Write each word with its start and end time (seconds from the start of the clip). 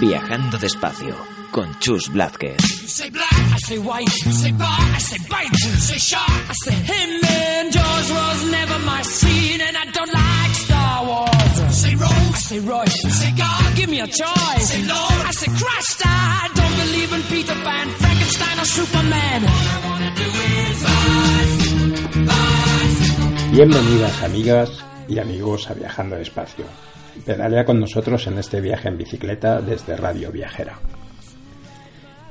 Viajando 0.00 0.56
despacio 0.56 1.14
con 1.50 1.78
Chus 1.78 2.08
Blázquez. 2.08 2.56
You 2.82 2.88
say 2.88 3.10
black, 3.10 3.32
I 3.54 3.58
say 3.58 3.78
white. 3.78 4.10
You 4.24 4.32
say 4.32 4.52
bar, 4.52 4.66
I 4.96 4.98
say 4.98 5.18
bite. 5.28 5.52
You 5.52 5.74
say 5.76 5.98
shark, 5.98 6.30
I 6.48 6.54
say 6.64 6.72
him. 6.74 7.20
And 7.22 7.70
Jaws 7.70 8.10
was 8.10 8.50
never 8.50 8.78
my 8.86 9.02
scene, 9.02 9.60
and 9.60 9.76
I 9.76 9.84
don't 9.92 10.12
like 10.12 10.54
Star 10.54 11.04
Wars. 11.04 11.60
You 11.60 11.70
say 11.70 11.94
Rose, 11.96 12.32
I 12.32 12.38
say 12.38 12.60
Royce. 12.60 13.04
You 13.04 13.10
say 13.10 13.32
God, 13.36 13.76
give 13.76 13.90
me 13.90 14.00
a 14.00 14.06
choice. 14.06 14.68
Say 14.72 14.82
Lord, 14.88 15.20
I 15.28 15.32
say 15.32 15.50
Christ. 15.52 16.02
I 16.06 16.48
don't 16.54 16.76
believe 16.82 17.12
in 17.12 17.22
Peter 17.24 17.54
Pan, 17.54 17.88
Frankenstein, 18.00 18.58
or 18.58 18.64
Superman. 18.64 19.44
All 19.44 19.50
I 19.50 19.80
wanna 19.84 20.14
do 20.16 20.28
is 20.64 20.82
bicycle, 20.88 22.24
bicycle. 22.24 23.50
Bienvenidas 23.52 24.22
amigas 24.22 24.70
y 25.08 25.18
amigos 25.18 25.68
a 25.68 25.74
Viajando 25.74 26.16
Despacio. 26.16 26.64
Pedalea 27.24 27.64
con 27.64 27.78
nosotros 27.78 28.26
en 28.26 28.38
este 28.38 28.60
viaje 28.60 28.88
en 28.88 28.96
bicicleta 28.96 29.60
desde 29.60 29.96
Radio 29.96 30.32
Viajera. 30.32 30.78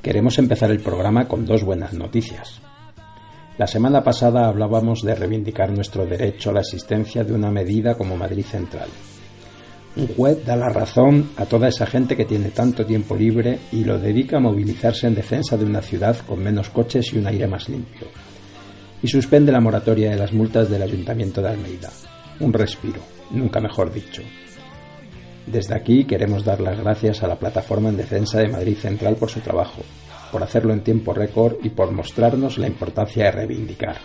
Queremos 0.01 0.39
empezar 0.39 0.71
el 0.71 0.79
programa 0.79 1.27
con 1.27 1.45
dos 1.45 1.63
buenas 1.63 1.93
noticias. 1.93 2.61
La 3.57 3.67
semana 3.67 4.03
pasada 4.03 4.47
hablábamos 4.47 5.01
de 5.01 5.13
reivindicar 5.13 5.71
nuestro 5.71 6.05
derecho 6.05 6.49
a 6.49 6.53
la 6.53 6.61
existencia 6.61 7.23
de 7.23 7.33
una 7.33 7.51
medida 7.51 7.95
como 7.95 8.15
Madrid 8.15 8.45
Central. 8.45 8.87
Un 9.95 10.07
juez 10.07 10.45
da 10.45 10.55
la 10.55 10.69
razón 10.69 11.31
a 11.35 11.45
toda 11.45 11.67
esa 11.67 11.85
gente 11.85 12.15
que 12.15 12.25
tiene 12.25 12.49
tanto 12.49 12.85
tiempo 12.85 13.15
libre 13.15 13.59
y 13.71 13.83
lo 13.83 13.99
dedica 13.99 14.37
a 14.37 14.41
movilizarse 14.41 15.07
en 15.07 15.15
defensa 15.15 15.57
de 15.57 15.65
una 15.65 15.81
ciudad 15.81 16.17
con 16.25 16.41
menos 16.41 16.69
coches 16.69 17.13
y 17.13 17.17
un 17.17 17.27
aire 17.27 17.47
más 17.47 17.67
limpio. 17.69 18.07
Y 19.03 19.07
suspende 19.07 19.51
la 19.51 19.61
moratoria 19.61 20.09
de 20.11 20.17
las 20.17 20.33
multas 20.33 20.69
del 20.69 20.81
Ayuntamiento 20.81 21.41
de 21.41 21.49
Almeida. 21.49 21.89
Un 22.39 22.53
respiro, 22.53 23.01
nunca 23.31 23.59
mejor 23.59 23.91
dicho. 23.91 24.21
Desde 25.51 25.73
aquí 25.75 26.05
queremos 26.05 26.45
dar 26.45 26.61
las 26.61 26.79
gracias 26.79 27.23
a 27.23 27.27
la 27.27 27.39
Plataforma 27.39 27.89
en 27.89 27.97
Defensa 27.97 28.37
de 28.37 28.49
Madrid 28.49 28.77
Central 28.77 29.15
por 29.15 29.31
su 29.31 29.39
trabajo, 29.39 29.81
por 30.31 30.43
hacerlo 30.43 30.73
en 30.73 30.83
tiempo 30.83 31.11
récord 31.11 31.55
y 31.63 31.69
por 31.69 31.91
mostrarnos 31.91 32.59
la 32.59 32.67
importancia 32.67 33.25
de 33.25 33.31
reivindicar. 33.31 33.97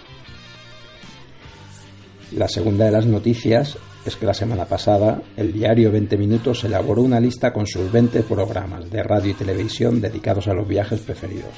La 2.33 2.49
segunda 2.49 2.87
de 2.87 2.93
las 2.93 3.05
noticias 3.05 3.77
es 4.07 4.17
que 4.17 4.25
la 4.25 4.33
semana 4.33 4.65
pasada 4.65 5.21
el 5.37 5.53
diario 5.53 5.93
20 5.93 6.17
Minutos 6.17 6.65
elaboró 6.65 7.03
una 7.03 7.21
lista 7.21 7.53
con 7.53 7.67
sus 7.67 7.93
20 7.93 8.23
programas 8.23 8.91
de 8.91 9.03
radio 9.03 9.33
y 9.33 9.35
televisión 9.35 10.01
dedicados 10.01 10.49
a 10.49 10.55
los 10.55 10.67
viajes 10.67 11.01
preferidos. 11.01 11.53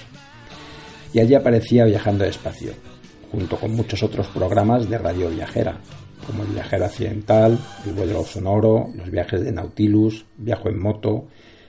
Y 1.12 1.20
allí 1.20 1.36
aparecía 1.36 1.84
Viajando 1.84 2.24
despacio, 2.24 2.72
junto 3.30 3.56
con 3.56 3.70
muchos 3.70 4.02
otros 4.02 4.26
programas 4.28 4.90
de 4.90 4.98
radio 4.98 5.28
viajera, 5.28 5.80
como 6.24 6.44
el 6.44 6.50
viajero 6.50 6.84
accidental, 6.84 7.58
el 7.84 7.92
vuelo 7.92 8.22
sonoro, 8.24 8.86
los 8.94 9.10
viajes 9.10 9.44
de 9.44 9.52
Nautilus, 9.52 10.24
viajo 10.36 10.68
en 10.68 10.80
moto, 10.80 11.26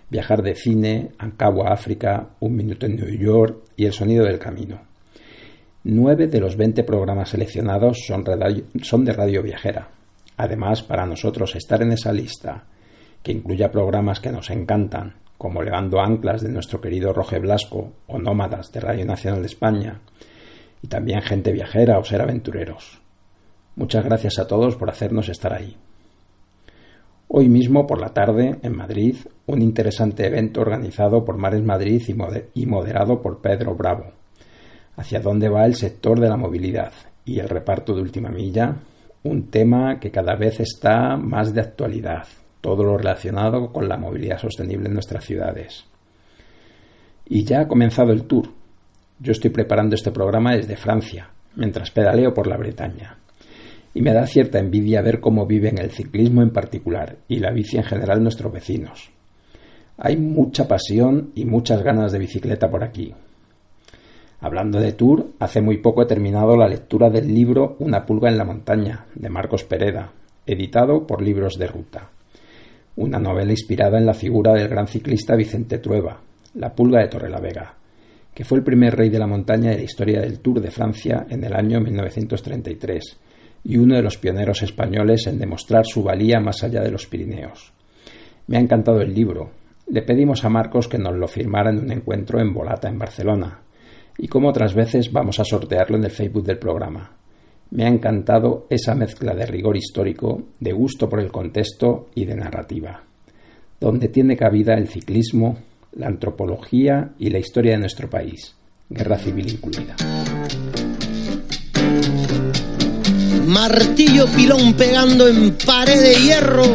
viajar 0.10 0.42
de 0.42 0.56
cine, 0.56 1.12
Ancagua 1.18 1.72
África, 1.72 2.30
un 2.40 2.56
minuto 2.56 2.86
en 2.86 2.96
New 2.96 3.18
York 3.18 3.64
y 3.76 3.86
el 3.86 3.94
sonido 3.94 4.26
del 4.26 4.40
camino. 4.40 4.82
Nueve 5.84 6.28
de 6.28 6.40
los 6.40 6.58
20 6.58 6.84
programas 6.84 7.30
seleccionados 7.30 8.00
son, 8.06 8.24
de 8.24 9.14
radio 9.14 9.42
viajera. 9.42 9.90
Además, 10.38 10.84
para 10.84 11.06
nosotros 11.06 11.56
estar 11.56 11.82
en 11.82 11.94
esa 11.94 12.12
lista, 12.12 12.66
que 13.24 13.32
incluya 13.32 13.72
programas 13.72 14.20
que 14.20 14.32
nos 14.32 14.50
encantan, 14.50 15.16
como 15.38 15.62
Levando 15.62 16.00
Anclas 16.00 16.42
de 16.42 16.50
nuestro 16.50 16.82
querido 16.82 17.14
Roge 17.14 17.40
Blasco 17.40 17.94
o 18.08 18.20
Nómadas 18.20 18.72
de 18.72 18.80
Radio 18.80 19.06
Nacional 19.06 19.42
de 19.42 19.48
España, 19.48 20.02
y 20.82 20.88
también 20.88 21.22
Gente 21.22 21.52
Viajera 21.52 22.00
o 22.00 22.04
Ser 22.04 22.22
Aventureros. 22.22 23.07
Muchas 23.78 24.04
gracias 24.04 24.40
a 24.40 24.48
todos 24.48 24.76
por 24.76 24.90
hacernos 24.90 25.30
estar 25.30 25.54
ahí. 25.54 25.78
Hoy 27.28 27.48
mismo 27.48 27.86
por 27.86 28.02
la 28.02 28.10
tarde, 28.10 28.58
en 28.64 28.76
Madrid, 28.76 29.18
un 29.46 29.62
interesante 29.62 30.26
evento 30.26 30.62
organizado 30.62 31.24
por 31.24 31.38
Mares 31.38 31.62
Madrid 31.62 32.02
y 32.56 32.66
moderado 32.66 33.22
por 33.22 33.40
Pedro 33.40 33.76
Bravo. 33.76 34.06
Hacia 34.96 35.20
dónde 35.20 35.48
va 35.50 35.68
el 35.68 35.76
sector 35.76 36.20
de 36.20 36.28
la 36.28 36.38
movilidad 36.38 36.92
y 37.24 37.38
el 37.38 37.48
reparto 37.50 37.94
de 37.94 38.02
última 38.02 38.30
milla, 38.30 38.78
un 39.22 39.52
tema 39.52 40.00
que 40.00 40.10
cada 40.10 40.36
vez 40.36 40.60
está 40.60 41.16
más 41.16 41.54
de 41.54 41.62
actualidad, 41.62 42.26
todo 42.62 42.84
lo 42.84 42.98
relacionado 42.98 43.72
con 43.72 43.88
la 43.88 43.98
movilidad 43.98 44.40
sostenible 44.40 44.88
en 44.88 44.96
nuestras 44.96 45.24
ciudades. 45.24 45.86
Y 47.28 47.44
ya 47.44 47.62
ha 47.62 47.68
comenzado 47.68 48.12
el 48.12 48.24
tour. 48.24 48.50
Yo 49.20 49.34
estoy 49.34 49.52
preparando 49.52 49.94
este 49.94 50.10
programa 50.10 50.56
desde 50.56 50.78
Francia, 50.78 51.30
mientras 51.56 51.92
pedaleo 51.92 52.34
por 52.34 52.48
la 52.48 52.58
Bretaña 52.58 53.17
y 53.98 54.02
me 54.04 54.14
da 54.14 54.28
cierta 54.28 54.60
envidia 54.60 55.02
ver 55.02 55.20
cómo 55.20 55.48
viven 55.48 55.80
el 55.80 55.90
ciclismo 55.90 56.44
en 56.44 56.52
particular 56.52 57.18
y 57.28 57.40
la 57.40 57.50
bici 57.50 57.78
en 57.78 57.84
general 57.84 58.22
nuestros 58.22 58.54
vecinos. 58.54 59.10
Hay 59.98 60.18
mucha 60.18 60.68
pasión 60.68 61.32
y 61.34 61.46
muchas 61.46 61.82
ganas 61.82 62.12
de 62.12 62.20
bicicleta 62.20 62.70
por 62.70 62.84
aquí. 62.84 63.16
Hablando 64.40 64.80
de 64.80 64.92
tour, 64.92 65.30
hace 65.40 65.62
muy 65.62 65.78
poco 65.78 66.04
he 66.04 66.06
terminado 66.06 66.56
la 66.56 66.68
lectura 66.68 67.10
del 67.10 67.34
libro 67.34 67.76
Una 67.80 68.06
pulga 68.06 68.30
en 68.30 68.38
la 68.38 68.46
montaña, 68.46 69.08
de 69.16 69.30
Marcos 69.30 69.64
Pereda, 69.64 70.12
editado 70.46 71.08
por 71.08 71.24
Libros 71.24 71.58
de 71.58 71.66
Ruta. 71.66 72.12
Una 72.98 73.18
novela 73.18 73.50
inspirada 73.50 73.98
en 73.98 74.06
la 74.06 74.14
figura 74.14 74.54
del 74.54 74.68
gran 74.68 74.86
ciclista 74.86 75.36
Vicente 75.36 75.80
Trueba, 75.80 76.22
la 76.54 76.76
pulga 76.76 77.02
de 77.02 77.08
Torrelavega, 77.08 77.74
que 78.32 78.46
fue 78.46 78.60
el 78.60 78.64
primer 78.64 78.96
rey 78.96 79.10
de 79.10 79.18
la 79.18 79.26
montaña 79.26 79.72
de 79.72 79.78
la 79.78 79.84
historia 79.84 80.22
del 80.22 80.40
Tour 80.40 80.62
de 80.62 80.70
Francia 80.70 81.26
en 81.32 81.44
el 81.44 81.56
año 81.56 81.82
1933 81.82 83.22
y 83.64 83.78
uno 83.78 83.96
de 83.96 84.02
los 84.02 84.18
pioneros 84.18 84.62
españoles 84.64 85.28
en 85.28 85.40
demostrar 85.40 85.86
su 85.86 86.04
valía 86.04 86.40
más 86.40 86.64
allá 86.64 86.82
de 86.82 86.92
los 86.92 87.06
Pirineos. 87.08 87.74
Me 88.48 88.58
ha 88.58 88.62
encantado 88.62 89.02
el 89.02 89.14
libro. 89.14 89.52
Le 89.90 90.02
pedimos 90.02 90.44
a 90.46 90.50
Marcos 90.50 90.88
que 90.88 90.98
nos 90.98 91.16
lo 91.16 91.28
firmara 91.28 91.70
en 91.70 91.80
un 91.80 91.92
encuentro 91.92 92.40
en 92.40 92.54
Volata, 92.54 92.90
en 92.90 92.98
Barcelona, 92.98 93.62
y 94.18 94.28
como 94.28 94.50
otras 94.50 94.74
veces 94.74 95.12
vamos 95.12 95.40
a 95.40 95.46
sortearlo 95.46 95.98
en 95.98 96.06
el 96.06 96.12
Facebook 96.12 96.46
del 96.46 96.58
programa. 96.58 97.12
Me 97.72 97.84
ha 97.84 97.90
encantado 97.90 98.66
esa 98.70 98.96
mezcla 98.96 99.36
de 99.36 99.46
rigor 99.46 99.76
histórico, 99.76 100.44
de 100.60 100.72
gusto 100.72 101.10
por 101.10 101.20
el 101.20 101.32
contexto 101.32 102.10
y 102.16 102.26
de 102.26 102.36
narrativa, 102.36 103.04
donde 103.80 104.08
tiene 104.08 104.38
cabida 104.38 104.74
el 104.76 104.88
ciclismo, 104.88 105.58
la 105.94 106.08
antropología 106.08 107.14
y 107.20 107.30
la 107.30 107.40
historia 107.40 107.74
de 107.74 107.80
nuestro 107.80 108.10
país, 108.10 108.56
guerra 108.90 109.18
civil 109.18 109.50
incluida. 109.50 109.96
Martillo 113.48 114.28
pilón 114.28 114.74
pegando 114.74 115.26
en 115.26 115.54
pared 115.54 116.02
de 116.02 116.16
hierro. 116.16 116.66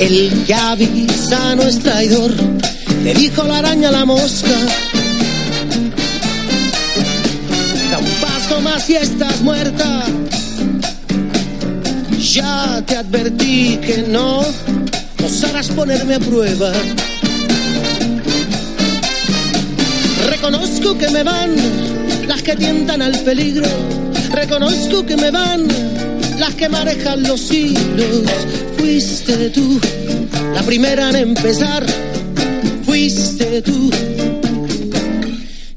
El 0.00 0.44
que 0.46 1.06
es 1.68 1.78
traidor, 1.78 2.32
le 3.04 3.14
dijo 3.14 3.44
la 3.44 3.58
araña 3.58 3.88
a 3.90 3.92
la 3.92 4.04
mosca. 4.04 4.48
Da 7.92 7.98
un 7.98 8.10
paso 8.20 8.60
más 8.60 8.90
y 8.90 8.96
estás 8.96 9.40
muerta. 9.42 10.02
Ya 12.18 12.82
te 12.84 12.96
advertí 12.96 13.78
que 13.80 14.04
no 14.08 14.44
osarás 15.24 15.68
ponerme 15.68 16.16
a 16.16 16.18
prueba. 16.18 16.72
Reconozco 20.26 20.96
que 20.98 21.08
me 21.10 21.22
van 21.22 21.54
las 22.26 22.42
que 22.42 22.56
tientan 22.56 23.02
al 23.02 23.18
peligro. 23.20 23.66
Reconozco 24.32 25.04
que 25.04 25.16
me 25.16 25.30
van 25.30 25.66
las 26.38 26.54
que 26.54 26.68
manejan 26.68 27.22
los 27.22 27.50
hilos. 27.50 28.22
Fuiste 28.76 29.50
tú 29.50 29.80
la 30.54 30.62
primera 30.62 31.10
en 31.10 31.16
empezar. 31.16 31.84
Fuiste 32.84 33.62
tú 33.62 33.90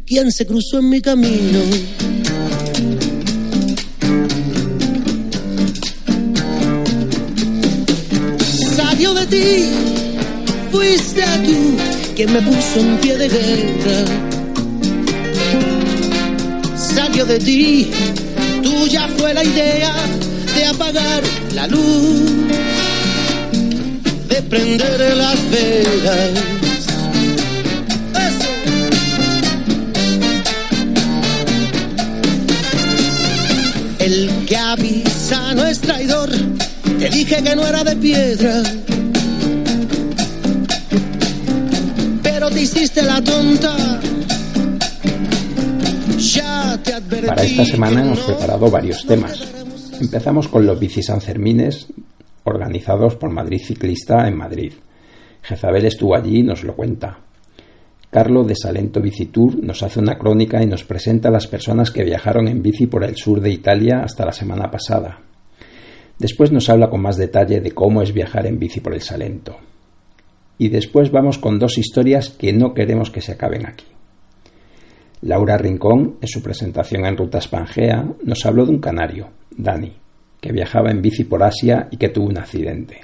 quien 0.05 0.31
se 0.31 0.45
cruzó 0.45 0.79
en 0.79 0.89
mi 0.89 1.01
camino. 1.01 1.59
Salió 8.75 9.13
de 9.13 9.25
ti, 9.27 9.65
fuiste 10.71 11.23
tú 11.45 12.13
quien 12.15 12.33
me 12.33 12.41
puso 12.41 12.79
en 12.79 12.97
pie 12.97 13.17
de 13.17 13.29
guerra 13.29 14.30
de 17.11 17.39
ti. 17.39 17.91
Tuya 18.63 19.07
fue 19.17 19.33
la 19.33 19.43
idea 19.43 19.93
de 20.55 20.65
apagar 20.65 21.21
la 21.53 21.67
luz, 21.67 22.21
de 24.27 24.41
prender 24.43 25.17
las 25.17 25.51
velas. 25.51 26.29
El 33.99 34.45
que 34.47 34.57
avisa 34.57 35.53
no 35.53 35.65
es 35.65 35.79
traidor, 35.79 36.29
te 36.97 37.09
dije 37.09 37.43
que 37.43 37.55
no 37.55 37.67
era 37.67 37.83
de 37.83 37.95
piedra. 37.97 38.63
Pero 42.23 42.49
te 42.49 42.61
hiciste 42.61 43.03
la 43.03 43.21
tonta 43.21 44.01
Para 47.25 47.43
esta 47.43 47.65
semana 47.65 48.01
hemos 48.01 48.19
preparado 48.21 48.69
varios 48.69 49.05
temas. 49.05 49.47
Empezamos 49.99 50.47
con 50.47 50.65
los 50.65 50.79
bici 50.79 51.03
Sanfermines 51.03 51.87
organizados 52.43 53.15
por 53.15 53.31
Madrid 53.31 53.61
Ciclista 53.63 54.27
en 54.27 54.35
Madrid. 54.35 54.73
Jezabel 55.41 55.85
estuvo 55.85 56.15
allí 56.15 56.39
y 56.39 56.43
nos 56.43 56.63
lo 56.63 56.75
cuenta. 56.75 57.19
Carlo 58.09 58.43
de 58.43 58.55
Salento 58.55 58.99
Bicitour 59.01 59.63
nos 59.63 59.83
hace 59.83 59.99
una 59.99 60.17
crónica 60.17 60.61
y 60.61 60.65
nos 60.65 60.83
presenta 60.83 61.29
a 61.29 61.31
las 61.31 61.47
personas 61.47 61.91
que 61.91 62.03
viajaron 62.03 62.47
en 62.47 62.61
bici 62.61 62.87
por 62.87 63.03
el 63.03 63.15
sur 63.15 63.39
de 63.39 63.51
Italia 63.51 64.01
hasta 64.03 64.25
la 64.25 64.33
semana 64.33 64.69
pasada. 64.69 65.21
Después 66.17 66.51
nos 66.51 66.69
habla 66.69 66.89
con 66.89 67.01
más 67.01 67.17
detalle 67.17 67.61
de 67.61 67.71
cómo 67.71 68.01
es 68.01 68.13
viajar 68.13 68.45
en 68.47 68.59
bici 68.59 68.79
por 68.79 68.93
el 68.93 69.01
Salento. 69.01 69.57
Y 70.57 70.69
después 70.69 71.11
vamos 71.11 71.37
con 71.37 71.57
dos 71.57 71.77
historias 71.77 72.29
que 72.29 72.53
no 72.53 72.73
queremos 72.73 73.09
que 73.09 73.21
se 73.21 73.31
acaben 73.31 73.65
aquí. 73.65 73.85
Laura 75.21 75.55
Rincón, 75.55 76.17
en 76.19 76.27
su 76.27 76.41
presentación 76.41 77.05
en 77.05 77.15
Ruta 77.15 77.39
Spangea, 77.39 78.03
nos 78.23 78.43
habló 78.45 78.65
de 78.65 78.71
un 78.71 78.79
canario, 78.79 79.29
Dani, 79.55 79.93
que 80.39 80.51
viajaba 80.51 80.89
en 80.89 81.01
bici 81.01 81.25
por 81.25 81.43
Asia 81.43 81.87
y 81.91 81.97
que 81.97 82.09
tuvo 82.09 82.25
un 82.25 82.39
accidente. 82.39 83.01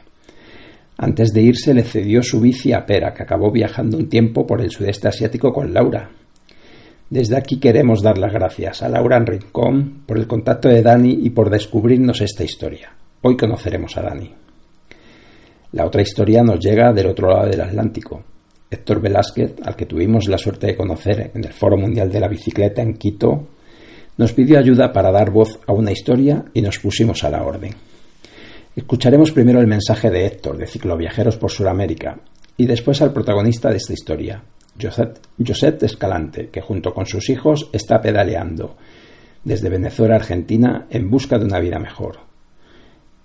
Antes 0.97 1.31
de 1.31 1.43
irse 1.43 1.75
le 1.75 1.83
cedió 1.83 2.23
su 2.23 2.41
bici 2.41 2.73
a 2.73 2.87
Pera, 2.87 3.13
que 3.13 3.21
acabó 3.21 3.51
viajando 3.51 3.97
un 3.97 4.09
tiempo 4.09 4.47
por 4.47 4.61
el 4.61 4.71
sudeste 4.71 5.07
asiático 5.07 5.53
con 5.53 5.71
Laura. 5.71 6.09
Desde 7.07 7.37
aquí 7.37 7.59
queremos 7.59 8.01
dar 8.01 8.17
las 8.17 8.33
gracias 8.33 8.81
a 8.81 8.89
Laura 8.89 9.19
Rincón 9.19 10.01
por 10.07 10.17
el 10.17 10.25
contacto 10.25 10.69
de 10.69 10.81
Dani 10.81 11.19
y 11.21 11.29
por 11.29 11.51
descubrirnos 11.51 12.21
esta 12.21 12.43
historia. 12.43 12.93
Hoy 13.21 13.37
conoceremos 13.37 13.95
a 13.95 14.01
Dani. 14.01 14.33
La 15.73 15.85
otra 15.85 16.01
historia 16.01 16.41
nos 16.41 16.59
llega 16.59 16.91
del 16.93 17.07
otro 17.07 17.29
lado 17.29 17.47
del 17.47 17.61
Atlántico. 17.61 18.23
Héctor 18.69 19.01
Velázquez, 19.01 19.55
al 19.63 19.75
que 19.75 19.85
tuvimos 19.85 20.27
la 20.27 20.37
suerte 20.37 20.67
de 20.67 20.75
conocer 20.75 21.31
en 21.33 21.43
el 21.43 21.53
Foro 21.53 21.77
Mundial 21.77 22.11
de 22.11 22.19
la 22.19 22.27
Bicicleta 22.27 22.81
en 22.81 22.95
Quito, 22.95 23.47
nos 24.17 24.33
pidió 24.33 24.59
ayuda 24.59 24.91
para 24.91 25.11
dar 25.11 25.31
voz 25.31 25.59
a 25.67 25.73
una 25.73 25.91
historia 25.91 26.45
y 26.53 26.61
nos 26.61 26.79
pusimos 26.79 27.23
a 27.23 27.29
la 27.29 27.43
orden. 27.43 27.73
Escucharemos 28.75 29.31
primero 29.31 29.59
el 29.59 29.67
mensaje 29.67 30.09
de 30.09 30.25
Héctor, 30.25 30.57
de 30.57 30.67
Cicloviajeros 30.67 31.37
por 31.37 31.51
Sudamérica, 31.51 32.19
y 32.57 32.65
después 32.65 33.01
al 33.01 33.13
protagonista 33.13 33.69
de 33.69 33.77
esta 33.77 33.93
historia, 33.93 34.43
Josep, 34.79 35.17
Josep 35.45 35.83
Escalante, 35.83 36.49
que 36.49 36.61
junto 36.61 36.93
con 36.93 37.05
sus 37.05 37.29
hijos 37.29 37.69
está 37.71 38.01
pedaleando 38.01 38.75
desde 39.43 39.69
Venezuela 39.69 40.15
a 40.15 40.17
Argentina 40.17 40.87
en 40.89 41.09
busca 41.09 41.37
de 41.37 41.45
una 41.45 41.59
vida 41.59 41.79
mejor. 41.79 42.19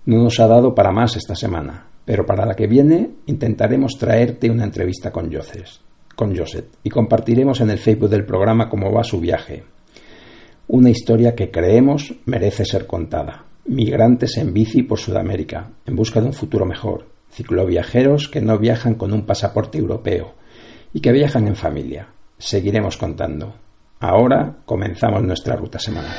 No 0.06 0.22
nos 0.22 0.38
ha 0.40 0.46
dado 0.46 0.74
para 0.74 0.92
más 0.92 1.16
esta 1.16 1.34
semana, 1.34 1.86
pero 2.04 2.26
para 2.26 2.46
la 2.46 2.54
que 2.54 2.66
viene 2.66 3.10
intentaremos 3.26 3.92
traerte 3.98 4.50
una 4.50 4.64
entrevista 4.64 5.10
con 5.10 5.32
Josep, 5.32 5.66
con 6.16 6.36
Josep 6.36 6.66
y 6.82 6.90
compartiremos 6.90 7.60
en 7.60 7.70
el 7.70 7.78
Facebook 7.78 8.10
del 8.10 8.24
programa 8.24 8.68
cómo 8.68 8.92
va 8.92 9.04
su 9.04 9.20
viaje. 9.20 9.64
Una 10.68 10.90
historia 10.90 11.34
que 11.34 11.50
creemos 11.50 12.14
merece 12.24 12.64
ser 12.64 12.86
contada. 12.86 13.44
Migrantes 13.66 14.36
en 14.38 14.52
bici 14.52 14.82
por 14.82 14.98
Sudamérica, 14.98 15.70
en 15.86 15.96
busca 15.96 16.20
de 16.20 16.26
un 16.26 16.32
futuro 16.32 16.64
mejor. 16.64 17.06
Cicloviajeros 17.30 18.28
que 18.28 18.40
no 18.40 18.58
viajan 18.58 18.94
con 18.94 19.12
un 19.12 19.24
pasaporte 19.24 19.78
europeo 19.78 20.34
y 20.92 21.00
que 21.00 21.12
viajan 21.12 21.46
en 21.46 21.56
familia. 21.56 22.08
Seguiremos 22.38 22.96
contando. 22.96 23.54
Ahora 24.00 24.56
comenzamos 24.64 25.22
nuestra 25.22 25.56
ruta 25.56 25.78
semanal. 25.78 26.16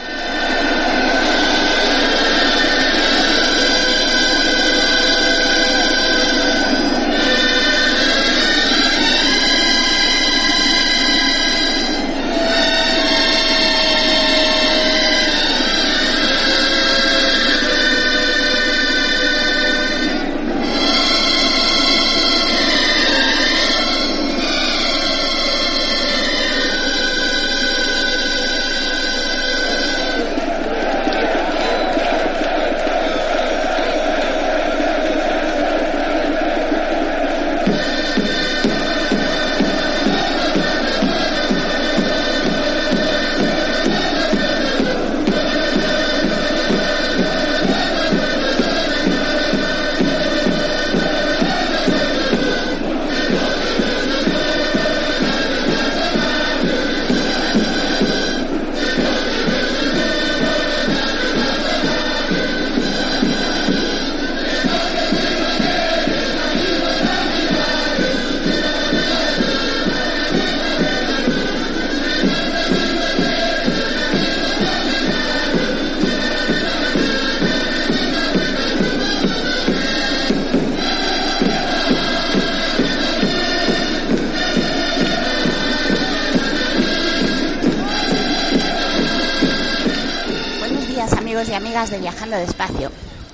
De 91.90 92.00
Viajando 92.00 92.38
Despacio. 92.38 92.92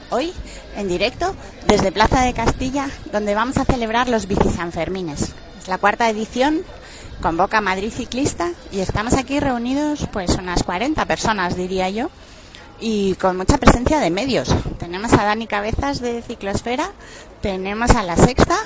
Hoy 0.10 0.34
en 0.76 0.88
directo 0.88 1.36
desde 1.68 1.92
Plaza 1.92 2.22
de 2.22 2.34
Castilla 2.34 2.90
donde 3.12 3.36
vamos 3.36 3.58
a 3.58 3.66
celebrar 3.66 4.10
los 4.10 4.28
Bici 4.28 4.50
Sanfermines. 4.50 5.36
Es 5.60 5.68
la 5.68 5.78
cuarta 5.78 6.10
edición, 6.10 6.64
convoca 7.22 7.62
Madrid 7.62 7.94
Ciclista 7.96 8.52
y 8.72 8.80
estamos 8.80 9.14
aquí 9.14 9.40
reunidos 9.40 10.08
pues 10.12 10.32
unas 10.32 10.64
40 10.64 11.06
personas 11.06 11.56
diría 11.56 11.92
yo 11.92 12.10
y 12.80 13.14
con 13.16 13.38
mucha 13.38 13.60
presencia 13.60 14.00
de 14.00 14.10
medios. 14.10 14.50
Tenemos 14.80 15.14
a 15.14 15.26
Dani 15.26 15.46
Cabezas 15.46 16.02
de 16.02 16.24
Ciclosfera, 16.24 16.92
tenemos 17.42 17.92
a 17.92 18.02
La 18.02 18.16
Sexta 18.16 18.58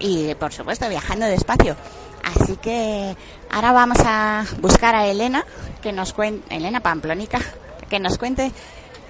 y 0.00 0.34
por 0.34 0.52
supuesto 0.52 0.88
Viajando 0.88 1.26
Despacio. 1.26 1.76
Así 2.24 2.56
que 2.56 3.16
ahora 3.52 3.70
vamos 3.70 3.98
a 4.04 4.44
buscar 4.60 4.96
a 4.96 5.06
Elena, 5.06 5.44
que 5.80 5.92
nos 5.92 6.12
cuente, 6.12 6.56
Elena 6.56 6.80
Pamplónica, 6.80 7.38
que 7.88 8.00
nos 8.00 8.18
cuente 8.18 8.52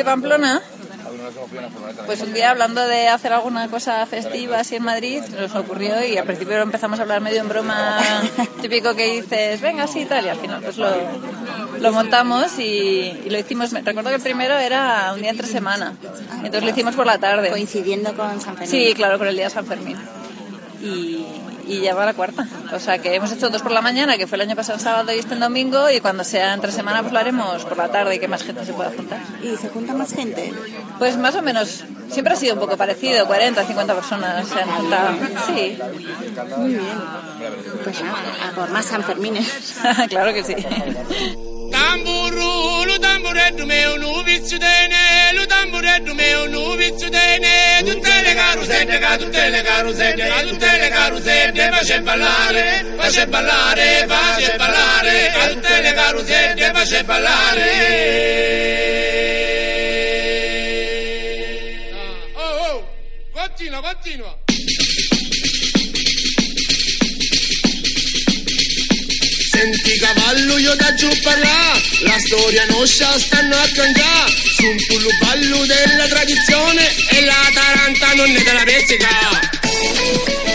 de 0.00 0.04
Pamplona, 0.04 0.62
pues 2.06 2.22
un 2.22 2.32
día 2.32 2.50
hablando 2.50 2.86
de 2.86 3.08
hacer 3.08 3.34
alguna 3.34 3.68
cosa 3.68 4.06
festiva 4.06 4.60
así 4.60 4.76
en 4.76 4.84
Madrid, 4.84 5.20
nos 5.38 5.54
ocurrió 5.54 6.02
y 6.06 6.16
al 6.16 6.24
principio 6.24 6.56
empezamos 6.56 6.98
a 6.98 7.02
hablar 7.02 7.20
medio 7.20 7.40
en 7.40 7.48
broma, 7.48 7.98
típico 8.62 8.94
que 8.94 9.20
dices, 9.20 9.60
venga, 9.60 9.86
sí, 9.86 10.06
tal, 10.06 10.24
y 10.24 10.28
al 10.30 10.38
final 10.38 10.62
pues 10.62 10.78
lo, 10.78 10.88
lo 11.80 11.92
montamos 11.92 12.58
y, 12.58 13.20
y 13.24 13.28
lo 13.28 13.38
hicimos. 13.38 13.72
Recuerdo 13.72 14.08
que 14.08 14.16
el 14.16 14.22
primero 14.22 14.56
era 14.56 15.12
un 15.14 15.20
día 15.20 15.30
entre 15.30 15.46
semana, 15.46 15.94
entonces 16.36 16.62
lo 16.62 16.70
hicimos 16.70 16.94
por 16.94 17.04
la 17.06 17.18
tarde. 17.18 17.50
Coincidiendo 17.50 18.14
con 18.14 18.40
San 18.40 18.56
Fermín. 18.56 18.70
Sí, 18.70 18.94
claro, 18.94 19.18
con 19.18 19.28
el 19.28 19.34
día 19.34 19.44
de 19.44 19.50
San 19.50 19.66
Fermín. 19.66 19.98
Y, 20.82 21.26
y 21.70 21.80
ya 21.80 21.94
va 21.94 22.04
la 22.04 22.14
cuarta. 22.14 22.46
O 22.72 22.80
sea 22.80 22.98
que 22.98 23.14
hemos 23.14 23.30
hecho 23.32 23.48
dos 23.48 23.62
por 23.62 23.70
la 23.72 23.80
mañana, 23.80 24.18
que 24.18 24.26
fue 24.26 24.36
el 24.36 24.42
año 24.42 24.56
pasado 24.56 24.76
el 24.76 24.82
sábado 24.82 25.12
y 25.12 25.18
este 25.18 25.34
en 25.34 25.40
domingo, 25.40 25.88
y 25.90 26.00
cuando 26.00 26.24
sea 26.24 26.52
entre 26.52 26.72
semana 26.72 27.00
pues 27.00 27.12
lo 27.12 27.18
haremos 27.20 27.64
por 27.64 27.76
la 27.76 27.88
tarde 27.88 28.16
y 28.16 28.18
que 28.18 28.28
más 28.28 28.42
gente 28.42 28.66
se 28.66 28.72
pueda 28.72 28.90
juntar. 28.90 29.20
¿Y 29.42 29.56
se 29.56 29.68
junta 29.68 29.94
más 29.94 30.12
gente? 30.12 30.52
Pues 30.98 31.16
más 31.16 31.36
o 31.36 31.42
menos, 31.42 31.84
siempre 32.10 32.34
ha 32.34 32.36
sido 32.36 32.54
un 32.54 32.60
poco 32.60 32.76
parecido, 32.76 33.26
40, 33.26 33.64
50 33.64 33.94
personas 33.94 34.48
se 34.48 34.60
han 34.60 34.68
juntado. 34.68 35.14
Sí. 35.46 35.78
Muy 36.56 36.70
bien. 36.70 36.82
Pues 37.84 38.02
nada, 38.02 38.18
a 38.48 38.54
por 38.54 38.70
más 38.70 38.86
Sanfermines. 38.86 39.76
claro 40.08 40.34
que 40.34 40.44
sí. 40.44 40.56
Tamburu, 41.80 42.84
lu 42.84 42.98
tamburetto 42.98 43.64
meu, 43.64 43.96
nu 43.96 44.22
vizzudene, 44.22 45.32
lu 45.32 45.46
tamburetto 45.46 46.12
meu, 46.14 46.46
nu 46.52 46.76
vizzudene, 46.76 47.80
tutte 47.88 48.12
le 48.22 48.34
carusette, 48.34 48.98
ca 48.98 49.16
tutte 49.16 49.48
le 49.48 49.62
carusette, 49.62 50.26
ca 50.28 50.40
tutte 50.42 50.70
le 50.78 50.88
carusette, 50.90 51.70
face 51.72 52.00
ballare, 52.02 52.94
face 52.98 53.26
ballare, 53.26 54.04
face 54.06 54.56
ballare, 54.58 55.30
ca 55.34 55.46
tutte 55.48 55.80
le 55.80 55.92
carusette, 55.94 56.70
face 56.74 57.02
ballare. 57.04 57.68
Ah, 61.94 62.42
Oh, 62.42 62.74
oh, 62.74 62.88
continua, 63.32 63.80
continua. 63.80 64.36
Cavallo 70.00 70.56
io 70.58 70.74
da 70.76 70.94
giù 70.94 71.08
parla, 71.22 71.78
la 72.04 72.18
storia 72.18 72.64
nostra 72.70 73.18
stanno 73.18 73.54
a 73.54 73.68
cantare, 73.74 74.32
sul 74.88 75.06
ballo 75.20 75.66
della 75.66 76.06
tradizione 76.08 76.94
e 77.10 77.24
la 77.24 77.50
taranta 77.52 78.14
non 78.14 78.34
è 78.34 78.42
della 78.42 78.64
pezzica. 78.64 80.49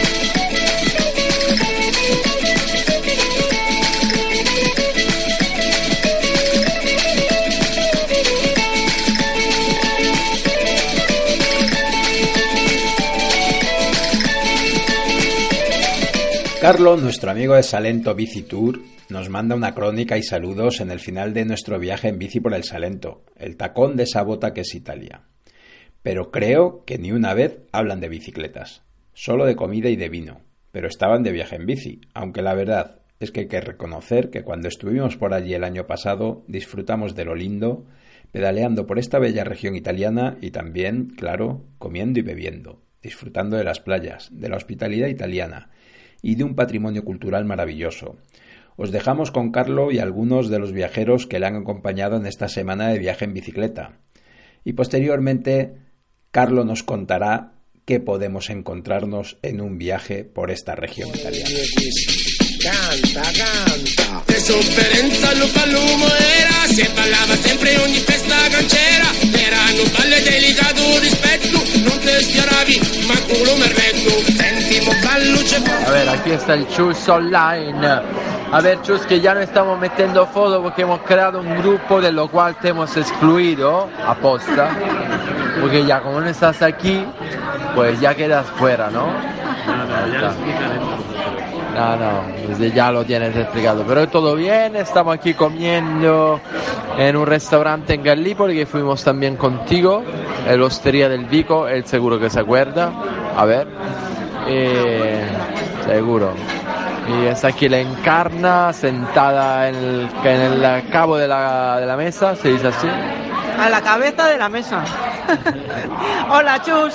Carlos, 16.66 17.00
nuestro 17.00 17.30
amigo 17.30 17.54
de 17.54 17.62
Salento 17.62 18.16
Bici 18.16 18.42
Tour, 18.42 18.82
nos 19.10 19.30
manda 19.30 19.54
una 19.54 19.76
crónica 19.76 20.18
y 20.18 20.24
saludos 20.24 20.82
en 20.82 20.90
el 20.90 21.00
final 21.00 21.32
de 21.32 21.46
nuestro 21.46 21.78
viaje 21.78 22.08
en 22.08 22.18
bici 22.18 22.40
por 22.40 22.56
el 22.56 22.64
Salento, 22.64 23.24
el 23.36 23.56
tacón 23.56 23.96
de 23.96 24.08
Sabota 24.08 24.52
que 24.52 24.62
es 24.62 24.74
Italia. 24.74 25.22
Pero 26.02 26.32
creo 26.32 26.84
que 26.84 26.98
ni 26.98 27.12
una 27.12 27.36
vez 27.36 27.60
hablan 27.72 28.00
de 28.00 28.10
bicicletas, 28.10 28.82
solo 29.14 29.46
de 29.46 29.56
comida 29.56 29.90
y 29.90 29.96
de 29.96 30.10
vino, 30.10 30.42
pero 30.72 30.88
estaban 30.88 31.22
de 31.22 31.34
viaje 31.34 31.58
en 31.58 31.68
bici, 31.68 32.02
aunque 32.16 32.42
la 32.42 32.56
verdad 32.56 33.02
es 33.20 33.30
que 33.30 33.42
hay 33.42 33.48
que 33.48 33.62
reconocer 33.62 34.32
que 34.32 34.42
cuando 34.42 34.68
estuvimos 34.68 35.18
por 35.18 35.36
allí 35.36 35.54
el 35.54 35.66
año 35.66 35.86
pasado 35.86 36.46
disfrutamos 36.48 37.14
de 37.14 37.26
lo 37.26 37.36
lindo, 37.36 37.86
pedaleando 38.32 38.88
por 38.88 38.98
esta 38.98 39.20
bella 39.20 39.44
región 39.44 39.76
italiana 39.76 40.40
y 40.42 40.50
también, 40.50 41.12
claro, 41.16 41.64
comiendo 41.78 42.18
y 42.20 42.24
bebiendo, 42.24 42.82
disfrutando 43.04 43.56
de 43.56 43.66
las 43.66 43.82
playas, 43.82 44.30
de 44.32 44.50
la 44.50 44.58
hospitalidad 44.58 45.10
italiana 45.10 45.70
y 46.26 46.34
de 46.34 46.44
un 46.44 46.56
patrimonio 46.56 47.06
cultural 47.06 47.46
maravilloso. 47.46 48.16
Os 48.78 48.92
dejamos 48.92 49.30
con 49.30 49.52
Carlo 49.52 49.92
y 49.92 50.00
algunos 50.00 50.50
de 50.50 50.58
los 50.58 50.72
viajeros 50.72 51.28
que 51.28 51.40
le 51.40 51.46
han 51.46 51.56
acompañado 51.56 52.18
en 52.18 52.26
esta 52.26 52.50
semana 52.50 52.90
de 52.90 52.98
viaje 52.98 53.26
en 53.26 53.36
bicicleta. 53.36 54.00
Y 54.64 54.74
posteriormente, 54.74 55.76
Carlo 56.32 56.66
nos 56.66 56.82
contará 56.82 57.54
qué 57.86 58.00
podemos 58.00 58.50
encontrarnos 58.50 59.38
en 59.44 59.62
un 59.62 59.78
viaje 59.78 60.24
por 60.24 60.50
esta 60.50 60.74
región 60.74 61.10
italiana. 61.10 61.50
Canta, 62.64 63.22
canta. 63.22 64.24
De. 69.32 69.45
Erano 69.66 69.90
balle 69.98 70.22
delicato 70.22 71.00
rispetto, 71.00 71.58
non 71.90 72.00
te 72.00 72.22
schiaravi, 72.22 73.06
ma 73.08 73.16
culo 73.26 73.56
merletto. 73.58 74.12
Sentimo 74.32 74.92
ballo 75.02 75.42
c'è 75.42 75.60
A 75.86 75.90
ver, 75.90 76.08
aquí 76.08 76.32
está 76.32 76.54
el 76.54 76.68
Chus 76.68 77.08
Online. 77.08 78.02
A 78.52 78.62
ver, 78.62 78.80
Chus, 78.82 79.02
que 79.08 79.20
ya 79.20 79.34
no 79.34 79.40
estamos 79.40 79.80
metiendo 79.80 80.28
fotos 80.28 80.62
porque 80.62 80.84
hemos 80.84 81.02
creado 81.02 81.40
un 81.40 81.58
grupo 81.58 82.00
de 82.00 82.12
lo 82.12 82.28
cual 82.28 82.56
te 82.58 82.70
hemos 82.70 82.96
excluido 82.96 83.90
aposta. 84.06 84.70
Porque 85.60 85.84
ya 85.84 86.00
como 86.00 86.22
no 86.22 86.30
estás 86.30 86.62
aquí, 86.62 87.04
pues 87.74 88.00
ya 88.00 88.14
quedas 88.14 88.46
fuera, 88.58 88.92
¿no? 88.92 89.08
No, 91.76 91.98
no, 91.98 92.24
desde 92.48 92.72
ya 92.72 92.90
lo 92.90 93.04
tienes 93.04 93.36
explicado. 93.36 93.84
Pero 93.86 94.08
todo 94.08 94.34
bien, 94.34 94.78
estamos 94.78 95.14
aquí 95.14 95.34
comiendo 95.34 96.40
en 96.98 97.18
un 97.18 97.28
restaurante 97.28 97.96
en 97.96 98.02
Gallipoli 98.02 98.56
que 98.56 98.66
fuimos 98.66 99.04
también 99.04 99.36
contigo, 99.36 100.02
el 100.48 100.62
Ostería 100.62 101.10
del 101.10 101.26
Vico, 101.26 101.68
él 101.68 101.86
seguro 101.86 102.18
que 102.18 102.30
se 102.30 102.40
acuerda. 102.40 102.94
A 103.36 103.44
ver, 103.44 103.68
eh, 104.48 105.28
seguro. 105.86 106.32
Y 107.10 107.26
está 107.26 107.50
aquí 107.50 107.68
la 107.68 107.80
encarna 107.80 108.72
sentada 108.72 109.68
en 109.68 109.76
el, 109.76 110.10
en 110.24 110.42
el 110.64 110.90
cabo 110.90 111.18
de 111.18 111.28
la, 111.28 111.78
de 111.82 111.86
la 111.88 111.98
mesa, 111.98 112.38
se 112.38 112.54
dice 112.54 112.70
así. 112.70 112.88
A 113.60 113.70
la 113.70 113.82
cabeza 113.82 114.28
de 114.28 114.38
la 114.38 114.48
mesa. 114.48 114.82
Hola, 116.30 116.62
Chus. 116.62 116.94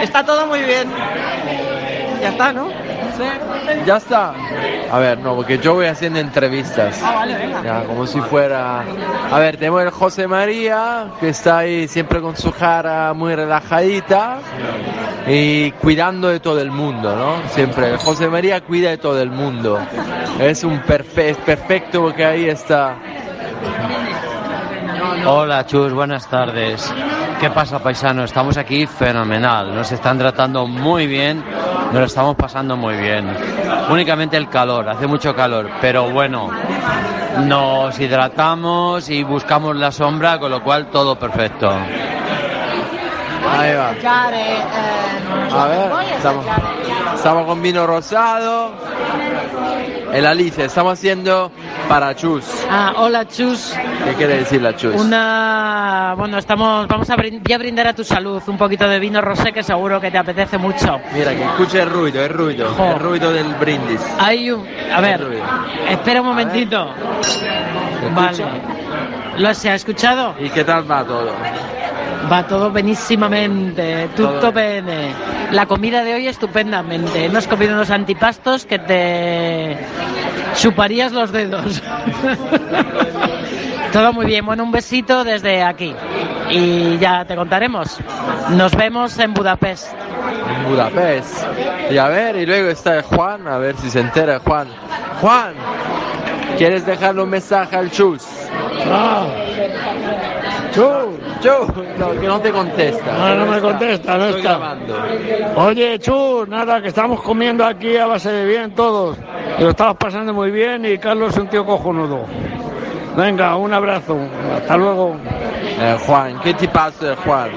Está 0.00 0.24
todo 0.24 0.46
muy 0.46 0.62
bien. 0.62 0.88
Ya 2.22 2.30
está, 2.30 2.54
¿no? 2.54 2.85
Ya 3.84 3.96
está. 3.96 4.34
A 4.90 4.98
ver, 4.98 5.18
no, 5.18 5.34
porque 5.36 5.58
yo 5.58 5.74
voy 5.74 5.86
haciendo 5.86 6.18
entrevistas. 6.18 7.00
Ah, 7.02 7.12
vale, 7.14 7.34
venga. 7.36 7.62
Ya, 7.62 7.84
como 7.84 8.06
si 8.06 8.20
fuera. 8.20 8.84
A 9.30 9.38
ver, 9.38 9.56
tenemos 9.56 9.82
el 9.82 9.90
José 9.90 10.26
María, 10.28 11.06
que 11.20 11.30
está 11.30 11.58
ahí 11.58 11.88
siempre 11.88 12.20
con 12.20 12.36
su 12.36 12.52
cara 12.52 13.12
muy 13.14 13.34
relajadita 13.34 14.38
y 15.26 15.72
cuidando 15.72 16.28
de 16.28 16.40
todo 16.40 16.60
el 16.60 16.70
mundo, 16.70 17.16
¿no? 17.16 17.48
Siempre. 17.50 17.96
José 17.98 18.28
María 18.28 18.60
cuida 18.60 18.90
de 18.90 18.98
todo 18.98 19.20
el 19.20 19.30
mundo. 19.30 19.78
Es 20.38 20.62
un 20.64 20.80
perfe- 20.82 21.30
es 21.30 21.36
perfecto 21.38 22.02
porque 22.02 22.24
ahí 22.24 22.48
está. 22.48 22.96
Hola 25.26 25.66
Chus, 25.66 25.92
buenas 25.92 26.26
tardes. 26.28 26.92
¿Qué 27.40 27.50
pasa 27.50 27.78
paisano? 27.78 28.24
Estamos 28.24 28.56
aquí 28.56 28.86
fenomenal. 28.86 29.74
Nos 29.74 29.92
están 29.92 30.18
tratando 30.18 30.66
muy 30.66 31.06
bien, 31.06 31.44
nos 31.92 31.94
lo 31.94 32.04
estamos 32.04 32.34
pasando 32.36 32.76
muy 32.76 32.96
bien. 32.96 33.28
Únicamente 33.90 34.36
el 34.36 34.48
calor, 34.48 34.88
hace 34.88 35.06
mucho 35.06 35.34
calor, 35.34 35.68
pero 35.80 36.10
bueno, 36.10 36.50
nos 37.44 37.98
hidratamos 38.00 39.08
y 39.10 39.22
buscamos 39.22 39.76
la 39.76 39.92
sombra, 39.92 40.38
con 40.38 40.50
lo 40.50 40.62
cual 40.62 40.86
todo 40.86 41.16
perfecto. 41.18 41.70
Ahí 43.48 43.74
va. 43.74 43.92
eh, 44.34 44.58
A 45.52 45.66
ver, 45.66 45.92
estamos, 46.16 46.46
estamos 47.14 47.46
con 47.46 47.62
vino 47.62 47.86
rosado. 47.86 48.72
El 50.12 50.24
Alice, 50.24 50.64
estamos 50.64 50.94
haciendo 50.94 51.50
para 51.88 52.14
Chus. 52.14 52.44
Ah, 52.70 52.94
hola, 52.96 53.26
Chus. 53.28 53.74
¿Qué 54.04 54.14
quiere 54.14 54.38
decir 54.38 54.62
la 54.62 54.74
Chus? 54.74 54.94
Una, 54.94 56.14
bueno, 56.16 56.38
estamos, 56.38 56.86
vamos 56.88 57.10
a, 57.10 57.16
brin- 57.16 57.40
voy 57.42 57.52
a 57.52 57.58
brindar 57.58 57.88
a 57.88 57.92
tu 57.92 58.02
salud 58.04 58.42
un 58.46 58.56
poquito 58.56 58.88
de 58.88 58.98
vino 58.98 59.20
rosé 59.20 59.52
que 59.52 59.62
seguro 59.62 60.00
que 60.00 60.10
te 60.10 60.18
apetece 60.18 60.58
mucho. 60.58 60.98
Mira, 61.12 61.34
que 61.34 61.44
escuche 61.44 61.82
el 61.82 61.90
ruido, 61.90 62.22
el 62.24 62.30
ruido, 62.30 62.72
Jo. 62.76 62.92
el 62.92 62.98
ruido 63.00 63.32
del 63.32 63.54
brindis. 63.54 64.00
Hay 64.18 64.50
un, 64.50 64.66
a 64.92 65.00
ver, 65.00 65.20
espera 65.90 66.20
un 66.22 66.28
momentito. 66.28 66.88
¿Se 67.20 68.08
Vale. 68.14 68.44
¿Lo 69.38 69.52
se 69.52 69.68
ha 69.70 69.74
escuchado? 69.74 70.34
¿Y 70.40 70.48
qué 70.48 70.64
tal 70.64 70.90
va 70.90 71.04
todo? 71.04 71.30
Va 72.30 72.44
todo 72.46 72.72
benísimamente, 72.72 74.08
tutto 74.16 74.40
Todo 74.40 74.52
bene. 74.52 75.12
La 75.52 75.66
comida 75.66 76.02
de 76.02 76.14
hoy 76.14 76.26
estupendamente. 76.26 77.24
Hemos 77.24 77.46
comido 77.46 77.74
unos 77.74 77.90
antipastos 77.90 78.66
que 78.66 78.78
te 78.78 79.76
chuparías 80.56 81.12
los 81.12 81.30
dedos. 81.30 81.82
todo 83.92 84.12
muy 84.12 84.26
bien. 84.26 84.44
Bueno, 84.44 84.64
un 84.64 84.72
besito 84.72 85.22
desde 85.22 85.62
aquí. 85.62 85.94
Y 86.50 86.98
ya 86.98 87.24
te 87.24 87.36
contaremos. 87.36 87.98
Nos 88.50 88.74
vemos 88.74 89.16
en 89.18 89.32
Budapest. 89.32 89.92
En 89.92 90.68
Budapest. 90.68 91.44
Y 91.90 91.98
a 91.98 92.08
ver, 92.08 92.36
y 92.36 92.46
luego 92.46 92.70
está 92.70 93.02
Juan, 93.02 93.46
a 93.46 93.58
ver 93.58 93.76
si 93.76 93.88
se 93.88 94.00
entera 94.00 94.40
Juan. 94.40 94.66
Juan, 95.20 95.54
¿quieres 96.58 96.84
dejarle 96.84 97.22
un 97.22 97.30
mensaje 97.30 97.76
al 97.76 97.90
Chus? 97.90 98.24
Chus, 100.76 101.68
no, 101.98 102.20
que 102.20 102.26
no 102.26 102.38
te 102.38 102.52
contesta. 102.52 103.12
No, 103.16 103.34
no 103.34 103.46
me 103.46 103.60
contesta, 103.62 104.18
no 104.18 104.26
Estoy 104.26 104.42
está. 104.42 104.76
Oye, 105.56 105.98
Chus, 105.98 106.46
nada, 106.48 106.82
que 106.82 106.88
estamos 106.88 107.22
comiendo 107.22 107.64
aquí 107.64 107.96
a 107.96 108.06
base 108.06 108.30
de 108.30 108.44
bien 108.44 108.74
todos. 108.74 109.16
Lo 109.58 109.70
estamos 109.70 109.96
pasando 109.96 110.34
muy 110.34 110.50
bien 110.50 110.84
y 110.84 110.98
Carlos 110.98 111.32
es 111.32 111.38
un 111.38 111.48
tío 111.48 111.64
cojonudo. 111.64 112.26
Venga, 113.16 113.56
un 113.56 113.72
abrazo. 113.72 114.18
Hasta 114.54 114.76
luego. 114.76 115.16
Eh, 115.80 115.96
Juan, 116.06 116.40
¿qué 116.42 116.52
te 116.52 116.68
pasa, 116.68 117.16
Juan? 117.24 117.50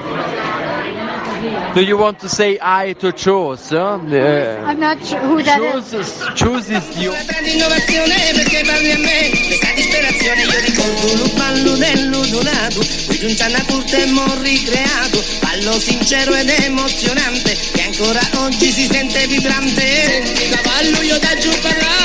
Do 1.74 1.80
you 1.80 1.96
want 1.96 2.18
to 2.20 2.28
say 2.28 2.58
I 2.60 2.92
to 3.00 3.12
choose? 3.12 3.70
Huh? 3.70 3.96
I'm 3.96 4.78
not 4.78 5.02
sure 5.02 5.20
who 5.20 5.42
that 5.42 5.56
choose, 5.56 5.94
is. 5.94 6.22
Choose 6.34 6.68
is 6.68 6.84
you. 7.00 7.12
Ballo 15.40 15.78
sincero 15.78 16.34
ed 16.34 16.48
emozionante 16.48 17.56
che 17.72 17.82
ancora 17.82 18.20
oggi 18.44 18.70
si 18.70 18.84
sente 18.84 19.26
vibrante. 19.26 20.24
Senti 20.24 20.48
cavallo 20.48 21.02
io 21.02 21.18
da 21.18 21.34
giù 21.36 21.50
là. 21.62 22.00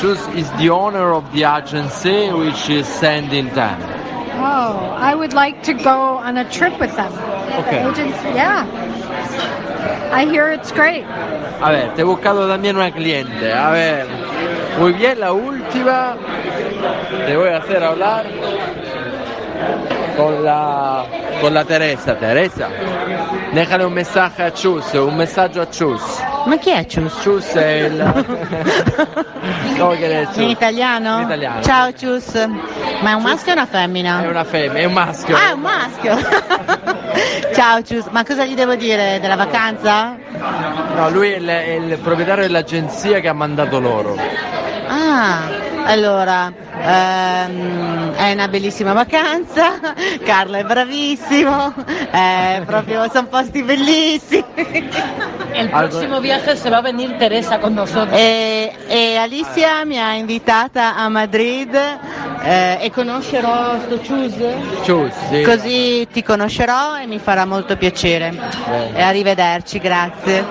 Choose 0.00 0.20
is 0.34 0.48
the 0.58 0.68
owner 0.68 1.12
of 1.12 1.24
the 1.32 1.44
agency 1.44 2.30
which 2.30 2.68
is 2.68 2.86
sending 2.86 3.50
them. 3.54 4.07
Oh, 4.40 4.96
I 4.96 5.14
would 5.14 5.32
like 5.32 5.62
to 5.64 5.74
go 5.74 6.16
on 6.18 6.36
a 6.36 6.48
trip 6.50 6.78
with 6.78 6.94
them. 6.94 7.12
Okay. 7.60 7.82
Agency, 7.84 8.28
yeah. 8.34 8.66
I 10.12 10.26
hear 10.26 10.50
it's 10.52 10.70
great. 10.70 11.04
A 11.60 11.70
ver, 11.72 11.94
te 11.94 12.02
he 12.02 12.04
buscado 12.04 12.46
también 12.46 12.76
una 12.76 12.92
cliente. 12.92 13.52
A 13.52 13.70
ver, 13.70 14.06
muy 14.78 14.92
bien, 14.92 15.18
la 15.18 15.32
última. 15.32 16.16
Te 17.26 17.36
voy 17.36 17.48
a 17.48 17.56
hacer 17.56 17.82
hablar 17.82 18.26
con 20.16 20.44
la, 20.44 21.04
con 21.40 21.52
la 21.52 21.64
Teresa. 21.64 22.16
Teresa, 22.16 22.68
déjale 23.52 23.86
un 23.86 23.94
mensaje 23.94 24.44
a 24.44 24.52
Chus, 24.52 24.94
un 24.94 25.16
mensaje 25.16 25.60
a 25.60 25.68
Chus. 25.68 26.02
Ma 26.44 26.56
chi 26.58 26.70
è 26.70 26.86
Cius? 26.86 27.18
Cius 27.20 27.52
è 27.52 27.84
il... 27.84 29.26
Che 29.78 30.20
è 30.20 30.24
Cius? 30.26 30.36
In 30.36 30.48
italiano? 30.48 31.18
In 31.18 31.24
italiano. 31.24 31.62
Ciao 31.62 31.92
Cius. 31.92 32.34
Ma 33.00 33.10
è 33.10 33.12
un 33.12 33.22
maschio 33.22 33.52
o 33.52 33.54
una 33.54 33.66
femmina? 33.66 34.22
È 34.22 34.28
una 34.28 34.44
femmina, 34.44 34.80
è 34.80 34.84
un 34.84 34.92
maschio. 34.92 35.36
Ah, 35.36 35.50
è 35.50 35.52
un 35.52 35.60
maschio. 35.60 36.16
Ciao 37.54 37.82
Cius. 37.82 38.06
Ma 38.10 38.24
cosa 38.24 38.44
gli 38.44 38.54
devo 38.54 38.74
dire? 38.74 39.18
Della 39.20 39.36
vacanza? 39.36 40.16
No, 40.94 41.10
lui 41.10 41.32
è 41.32 41.36
il, 41.36 41.46
è 41.46 41.70
il 41.72 41.98
proprietario 41.98 42.44
dell'agenzia 42.44 43.20
che 43.20 43.28
ha 43.28 43.32
mandato 43.32 43.78
loro. 43.78 44.16
Ah, 44.86 45.66
allora, 45.84 46.52
ehm, 46.80 48.12
è 48.14 48.32
una 48.32 48.48
bellissima 48.48 48.92
vacanza, 48.92 49.78
Carlo 50.24 50.56
è 50.56 50.64
bravissimo, 50.64 51.74
è 52.10 52.62
proprio, 52.66 53.08
sono 53.10 53.26
posti 53.28 53.62
bellissimi. 53.62 54.44
El 55.58 55.70
próximo 55.70 56.20
viaje 56.20 56.56
se 56.56 56.70
va 56.70 56.78
a 56.78 56.82
venir 56.82 57.16
Teresa 57.18 57.58
con 57.58 57.74
nosotros. 57.74 58.16
E, 58.16 58.72
e 58.88 59.16
Alicia 59.16 59.84
mi 59.84 59.98
ha 59.98 60.14
invitata 60.14 60.96
a 60.96 61.08
Madrid 61.08 61.74
eh, 62.44 62.78
e 62.80 62.90
conoscerò 62.92 63.78
sto 63.80 64.00
Cius? 64.00 64.34
Cius, 64.84 65.12
sì. 65.28 65.42
Così 65.42 66.06
ti 66.12 66.22
conoscerò 66.22 66.98
e 66.98 67.06
mi 67.06 67.18
fará 67.18 67.44
molto 67.44 67.76
piacere. 67.76 68.32
E 68.94 69.02
arrivederci, 69.02 69.78
grazie. 69.80 70.44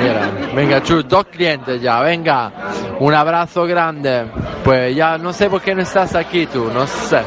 Mira, 0.00 0.30
venga, 0.54 0.80
Chus, 0.80 1.04
dos 1.04 1.24
clientes 1.28 1.80
ya, 1.80 2.00
venga. 2.00 2.52
Un 2.98 3.14
abrazo 3.14 3.64
grande. 3.64 4.26
Pues 4.62 4.94
ya 4.94 5.18
no 5.18 5.32
sé 5.32 5.48
por 5.48 5.60
qué 5.60 5.74
no 5.74 5.82
estás 5.82 6.14
aquí 6.14 6.46
tú, 6.46 6.70
no 6.72 6.86
sé. 6.86 7.22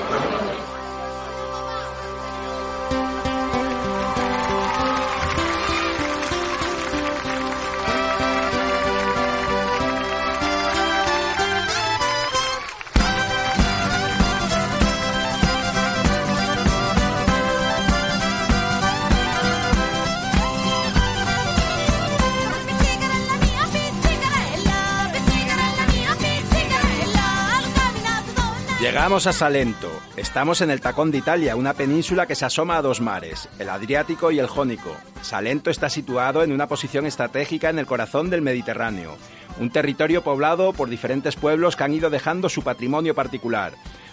Llegamos 29.15 29.27
a 29.27 29.45
Salento. 29.45 29.89
Estamos 30.17 30.59
en 30.59 30.69
el 30.69 30.81
Tacón 30.81 31.09
de 31.09 31.19
Italia, 31.19 31.55
una 31.55 31.73
península 31.73 32.25
que 32.25 32.35
se 32.35 32.43
asoma 32.43 32.75
a 32.75 32.81
dos 32.81 32.99
mares, 32.99 33.47
el 33.59 33.69
Adriático 33.69 34.29
y 34.29 34.39
el 34.39 34.47
Jónico. 34.47 34.93
Salento 35.21 35.69
está 35.69 35.87
situado 35.87 36.43
en 36.43 36.51
una 36.51 36.67
posición 36.67 37.05
estratégica 37.05 37.69
en 37.69 37.79
el 37.79 37.85
corazón 37.85 38.29
del 38.29 38.41
Mediterráneo, 38.41 39.15
un 39.57 39.69
territorio 39.69 40.21
poblado 40.21 40.73
por 40.73 40.89
diferentes 40.89 41.37
pueblos 41.37 41.77
que 41.77 41.85
han 41.85 41.93
ido 41.93 42.09
dejando 42.09 42.49
su 42.49 42.61
patrimonio 42.61 43.15
particular, 43.15 43.71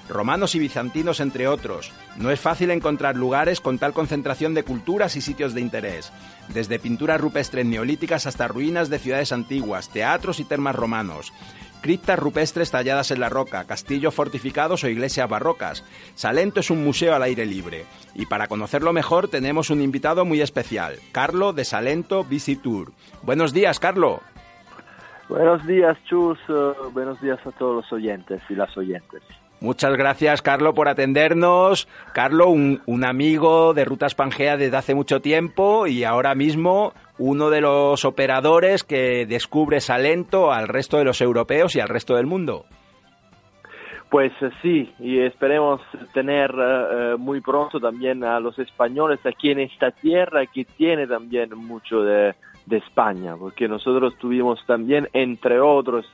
romanos 0.09 0.55
y 0.55 0.61
bizantinos 0.61 1.19
entre 1.19 1.49
otros. 1.49 1.91
No 2.17 2.31
es 2.31 2.39
fácil 2.39 2.71
encontrar 2.71 3.17
lugares 3.17 3.61
con 3.61 3.81
tal 3.81 3.95
concentración 3.95 4.55
de 4.55 4.63
culturas 4.63 5.17
y 5.17 5.21
sitios 5.21 5.53
de 5.53 5.63
interés, 5.63 6.13
desde 6.55 6.79
pinturas 6.79 7.21
rupestres 7.21 7.67
neolíticas 7.67 8.27
hasta 8.27 8.47
ruinas 8.47 8.89
de 8.89 9.01
ciudades 9.01 9.33
antiguas, 9.33 9.89
teatros 9.89 10.39
y 10.39 10.45
termas 10.45 10.77
romanos 10.77 11.33
criptas 11.83 12.19
rupestres 12.19 12.71
talladas 12.71 13.11
en 13.11 13.21
la 13.21 13.29
roca, 13.29 13.65
castillos 13.65 14.15
fortificados 14.15 14.85
o 14.85 14.89
iglesias 14.89 15.29
barrocas. 15.29 15.85
Salento 16.15 16.61
es 16.61 16.71
un 16.71 16.83
museo 16.83 17.15
al 17.15 17.23
aire 17.25 17.45
libre. 17.45 17.85
Y 18.15 18.25
para 18.25 18.47
conocerlo 18.47 18.95
mejor 18.95 19.29
tenemos 19.29 19.69
un 19.69 19.83
invitado 19.83 20.25
muy 20.25 20.41
especial, 20.41 20.95
Carlo 21.13 21.53
de 21.53 21.67
Salento 21.67 22.25
Visitur. 22.25 22.93
Buenos 23.23 23.53
días, 23.53 23.79
Carlo. 23.79 24.21
Buenos 25.29 25.67
días, 25.67 25.99
Chus. 26.05 26.39
Eh, 26.49 26.73
buenos 26.93 27.21
días 27.21 27.39
a 27.47 27.51
todos 27.53 27.77
los 27.77 27.93
oyentes 27.93 28.41
y 28.49 28.55
las 28.55 28.77
oyentes. 28.77 29.23
Muchas 29.63 29.97
gracias, 29.97 30.43
Carlo, 30.43 30.75
por 30.75 30.89
atendernos. 30.89 31.87
Carlo, 32.13 32.49
un, 32.49 32.83
un, 32.87 33.05
amigo 33.05 33.75
de 33.75 33.85
Rutas 33.85 34.17
Pangea 34.17 34.57
desde 34.57 34.77
hace 34.77 34.93
mucho 34.93 35.21
tiempo 35.21 35.87
y 35.87 36.03
ahora 36.03 36.35
mismo 36.35 36.95
uno 37.17 37.49
de 37.49 37.61
los 37.61 38.05
operadores 38.05 38.83
que 38.83 39.25
descubre 39.25 39.81
Salento 39.81 40.51
al 40.51 40.67
resto 40.67 40.99
de 40.99 41.05
los 41.05 41.21
europeos 41.21 41.77
y 41.77 41.81
al 41.81 41.89
resto 41.89 42.17
del 42.17 42.27
mundo. 42.27 42.65
Pues 44.11 44.33
sí, 44.63 44.93
y 44.99 45.21
esperemos 45.21 45.81
tener 46.13 46.51
uh, 46.51 47.17
muy 47.17 47.41
pronto 47.41 47.79
también 47.79 48.25
a 48.25 48.41
los 48.41 48.59
españoles 48.59 49.21
aquí 49.25 49.53
en 49.53 49.61
esta 49.61 49.93
tierra 49.93 50.45
que 50.53 50.65
tiene 50.65 51.07
también 51.07 51.57
mucho 51.57 52.03
de, 52.03 52.35
de 52.67 52.79
España, 52.79 53.37
porque 53.37 53.69
nosotros 53.69 54.15
tuvimos 54.19 54.65
también, 54.67 55.09
entre 55.13 55.61
otros, 55.61 56.07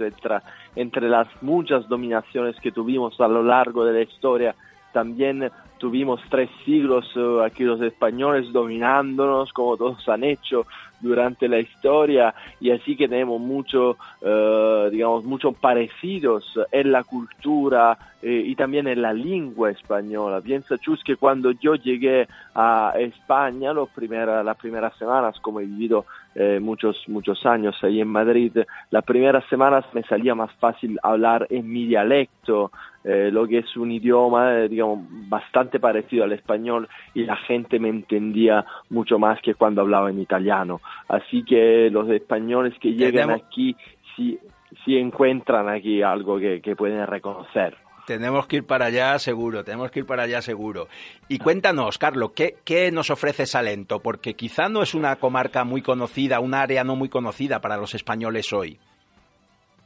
entre, 0.76 1.08
las 1.08 1.28
muchas 1.42 1.88
dominaciones 1.88 2.56
que 2.60 2.72
tuvimos 2.72 3.20
a 3.20 3.28
lo 3.28 3.42
largo 3.42 3.84
de 3.84 3.92
la 3.92 4.02
historia, 4.02 4.54
también 4.92 5.50
tuvimos 5.78 6.20
tres 6.30 6.50
siglos 6.64 7.14
uh, 7.16 7.40
aquí 7.42 7.62
los 7.62 7.80
españoles 7.80 8.52
dominándonos 8.52 9.52
como 9.52 9.76
todos 9.76 10.08
han 10.08 10.24
hecho 10.24 10.66
durante 11.00 11.48
la 11.48 11.58
historia 11.58 12.34
y 12.60 12.70
así 12.70 12.96
que 12.96 13.08
tenemos 13.08 13.40
mucho, 13.40 13.96
uh, 14.22 14.90
digamos, 14.90 15.24
mucho 15.24 15.52
parecidos 15.52 16.58
en 16.72 16.92
la 16.92 17.04
cultura 17.04 17.98
eh, 18.20 18.42
y 18.46 18.56
también 18.56 18.88
en 18.88 19.00
la 19.00 19.12
lengua 19.12 19.70
española. 19.70 20.40
Piensa 20.40 20.76
Chus 20.76 21.04
que 21.04 21.14
cuando 21.14 21.52
yo 21.52 21.76
llegué 21.76 22.26
a 22.52 22.94
España, 22.98 23.72
los 23.72 23.88
primera, 23.90 24.42
las 24.42 24.56
primeras 24.56 24.96
semanas, 24.96 25.38
como 25.40 25.60
he 25.60 25.66
vivido 25.66 26.04
eh, 26.34 26.58
muchos, 26.60 27.08
muchos 27.08 27.46
años 27.46 27.76
ahí 27.82 28.00
en 28.00 28.08
Madrid, 28.08 28.58
las 28.90 29.04
primeras 29.04 29.44
semanas 29.48 29.84
me 29.92 30.02
salía 30.02 30.34
más 30.34 30.50
fácil 30.54 30.98
hablar 31.04 31.46
en 31.50 31.70
mi 31.70 31.86
dialecto, 31.86 32.72
eh, 33.10 33.30
lo 33.32 33.46
que 33.48 33.58
es 33.58 33.76
un 33.76 33.90
idioma, 33.90 34.54
eh, 34.58 34.68
digamos, 34.68 35.00
bastante 35.28 35.80
parecido 35.80 36.24
al 36.24 36.32
español 36.32 36.86
y 37.14 37.24
la 37.24 37.36
gente 37.36 37.78
me 37.78 37.88
entendía 37.88 38.66
mucho 38.90 39.18
más 39.18 39.40
que 39.40 39.54
cuando 39.54 39.80
hablaba 39.80 40.10
en 40.10 40.20
italiano. 40.20 40.80
Así 41.08 41.42
que 41.42 41.88
los 41.90 42.08
españoles 42.10 42.74
que 42.80 42.92
llegan 42.92 43.28
Tenemos- 43.28 43.42
aquí 43.46 43.76
sí, 44.14 44.38
sí 44.84 44.96
encuentran 44.98 45.68
aquí 45.68 46.02
algo 46.02 46.38
que, 46.38 46.60
que 46.60 46.76
pueden 46.76 47.06
reconocer. 47.06 47.76
Tenemos 48.06 48.46
que 48.46 48.56
ir 48.56 48.66
para 48.66 48.86
allá 48.86 49.18
seguro, 49.18 49.64
tenemos 49.64 49.90
que 49.90 50.00
ir 50.00 50.06
para 50.06 50.22
allá 50.24 50.40
seguro. 50.40 50.88
Y 51.28 51.38
cuéntanos, 51.38 51.98
Carlos, 51.98 52.32
¿qué, 52.34 52.56
¿qué 52.64 52.90
nos 52.90 53.10
ofrece 53.10 53.44
Salento? 53.44 54.00
Porque 54.00 54.32
quizá 54.34 54.68
no 54.70 54.82
es 54.82 54.94
una 54.94 55.16
comarca 55.16 55.64
muy 55.64 55.82
conocida, 55.82 56.40
un 56.40 56.54
área 56.54 56.84
no 56.84 56.96
muy 56.96 57.10
conocida 57.10 57.60
para 57.60 57.76
los 57.76 57.94
españoles 57.94 58.50
hoy. 58.54 58.78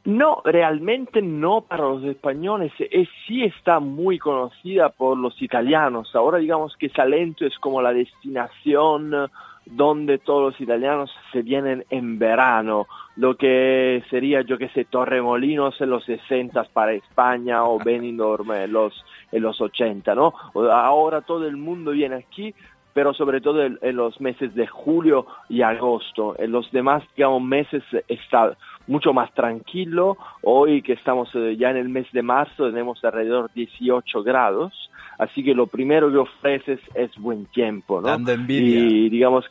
No, 0.05 0.41
realmente 0.43 1.21
no 1.21 1.61
para 1.61 1.83
los 1.83 2.03
españoles, 2.03 2.73
eh, 2.79 3.07
sí 3.25 3.43
está 3.43 3.79
muy 3.79 4.19
conocida 4.19 4.89
por 4.89 5.17
los 5.17 5.41
italianos. 5.41 6.13
Ahora 6.13 6.39
digamos 6.39 6.75
que 6.75 6.89
Salento 6.89 7.45
es 7.45 7.57
como 7.59 7.81
la 7.81 7.93
destinación 7.93 9.13
eh, 9.13 9.27
donde 9.65 10.17
todos 10.17 10.51
los 10.51 10.59
italianos 10.59 11.09
se 11.31 11.41
vienen 11.41 11.85
en 11.89 12.19
verano, 12.19 12.85
lo 13.15 13.37
que 13.37 14.03
sería, 14.09 14.41
yo 14.41 14.57
que 14.57 14.67
sé, 14.69 14.83
Torremolinos 14.83 15.79
en 15.79 15.91
los 15.91 16.03
60 16.03 16.65
para 16.73 16.91
España 16.91 17.63
o 17.63 17.79
Benidorm 17.79 18.51
en 18.51 18.73
los, 18.73 19.05
en 19.31 19.41
los 19.41 19.61
80, 19.61 20.15
¿no? 20.15 20.33
Ahora 20.69 21.21
todo 21.21 21.47
el 21.47 21.55
mundo 21.55 21.91
viene 21.91 22.15
aquí 22.15 22.53
pero 22.93 23.13
sobre 23.13 23.41
todo 23.41 23.63
en 23.63 23.95
los 23.95 24.21
meses 24.21 24.53
de 24.55 24.67
julio 24.67 25.25
y 25.49 25.61
agosto. 25.63 26.35
En 26.37 26.51
los 26.51 26.71
demás, 26.71 27.03
digamos, 27.15 27.41
meses 27.41 27.83
está 28.07 28.55
mucho 28.87 29.13
más 29.13 29.33
tranquilo. 29.33 30.17
Hoy 30.41 30.81
que 30.81 30.93
estamos 30.93 31.29
eh, 31.35 31.55
ya 31.57 31.69
en 31.69 31.77
el 31.77 31.89
mes 31.89 32.07
de 32.11 32.21
marzo 32.21 32.67
tenemos 32.67 33.03
alrededor 33.03 33.49
de 33.53 33.65
18 33.65 34.23
grados, 34.23 34.89
así 35.17 35.43
que 35.43 35.53
lo 35.53 35.67
primero 35.67 36.11
que 36.11 36.17
ofreces 36.17 36.79
es 36.93 37.15
buen 37.17 37.45
tiempo, 37.47 38.01
¿no? 38.01 38.07
Dando 38.07 38.31
envidia. 38.31 38.79
Y 38.79 39.09
digamos 39.09 39.45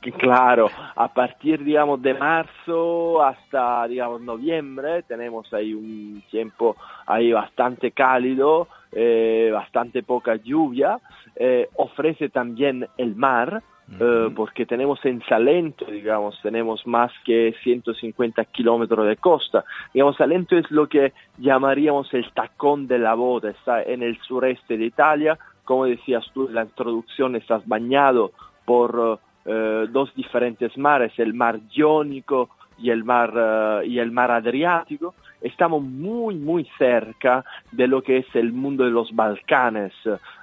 que 0.00 0.12
claro, 0.12 0.70
a 0.94 1.12
partir 1.12 1.64
digamos 1.64 2.00
de 2.00 2.14
marzo 2.14 3.22
hasta 3.22 3.86
digamos 3.88 4.20
noviembre 4.20 5.02
tenemos 5.02 5.52
ahí 5.52 5.74
un 5.74 6.22
tiempo 6.30 6.76
ahí 7.06 7.32
bastante 7.32 7.90
cálido, 7.90 8.68
eh, 8.92 9.50
bastante 9.52 10.04
poca 10.04 10.36
lluvia, 10.36 11.00
eh, 11.34 11.68
ofrece 11.74 12.28
también 12.28 12.86
el 12.96 13.16
mar, 13.16 13.62
eh, 13.98 14.30
porque 14.36 14.66
tenemos 14.66 15.02
en 15.04 15.22
Salento, 15.24 15.86
digamos, 15.86 16.38
tenemos 16.42 16.86
más 16.86 17.10
que 17.24 17.54
150 17.62 18.44
kilómetros 18.46 19.06
de 19.06 19.16
costa. 19.16 19.64
Digamos, 19.94 20.16
Salento 20.16 20.58
es 20.58 20.70
lo 20.70 20.88
que 20.88 21.12
llamaríamos 21.38 22.12
el 22.12 22.30
tacón 22.32 22.86
de 22.86 22.98
la 22.98 23.14
boda, 23.14 23.50
está 23.50 23.82
en 23.82 24.02
el 24.02 24.18
sureste 24.20 24.76
de 24.76 24.84
Italia, 24.84 25.38
como 25.64 25.86
decías 25.86 26.24
tú 26.34 26.48
en 26.48 26.54
la 26.54 26.62
introducción, 26.62 27.36
estás 27.36 27.66
bañado 27.66 28.32
por 28.64 29.20
eh, 29.46 29.86
dos 29.90 30.14
diferentes 30.14 30.76
mares, 30.76 31.12
el 31.18 31.32
mar 31.32 31.58
Iónico 31.70 32.50
y 32.76 32.90
el 32.90 33.04
mar, 33.04 33.32
eh, 33.34 33.86
y 33.86 33.98
el 33.98 34.10
mar 34.10 34.30
Adriático. 34.30 35.14
Estamos 35.40 35.82
muy, 35.82 36.34
muy 36.34 36.68
cerca 36.76 37.44
de 37.72 37.86
lo 37.86 38.02
que 38.02 38.18
es 38.18 38.26
el 38.34 38.52
mundo 38.52 38.84
de 38.84 38.90
los 38.90 39.14
Balcanes. 39.14 39.94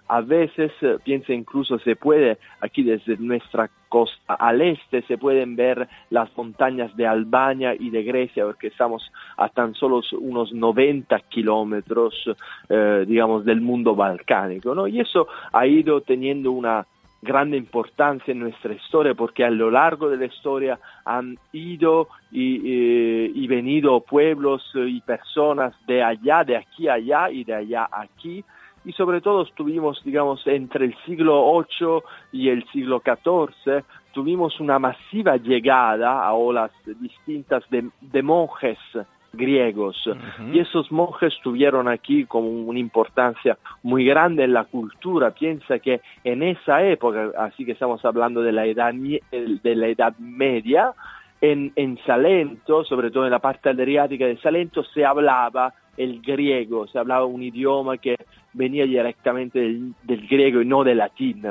A 0.08 0.22
veces, 0.22 0.72
eh, 0.82 0.98
piensa 1.04 1.34
incluso, 1.34 1.80
se 1.80 1.96
puede, 1.96 2.38
aquí 2.62 2.84
desde 2.84 3.18
nuestra 3.18 3.70
costa 3.90 4.36
al 4.36 4.62
este, 4.62 5.02
se 5.04 5.18
pueden 5.18 5.56
ver 5.56 5.88
las 6.10 6.30
montañas 6.38 6.96
de 6.96 7.08
Albania 7.08 7.74
y 7.74 7.90
de 7.90 8.04
Grecia, 8.04 8.46
porque 8.46 8.68
estamos 8.68 9.12
a 9.38 9.50
tan 9.50 9.74
solo 9.74 10.02
unos 10.20 10.54
90 10.54 11.20
kilómetros, 11.22 12.14
eh, 12.70 13.06
digamos, 13.08 13.46
del 13.46 13.62
mundo 13.62 13.96
balcánico, 13.96 14.76
¿no? 14.76 14.88
Y 14.88 15.00
eso 15.00 15.28
ha 15.52 15.66
ido 15.66 16.02
teniendo 16.02 16.52
una 16.52 16.86
grande 17.22 17.58
importancia 17.58 18.32
en 18.32 18.40
nuestra 18.40 18.74
historia 18.74 19.16
porque 19.16 19.44
a 19.44 19.50
lo 19.50 19.72
largo 19.72 20.10
de 20.10 20.18
la 20.18 20.26
historia 20.26 20.80
han 21.04 21.40
ido 21.52 22.08
y, 22.32 22.62
eh, 22.64 23.32
y 23.34 23.48
venido 23.48 24.02
pueblos 24.02 24.72
y 24.76 25.02
personas 25.02 25.74
de 25.88 26.04
allá, 26.04 26.44
de 26.44 26.58
aquí 26.58 26.88
a 26.88 26.94
allá 26.94 27.32
y 27.32 27.44
de 27.44 27.56
allá 27.56 27.90
a 27.92 28.02
aquí 28.02 28.44
y 28.86 28.94
sobre 28.94 29.22
todo 29.22 29.44
estuvimos, 29.44 30.02
digamos, 30.04 30.46
entre 30.48 30.86
el 30.86 30.96
siglo 31.06 31.44
VIII 31.52 32.02
y 32.32 32.50
el 32.50 32.66
siglo 32.72 33.02
XIV, 33.04 33.84
tuvimos 34.14 34.60
una 34.60 34.80
masiva 34.80 35.38
llegada 35.38 36.24
a 36.26 36.34
olas 36.34 36.72
distintas 36.86 37.64
de, 37.70 37.90
de 38.00 38.24
monjes 38.24 38.78
griegos 39.36 40.10
y 40.52 40.60
esos 40.60 40.92
monjes 40.92 41.34
tuvieron 41.44 41.88
aquí 41.88 42.26
como 42.26 42.48
una 42.50 42.80
importancia 42.80 43.58
muy 43.84 44.06
grande 44.06 44.44
en 44.44 44.54
la 44.54 44.64
cultura. 44.66 45.32
Piensa 45.32 45.80
que 45.80 46.02
en 46.24 46.44
esa 46.44 46.84
época, 46.84 47.32
así 47.38 47.66
que 47.66 47.74
estamos 47.74 48.04
hablando 48.06 48.42
de 48.42 48.52
la 48.52 48.66
edad, 48.66 48.94
de 48.94 49.76
la 49.76 49.88
edad 49.88 50.16
media, 50.18 50.94
en, 51.42 51.74
en 51.76 52.00
Salento, 52.06 52.84
sobre 52.86 53.12
todo 53.12 53.26
en 53.26 53.32
la 53.32 53.40
parte 53.40 53.70
adriática 53.70 54.26
de 54.26 54.38
Salento, 54.38 54.84
se 54.84 55.06
hablaba 55.06 55.74
el 55.98 56.22
griego, 56.22 56.88
se 56.88 57.00
hablaba 57.00 57.26
un 57.26 57.44
idioma 57.44 57.98
que 57.98 58.18
venía 58.54 58.86
directamente 58.86 59.60
del, 59.60 59.94
del 60.04 60.28
griego 60.28 60.62
y 60.62 60.66
no 60.66 60.84
del 60.84 60.98
latín. 60.98 61.44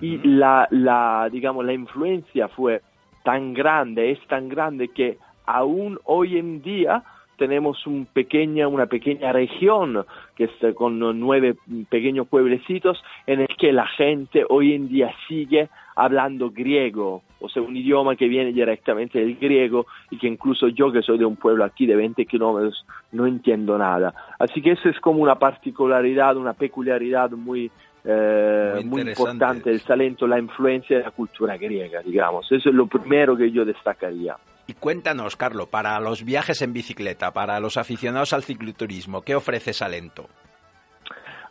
Y 0.00 0.18
la, 0.26 0.66
la, 0.70 1.28
digamos, 1.30 1.64
la 1.64 1.72
influencia 1.72 2.48
fue 2.48 2.82
tan 3.24 3.54
grande, 3.54 4.10
es 4.10 4.20
tan 4.26 4.48
grande 4.48 4.88
que 4.88 5.18
aún 5.46 5.98
hoy 6.04 6.38
en 6.38 6.62
día 6.62 7.02
tenemos 7.36 7.86
un 7.86 8.04
pequeña, 8.04 8.68
una 8.68 8.84
pequeña 8.84 9.32
región 9.32 10.04
que 10.36 10.44
está 10.44 10.74
con 10.74 10.98
nueve 10.98 11.56
pequeños 11.88 12.28
pueblecitos 12.28 13.02
en 13.26 13.40
el 13.40 13.48
que 13.58 13.72
la 13.72 13.86
gente 13.86 14.44
hoy 14.46 14.74
en 14.74 14.88
día 14.88 15.10
sigue 15.26 15.70
hablando 16.00 16.50
griego, 16.50 17.22
o 17.40 17.48
sea, 17.48 17.62
un 17.62 17.76
idioma 17.76 18.16
que 18.16 18.26
viene 18.26 18.52
directamente 18.52 19.18
del 19.18 19.36
griego 19.36 19.86
y 20.10 20.16
que 20.16 20.28
incluso 20.28 20.68
yo 20.68 20.90
que 20.90 21.02
soy 21.02 21.18
de 21.18 21.26
un 21.26 21.36
pueblo 21.36 21.62
aquí 21.62 21.84
de 21.84 21.94
20 21.94 22.24
kilómetros 22.24 22.86
no 23.12 23.26
entiendo 23.26 23.76
nada. 23.76 24.14
Así 24.38 24.62
que 24.62 24.72
eso 24.72 24.88
es 24.88 24.98
como 24.98 25.20
una 25.20 25.34
particularidad, 25.34 26.36
una 26.38 26.54
peculiaridad 26.54 27.30
muy, 27.32 27.70
eh, 28.04 28.80
muy, 28.82 29.02
importante 29.02 29.68
del 29.68 29.80
Salento, 29.80 30.26
la 30.26 30.38
influencia 30.38 30.96
de 30.96 31.04
la 31.04 31.10
cultura 31.10 31.58
griega, 31.58 32.00
digamos. 32.00 32.50
Eso 32.50 32.70
es 32.70 32.74
lo 32.74 32.86
primero 32.86 33.36
que 33.36 33.50
yo 33.50 33.66
destacaría. 33.66 34.36
Y 34.66 34.72
cuéntanos, 34.72 35.36
Carlos, 35.36 35.68
para 35.68 36.00
los 36.00 36.24
viajes 36.24 36.62
en 36.62 36.72
bicicleta, 36.72 37.32
para 37.32 37.60
los 37.60 37.76
aficionados 37.76 38.32
al 38.32 38.42
cicloturismo, 38.42 39.20
¿qué 39.20 39.34
ofrece 39.34 39.74
Salento? 39.74 40.28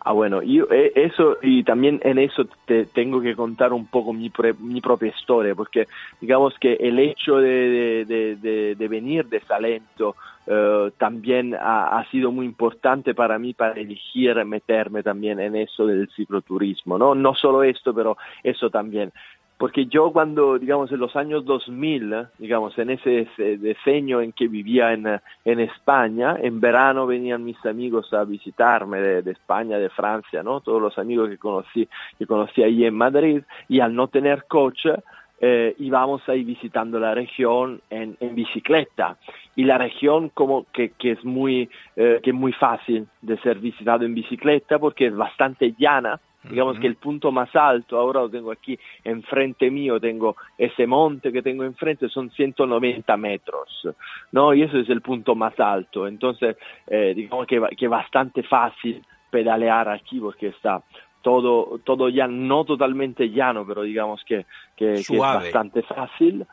Ah, 0.10 0.14
bueno, 0.14 0.42
yo 0.42 0.66
eh, 0.72 0.92
eso 0.96 1.38
y 1.40 1.64
también 1.64 2.02
en 2.04 2.18
eso 2.18 2.48
te 2.66 2.88
tengo 2.88 3.22
que 3.22 3.36
contar 3.36 3.74
un 3.74 3.86
poco 3.86 4.12
mi, 4.12 4.32
propia 4.32 5.10
historia, 5.16 5.54
porque 5.54 5.88
digamos 6.20 6.58
que 6.58 6.74
el 6.80 6.98
hecho 6.98 7.38
de 7.38 8.76
venir 8.90 9.28
de 9.28 9.40
Salento 9.42 10.16
eh, 10.48 10.90
también 10.98 11.54
ha, 11.54 12.00
ha, 12.00 12.10
sido 12.10 12.32
muy 12.32 12.48
importante 12.48 13.14
para 13.14 13.38
mí 13.38 13.54
para 13.54 13.80
elegir 13.80 14.44
meterme 14.46 15.04
también 15.04 15.40
en 15.40 15.56
eso 15.56 15.86
del 15.86 16.10
cicloturismo, 16.16 16.98
¿no? 16.98 17.14
No 17.14 17.36
solo 17.36 17.62
esto, 17.62 17.94
pero 17.94 18.18
eso 18.42 18.72
también 18.72 19.14
porque 19.60 19.88
yo 19.88 20.14
cuando, 20.14 20.58
digamos, 20.58 20.90
en 20.94 21.00
los 21.00 21.18
años 21.18 21.44
2000, 21.44 22.28
digamos, 22.38 22.80
en 22.80 22.92
ese 22.92 23.28
diseño 23.58 24.22
en 24.22 24.32
que 24.32 24.48
vivía 24.48 24.94
en, 24.94 25.06
en 25.44 25.60
España, 25.60 26.38
en 26.42 26.62
verano 26.62 27.06
venían 27.06 27.44
mis 27.44 27.64
amigos 27.66 28.14
a 28.14 28.24
visitarme 28.24 29.02
de, 29.02 29.32
España, 29.32 29.78
de 29.78 29.90
Francia, 29.90 30.44
¿no? 30.44 30.62
Todos 30.62 30.82
los 30.82 30.98
amigos 30.98 31.30
que 31.30 31.38
conocí, 31.38 31.90
que 32.18 32.26
conocí 32.26 32.64
ahí 32.64 32.86
en 32.86 32.96
Madrid, 32.96 33.44
y 33.68 33.82
al 33.82 33.94
no 33.94 34.08
tener 34.08 34.46
coche, 34.48 34.94
eh, 35.42 35.76
íbamos 35.78 36.22
ahí 36.30 36.46
visitando 36.46 36.98
la 36.98 37.14
región 37.14 37.82
en, 37.90 38.16
en, 38.22 38.36
bicicleta 38.36 39.18
y 39.58 39.66
la 39.66 39.78
región 39.78 40.30
como 40.30 40.68
que, 40.72 40.92
que 40.92 41.12
es 41.12 41.26
muy 41.26 41.70
eh, 41.98 42.20
que 42.24 42.30
es 42.30 42.36
muy 42.36 42.54
fácil 42.54 43.08
de 43.22 43.38
ser 43.40 43.60
visitado 43.60 44.06
en 44.06 44.16
bicicleta 44.16 44.80
porque 44.80 45.08
es 45.08 45.16
bastante 45.16 45.76
llana 45.78 46.20
Digamos 46.44 46.76
uh 46.76 46.78
-huh. 46.78 46.82
que 46.82 46.88
el 46.88 46.96
punto 46.96 47.32
más 47.32 47.54
alto, 47.56 47.98
ahora 47.98 48.22
lo 48.22 48.30
tengo 48.30 48.52
aquí 48.52 48.80
enfrente 49.04 49.70
mío, 49.70 50.00
tengo 50.00 50.38
ese 50.58 50.88
monte 50.88 51.34
que 51.34 51.42
tengo 51.42 51.66
enfrente, 51.66 52.08
son 52.08 52.30
190 52.32 53.18
metros, 53.18 53.88
¿no? 54.32 54.54
Y 54.54 54.64
eso 54.64 54.78
es 54.78 54.90
el 54.90 55.02
punto 55.02 55.36
más 55.36 55.60
alto. 55.60 56.08
Entonces, 56.08 56.56
eh, 56.88 57.14
digamos 57.14 57.46
que, 57.46 57.62
que 57.78 57.88
bastante 57.88 58.44
fácil 58.44 59.04
pedalear 59.30 59.90
aquí 59.90 60.20
porque 60.20 60.48
está 60.48 60.82
todo, 61.22 61.80
todo 61.84 62.10
ya, 62.10 62.28
no 62.28 62.64
totalmente 62.64 63.30
llano, 63.30 63.66
pero 63.66 63.82
digamos 63.84 64.24
que, 64.24 64.46
que, 64.76 64.94
que 65.06 65.14
es 65.16 65.20
bastante 65.20 65.82
fácil. 65.84 66.46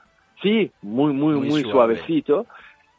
Sí, 0.42 0.70
muy, 0.82 1.12
muy, 1.12 1.34
muy, 1.34 1.48
muy 1.48 1.62
suave. 1.62 1.96
suavecito. 1.96 2.46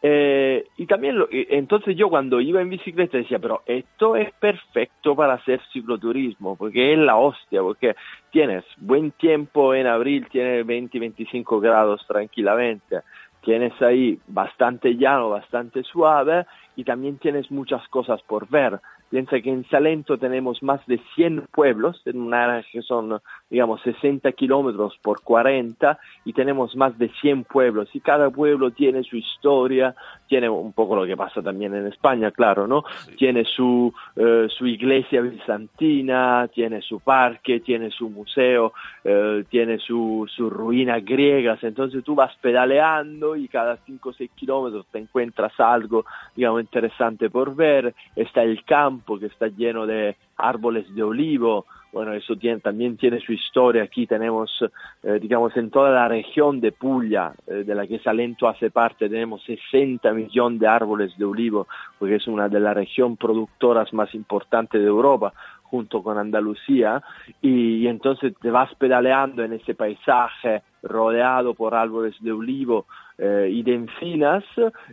Eh, 0.01 0.67
y 0.77 0.85
también, 0.85 1.17
lo, 1.17 1.27
entonces 1.31 1.95
yo 1.95 2.09
cuando 2.09 2.39
iba 2.39 2.61
en 2.61 2.69
bicicleta 2.69 3.17
decía, 3.17 3.39
pero 3.39 3.63
esto 3.65 4.15
es 4.15 4.31
perfecto 4.33 5.15
para 5.15 5.33
hacer 5.33 5.59
cicloturismo, 5.73 6.55
porque 6.55 6.93
es 6.93 6.99
la 6.99 7.15
hostia, 7.15 7.61
porque 7.61 7.95
tienes 8.31 8.63
buen 8.77 9.11
tiempo 9.11 9.73
en 9.73 9.87
abril, 9.87 10.27
tienes 10.31 10.65
20-25 10.67 11.59
grados 11.59 12.05
tranquilamente, 12.07 13.01
tienes 13.43 13.81
ahí 13.81 14.19
bastante 14.27 14.95
llano, 14.95 15.29
bastante 15.29 15.81
suave 15.83 16.45
y 16.75 16.83
también 16.83 17.17
tienes 17.17 17.49
muchas 17.49 17.87
cosas 17.87 18.21
por 18.21 18.47
ver. 18.49 18.79
Piensa 19.09 19.39
que 19.39 19.49
en 19.49 19.67
Salento 19.69 20.17
tenemos 20.17 20.61
más 20.63 20.85
de 20.85 20.99
100 21.15 21.47
pueblos, 21.51 22.01
en 22.05 22.19
una 22.21 22.43
área 22.43 22.65
que 22.71 22.81
son, 22.81 23.19
digamos, 23.49 23.81
60 23.81 24.31
kilómetros 24.33 24.97
por 25.01 25.21
40, 25.21 25.97
y 26.25 26.33
tenemos 26.33 26.75
más 26.75 26.97
de 26.97 27.09
100 27.21 27.45
pueblos, 27.45 27.89
y 27.93 27.99
cada 27.99 28.29
pueblo 28.29 28.71
tiene 28.71 29.03
su 29.03 29.17
historia, 29.17 29.95
tiene 30.27 30.49
un 30.49 30.73
poco 30.73 30.95
lo 30.95 31.05
que 31.05 31.15
pasa 31.15 31.41
también 31.41 31.73
en 31.73 31.87
España, 31.87 32.31
claro, 32.31 32.67
¿no? 32.67 32.83
Sí. 33.05 33.15
Tiene 33.15 33.45
su, 33.45 33.93
eh, 34.15 34.47
su 34.49 34.67
iglesia 34.67 35.21
bizantina, 35.21 36.49
tiene 36.53 36.81
su 36.81 36.99
parque, 36.99 37.61
tiene 37.61 37.91
su 37.91 38.09
museo, 38.09 38.73
eh, 39.03 39.45
tiene 39.49 39.79
sus 39.79 40.31
su 40.31 40.49
ruinas 40.49 41.03
griegas, 41.03 41.63
entonces 41.63 42.03
tú 42.03 42.15
vas 42.15 42.35
pedaleando 42.41 43.35
y 43.35 43.47
cada 43.47 43.77
5 43.85 44.09
o 44.09 44.13
6 44.13 44.31
kilómetros 44.35 44.85
te 44.91 44.99
encuentras 44.99 45.59
algo, 45.59 46.05
digamos, 46.35 46.61
interesante 46.61 47.29
por 47.29 47.55
ver, 47.55 47.93
está 48.15 48.43
el 48.43 48.63
campo, 48.63 48.96
que 49.19 49.27
está 49.27 49.47
lleno 49.47 49.85
de 49.85 50.15
árboles 50.37 50.93
de 50.93 51.03
olivo, 51.03 51.65
bueno, 51.91 52.13
eso 52.13 52.35
tiene, 52.35 52.59
también 52.59 52.97
tiene 52.97 53.19
su 53.19 53.33
historia. 53.33 53.83
Aquí 53.83 54.05
tenemos, 54.05 54.63
eh, 55.03 55.19
digamos, 55.21 55.55
en 55.57 55.69
toda 55.71 55.89
la 55.89 56.07
región 56.07 56.59
de 56.59 56.71
Puglia, 56.71 57.33
eh, 57.47 57.63
de 57.65 57.75
la 57.75 57.87
que 57.87 57.99
Salento 57.99 58.47
hace 58.47 58.69
parte, 58.69 59.09
tenemos 59.09 59.41
60 59.45 60.11
millones 60.13 60.59
de 60.59 60.67
árboles 60.67 61.17
de 61.17 61.25
olivo, 61.25 61.67
porque 61.97 62.15
es 62.15 62.27
una 62.27 62.49
de 62.49 62.59
las 62.59 62.75
regiones 62.75 63.17
productoras 63.17 63.93
más 63.93 64.13
importantes 64.13 64.81
de 64.81 64.87
Europa, 64.87 65.33
junto 65.69 66.01
con 66.03 66.17
Andalucía 66.17 67.01
y, 67.41 67.87
entonces 67.87 68.33
te 68.41 68.51
vas 68.51 68.73
pedaleando 68.75 69.43
en 69.43 69.53
ese 69.53 69.75
paisaje 69.75 70.63
rodeado 70.83 71.53
por 71.53 71.75
árboles 71.75 72.15
de 72.19 72.31
olivo 72.31 72.85
eh, 73.17 73.49
y 73.51 73.63
de 73.63 73.73
encinas 73.73 74.43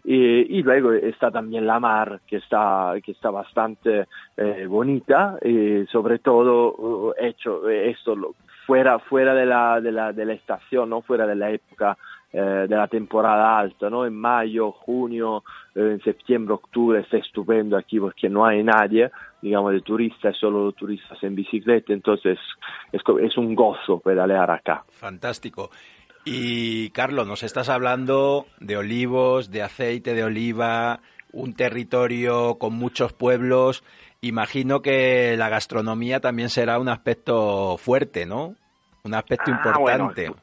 y, 0.04 0.62
luego 0.62 0.92
está 0.92 1.30
también 1.30 1.66
la 1.66 1.78
mar 1.80 2.20
que 2.26 2.36
está 2.36 2.94
que 3.04 3.12
está 3.12 3.30
bastante 3.30 4.06
eh, 4.36 4.66
bonita 4.66 5.38
sobre 5.90 6.18
todo 6.18 6.74
uh, 6.74 7.14
hecho 7.18 7.68
esto 7.68 8.16
fuera 8.66 8.98
fuera 8.98 9.34
de 9.34 9.46
la, 9.46 9.80
de 9.80 9.92
la 9.92 10.12
de 10.12 10.24
la 10.24 10.32
estación 10.32 10.90
no 10.90 11.02
fuera 11.02 11.26
de 11.26 11.36
la 11.36 11.50
época 11.50 11.96
eh, 12.36 12.66
de 12.68 12.74
la 12.76 12.88
temporada 12.88 13.56
alta, 13.56 13.88
¿no? 13.88 14.04
En 14.04 14.12
mayo, 14.16 14.72
junio, 14.72 15.44
eh, 15.72 15.92
en 15.92 16.02
septiembre, 16.02 16.54
octubre 16.54 16.98
está 16.98 17.16
estupendo 17.16 17.76
aquí 17.76 18.00
porque 18.00 18.28
no 18.28 18.44
hay 18.44 18.64
nadie, 18.64 19.08
digamos, 19.40 19.72
de 19.72 19.82
turistas, 19.82 20.36
solo 20.36 20.72
turistas 20.72 21.16
en 21.22 21.36
bicicleta, 21.36 21.92
entonces 21.92 22.36
es, 22.90 23.36
un 23.36 23.54
gozo 23.54 24.00
pedalear 24.00 24.50
acá. 24.50 24.84
Fantástico. 24.88 25.70
Y 26.24 26.90
Carlos, 26.90 27.24
nos 27.28 27.44
estás 27.44 27.68
hablando 27.68 28.46
de 28.58 28.78
olivos, 28.78 29.52
de 29.52 29.62
aceite 29.62 30.14
de 30.14 30.24
oliva, 30.24 30.98
un 31.32 31.54
territorio 31.54 32.56
con 32.58 32.74
muchos 32.74 33.12
pueblos. 33.12 33.84
Imagino 34.22 34.82
que 34.82 35.36
la 35.36 35.48
gastronomía 35.50 36.18
también 36.18 36.48
será 36.48 36.80
un 36.80 36.88
aspecto 36.88 37.76
fuerte, 37.76 38.26
¿no? 38.26 38.56
Un 39.04 39.14
aspecto 39.14 39.52
Ah, 39.52 39.54
importante. 39.54 40.28
bueno, 40.30 40.36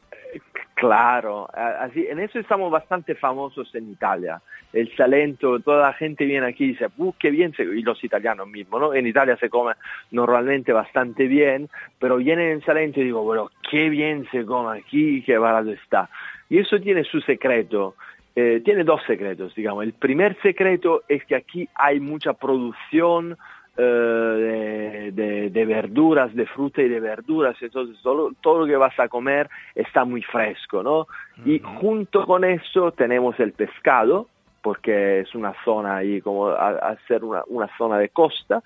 Claro, 0.82 1.48
así, 1.54 2.08
en 2.10 2.20
eso 2.20 2.40
estamos 2.40 2.72
bastante 2.72 3.14
famosos 3.14 3.70
en 3.76 3.92
Italia. 3.92 4.42
El 4.74 4.92
Salento, 4.96 5.60
toda 5.60 5.84
la 5.90 5.94
gente 5.94 6.26
viene 6.26 6.48
aquí 6.48 6.64
y 6.64 6.68
dice, 6.70 6.88
"Uh, 6.98 7.14
qué 7.20 7.30
bien, 7.30 7.54
se-", 7.54 7.62
y 7.62 7.84
los 7.84 8.04
italianos 8.04 8.48
mismos, 8.48 8.82
¿no? 8.82 8.94
En 8.96 9.06
Italia 9.06 9.38
se 9.38 9.48
come 9.48 9.74
normalmente 10.10 10.74
bastante 10.74 11.28
bien, 11.28 11.70
pero 12.00 12.18
vienen 12.18 12.54
en 12.54 12.62
Salento 12.62 13.00
y 13.00 13.04
digo, 13.04 13.22
bueno, 13.22 13.52
qué 13.70 13.90
bien 13.90 14.28
se 14.32 14.44
come 14.44 14.80
aquí, 14.80 15.22
qué 15.22 15.38
barato 15.38 15.70
está. 15.70 16.10
Y 16.50 16.58
eso 16.58 16.82
tiene 16.82 17.04
su 17.04 17.22
secreto. 17.22 17.94
Eh, 18.36 18.64
tiene 18.66 18.84
dos 18.84 19.04
secretos, 19.06 19.54
digamos. 19.54 19.84
El 19.84 19.94
primer 19.94 20.36
secreto 20.42 21.04
es 21.08 21.24
que 21.26 21.36
aquí 21.36 21.70
hay 21.76 22.00
mucha 22.00 22.34
producción 22.34 23.38
eh, 23.78 25.12
de, 25.14 25.24
de- 25.24 25.50
de 25.50 25.66
verduras, 25.66 26.34
de 26.36 26.46
fruta 26.46 26.82
y 26.82 26.90
de 26.90 27.00
verduras, 27.00 27.56
entonces 27.62 27.98
todo, 28.02 28.32
todo 28.42 28.60
lo 28.60 28.66
que 28.66 28.76
vas 28.76 28.98
a 29.00 29.08
comer 29.08 29.50
está 29.76 30.04
muy 30.06 30.22
fresco, 30.22 30.84
¿no? 30.84 31.08
Y 31.46 31.60
junto 31.60 32.26
con 32.26 32.44
eso 32.44 32.92
tenemos 32.92 33.40
el 33.40 33.54
pescado, 33.54 34.28
porque 34.62 35.22
es 35.22 35.34
una 35.34 35.54
zona 35.66 35.98
ahí 35.98 36.22
como 36.22 36.50
a, 36.50 36.70
a 36.70 36.98
ser 37.08 37.24
una, 37.24 37.44
una 37.48 37.68
zona 37.78 37.98
de 37.98 38.10
costa, 38.10 38.62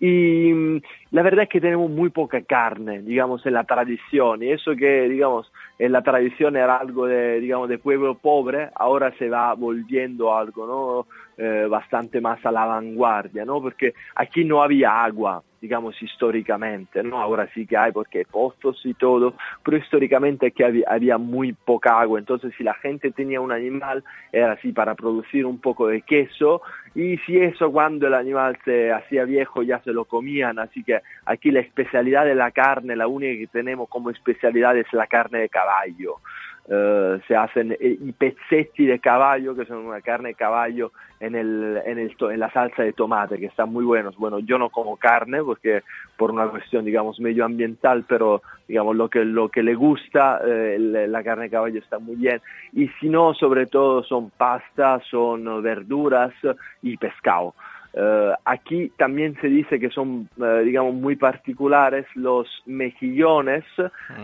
y 0.00 0.80
la 1.14 1.22
verdad 1.22 1.44
es 1.44 1.48
que 1.48 1.60
tenemos 1.60 1.88
muy 1.88 2.10
poca 2.10 2.42
carne, 2.42 3.00
digamos, 3.00 3.46
en 3.46 3.52
la 3.52 3.62
tradición, 3.62 4.42
y 4.42 4.50
eso 4.50 4.74
que, 4.74 5.08
digamos, 5.08 5.52
en 5.78 5.92
la 5.92 6.02
tradición 6.02 6.56
era 6.56 6.76
algo 6.76 7.06
de, 7.06 7.38
digamos, 7.38 7.68
de 7.68 7.78
pueblo 7.78 8.16
pobre, 8.16 8.70
ahora 8.74 9.12
se 9.16 9.28
va 9.28 9.54
volviendo 9.54 10.36
algo, 10.36 10.66
¿no? 10.66 11.06
Eh, 11.36 11.66
bastante 11.68 12.20
más 12.20 12.44
a 12.44 12.50
la 12.50 12.64
vanguardia, 12.64 13.44
¿no? 13.44 13.60
Porque 13.60 13.94
aquí 14.16 14.44
no 14.44 14.60
había 14.60 15.04
agua, 15.04 15.42
digamos, 15.60 16.00
históricamente, 16.00 17.02
¿no? 17.02 17.20
Ahora 17.20 17.48
sí 17.54 17.66
que 17.66 17.76
hay 17.76 17.90
porque 17.90 18.18
hay 18.18 18.24
pozos 18.24 18.80
y 18.84 18.94
todo, 18.94 19.34
pero 19.64 19.76
históricamente 19.76 20.48
aquí 20.48 20.62
había, 20.62 20.84
había 20.88 21.18
muy 21.18 21.52
poca 21.52 22.00
agua, 22.00 22.18
entonces 22.18 22.52
si 22.56 22.62
la 22.62 22.74
gente 22.74 23.10
tenía 23.10 23.40
un 23.40 23.50
animal 23.50 24.04
era 24.30 24.52
así 24.52 24.72
para 24.72 24.94
producir 24.94 25.46
un 25.46 25.58
poco 25.58 25.88
de 25.88 26.02
queso 26.02 26.62
y 26.94 27.18
si 27.18 27.38
eso 27.38 27.72
cuando 27.72 28.06
el 28.06 28.14
animal 28.14 28.56
se 28.64 28.92
hacía 28.92 29.24
viejo 29.24 29.64
ya 29.64 29.80
se 29.82 29.92
lo 29.92 30.04
comían, 30.04 30.60
así 30.60 30.84
que 30.84 31.00
aquí 31.26 31.50
la 31.50 31.60
especialidad 31.60 32.24
de 32.24 32.34
la 32.34 32.50
carne, 32.50 32.96
la 32.96 33.06
única 33.06 33.38
que 33.38 33.46
tenemos 33.46 33.88
como 33.88 34.10
especialidad 34.10 34.76
es 34.76 34.92
la 34.92 35.06
carne 35.06 35.40
de 35.40 35.48
caballo. 35.48 36.20
Eh, 36.66 37.20
se 37.28 37.36
hacen 37.36 37.72
eh, 37.72 37.98
i 38.00 38.12
pezzetti 38.12 38.86
de 38.86 38.98
caballo, 38.98 39.54
que 39.54 39.66
son 39.66 39.84
una 39.84 40.00
carne 40.00 40.30
de 40.30 40.34
caballo 40.34 40.92
en, 41.20 41.34
el, 41.34 41.78
en, 41.84 41.98
el, 41.98 42.16
en 42.18 42.40
la 42.40 42.50
salsa 42.50 42.82
de 42.82 42.94
tomate, 42.94 43.38
que 43.38 43.46
están 43.46 43.70
muy 43.70 43.84
buenos. 43.84 44.16
Bueno, 44.16 44.38
yo 44.38 44.56
no 44.56 44.70
como 44.70 44.96
carne 44.96 45.42
porque 45.42 45.82
por 46.16 46.30
una 46.30 46.48
cuestión, 46.48 46.86
digamos, 46.86 47.20
medioambiental, 47.20 48.06
pero 48.08 48.40
digamos, 48.66 48.96
lo 48.96 49.10
que, 49.10 49.26
lo 49.26 49.50
que 49.50 49.62
le 49.62 49.74
gusta, 49.74 50.40
eh, 50.42 50.78
la 51.06 51.22
carne 51.22 51.44
de 51.44 51.50
caballo 51.50 51.78
está 51.78 51.98
muy 51.98 52.16
bien. 52.16 52.40
Y 52.72 52.88
si 52.98 53.10
no, 53.10 53.34
sobre 53.34 53.66
todo 53.66 54.02
son 54.02 54.30
pastas, 54.30 55.04
son 55.10 55.62
verduras 55.62 56.32
y 56.80 56.96
pescado. 56.96 57.54
Eh, 57.96 58.32
aquí 58.44 58.90
también 58.96 59.36
se 59.40 59.46
dice 59.48 59.78
que 59.78 59.88
son, 59.90 60.28
eh, 60.42 60.62
digamos, 60.64 60.94
muy 60.94 61.14
particulares 61.16 62.06
los 62.16 62.48
mejillones 62.66 63.64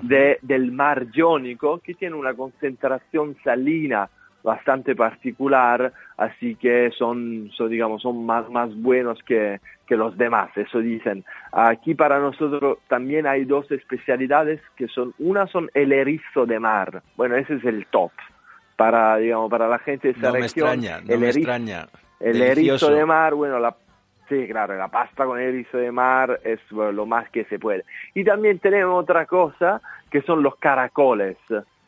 de- 0.03 0.39
del 0.43 0.73
mar 0.73 1.07
Jónico, 1.15 1.79
que 1.79 1.95
tiene 1.95 2.17
una 2.17 2.35
concentración 2.35 3.37
salina 3.45 4.09
bastante 4.43 4.97
particular, 4.97 5.93
así 6.17 6.55
que 6.57 6.91
son, 6.97 7.51
son, 7.55 7.69
digamos, 7.71 8.03
son 8.03 8.25
más, 8.25 8.49
más 8.51 8.75
buenos 8.75 9.23
que, 9.23 9.61
que 9.87 9.97
los 9.97 10.17
demás, 10.17 10.51
eso 10.57 10.79
dicen. 10.81 11.25
Aquí 11.53 11.95
para 11.95 12.19
nosotros 12.19 12.79
también 12.89 13.27
hay 13.27 13.45
dos 13.45 13.71
especialidades 13.71 14.61
que 14.77 14.89
son, 14.89 15.13
una 15.19 15.47
son 15.47 15.71
el 15.75 15.93
erizo 15.93 16.47
de 16.47 16.59
mar, 16.59 17.03
bueno, 17.17 17.37
ese 17.37 17.55
es 17.57 17.65
el 17.65 17.87
top. 17.87 18.13
Para, 18.77 19.19
digamos, 19.19 19.51
para 19.51 19.69
la 19.69 19.79
gente 19.79 20.09
de 20.09 20.13
esa 20.19 20.29
No 20.29 20.33
me 20.33 20.41
región, 20.41 20.69
extraña, 20.69 21.01
no 21.03 21.13
el 21.15 21.21
me 21.21 21.27
erizo- 21.29 21.37
extraña. 21.39 21.87
El 22.21 22.39
Delicioso. 22.39 22.87
erizo 22.87 22.99
de 22.99 23.07
mar, 23.07 23.35
bueno, 23.35 23.59
la, 23.59 23.75
sí, 24.29 24.47
claro, 24.47 24.77
la 24.77 24.89
pasta 24.89 25.25
con 25.25 25.41
erizo 25.41 25.79
de 25.79 25.91
mar 25.91 26.41
es 26.45 26.61
bueno, 26.71 26.93
lo 26.93 27.07
más 27.07 27.29
que 27.31 27.45
se 27.45 27.59
puede. 27.59 27.85
Y 28.15 28.25
también 28.25 28.59
tenemos 28.59 29.03
otra 29.03 29.27
cosa 29.27 29.81
que 30.11 30.23
son 30.23 30.43
los 30.43 30.57
caracoles, 30.57 31.37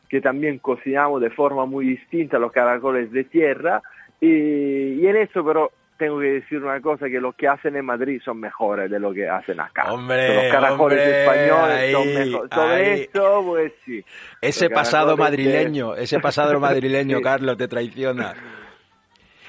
que 0.09 0.21
también 0.21 0.59
cocinamos 0.59 1.21
de 1.21 1.29
forma 1.29 1.65
muy 1.65 1.85
distinta, 1.85 2.39
los 2.39 2.51
caracoles 2.51 3.11
de 3.11 3.23
tierra. 3.23 3.81
Y, 4.19 5.01
y 5.01 5.07
en 5.07 5.17
eso, 5.17 5.45
pero 5.45 5.71
tengo 5.97 6.19
que 6.19 6.33
decir 6.33 6.63
una 6.63 6.81
cosa, 6.81 7.07
que 7.07 7.19
los 7.19 7.35
que 7.35 7.47
hacen 7.47 7.75
en 7.75 7.85
Madrid 7.85 8.21
son 8.23 8.39
mejores 8.39 8.89
de 8.89 8.99
lo 8.99 9.13
que 9.13 9.29
hacen 9.29 9.59
acá. 9.59 9.93
Hombre, 9.93 10.35
los 10.35 10.51
caracoles 10.51 10.99
hombre, 10.99 11.21
españoles 11.21 11.91
son 11.91 12.07
mejores. 12.07 12.49
Sobre 12.53 12.93
esto, 12.93 13.43
pues 13.45 13.73
sí. 13.85 14.05
Ese 14.41 14.69
pasado 14.69 15.15
madrileño, 15.15 15.95
ese 15.95 16.19
pasado 16.19 16.59
madrileño. 16.59 17.21
Carlos, 17.23 17.57
te 17.57 17.67
traiciona. 17.67 18.33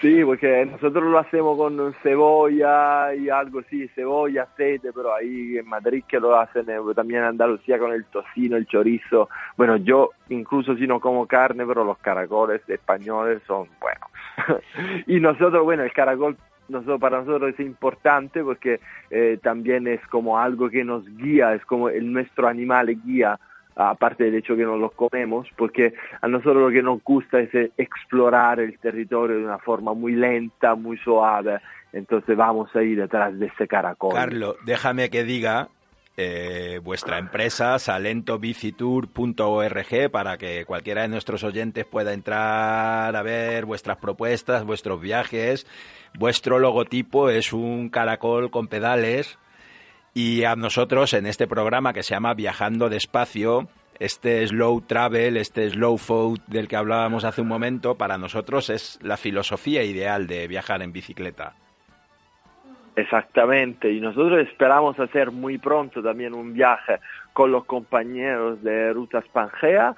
Sí, 0.04 0.22
porque 0.22 0.66
nosotros 0.66 1.04
lo 1.04 1.18
hacemos 1.18 1.56
con 1.56 1.94
cebolla 2.02 3.14
y 3.14 3.30
algo 3.30 3.60
así, 3.60 3.88
cebolla, 3.94 4.42
aceite, 4.42 4.92
pero 4.92 5.14
ahí 5.14 5.56
en 5.56 5.66
Madrid 5.66 6.04
que 6.06 6.20
lo 6.20 6.38
hacen, 6.38 6.68
eh, 6.68 6.76
también 6.94 7.20
en 7.20 7.28
Andalucía 7.28 7.78
con 7.78 7.90
el 7.90 8.04
tocino, 8.04 8.58
el 8.58 8.66
chorizo. 8.66 9.30
Bueno, 9.56 9.78
yo 9.78 10.10
incluso 10.28 10.76
si 10.76 10.86
no 10.86 11.00
como 11.00 11.26
carne, 11.26 11.64
pero 11.66 11.84
los 11.84 11.96
caracoles 11.96 12.60
españoles 12.68 13.40
son 13.46 13.66
buenos. 13.80 14.62
y 15.06 15.20
nosotros, 15.20 15.64
bueno, 15.64 15.84
el 15.84 15.92
caracol 15.94 16.36
nosotros, 16.68 17.00
para 17.00 17.20
nosotros 17.20 17.54
es 17.54 17.60
importante 17.60 18.44
porque 18.44 18.80
eh, 19.08 19.38
también 19.42 19.86
es 19.86 20.06
como 20.08 20.38
algo 20.38 20.68
que 20.68 20.84
nos 20.84 21.06
guía, 21.16 21.54
es 21.54 21.64
como 21.64 21.88
el, 21.88 22.12
nuestro 22.12 22.46
animal 22.46 22.94
guía 23.06 23.40
aparte 23.76 24.24
del 24.24 24.36
hecho 24.36 24.56
que 24.56 24.64
no 24.64 24.76
los 24.76 24.92
comemos, 24.92 25.48
porque 25.56 25.94
a 26.20 26.28
nosotros 26.28 26.62
lo 26.62 26.70
que 26.70 26.82
nos 26.82 27.02
gusta 27.02 27.40
es 27.40 27.54
eh, 27.54 27.72
explorar 27.76 28.60
el 28.60 28.78
territorio 28.78 29.38
de 29.38 29.44
una 29.44 29.58
forma 29.58 29.94
muy 29.94 30.12
lenta, 30.12 30.74
muy 30.74 30.98
suave, 30.98 31.60
entonces 31.92 32.36
vamos 32.36 32.74
a 32.74 32.82
ir 32.82 32.98
detrás 32.98 33.38
de 33.38 33.46
ese 33.46 33.68
caracol. 33.68 34.14
Carlos, 34.14 34.56
déjame 34.64 35.10
que 35.10 35.24
diga 35.24 35.68
eh, 36.16 36.80
vuestra 36.82 37.18
empresa, 37.18 37.78
salentobicitour.org, 37.78 40.10
para 40.12 40.38
que 40.38 40.64
cualquiera 40.64 41.02
de 41.02 41.08
nuestros 41.08 41.42
oyentes 41.42 41.84
pueda 41.84 42.12
entrar 42.12 43.16
a 43.16 43.22
ver 43.22 43.64
vuestras 43.64 43.98
propuestas, 43.98 44.64
vuestros 44.64 45.00
viajes. 45.00 45.66
Vuestro 46.16 46.60
logotipo 46.60 47.30
es 47.30 47.52
un 47.52 47.88
caracol 47.88 48.52
con 48.52 48.68
pedales 48.68 49.36
y 50.14 50.44
a 50.44 50.54
nosotros 50.54 51.12
en 51.12 51.26
este 51.26 51.48
programa 51.48 51.92
que 51.92 52.04
se 52.04 52.14
llama 52.14 52.34
Viajando 52.34 52.88
despacio, 52.88 53.66
este 53.98 54.46
slow 54.46 54.80
travel, 54.82 55.36
este 55.36 55.68
slow 55.70 55.98
food 55.98 56.38
del 56.46 56.68
que 56.68 56.76
hablábamos 56.76 57.24
hace 57.24 57.42
un 57.42 57.48
momento, 57.48 57.96
para 57.96 58.16
nosotros 58.16 58.70
es 58.70 58.98
la 59.02 59.16
filosofía 59.16 59.82
ideal 59.82 60.28
de 60.28 60.46
viajar 60.46 60.82
en 60.82 60.92
bicicleta. 60.92 61.54
Exactamente, 62.96 63.90
y 63.90 64.00
nosotros 64.00 64.46
esperamos 64.46 64.98
hacer 65.00 65.32
muy 65.32 65.58
pronto 65.58 66.00
también 66.00 66.32
un 66.32 66.52
viaje 66.52 67.00
con 67.32 67.50
los 67.50 67.64
compañeros 67.64 68.62
de 68.62 68.92
Rutas 68.92 69.24
Pangea. 69.32 69.96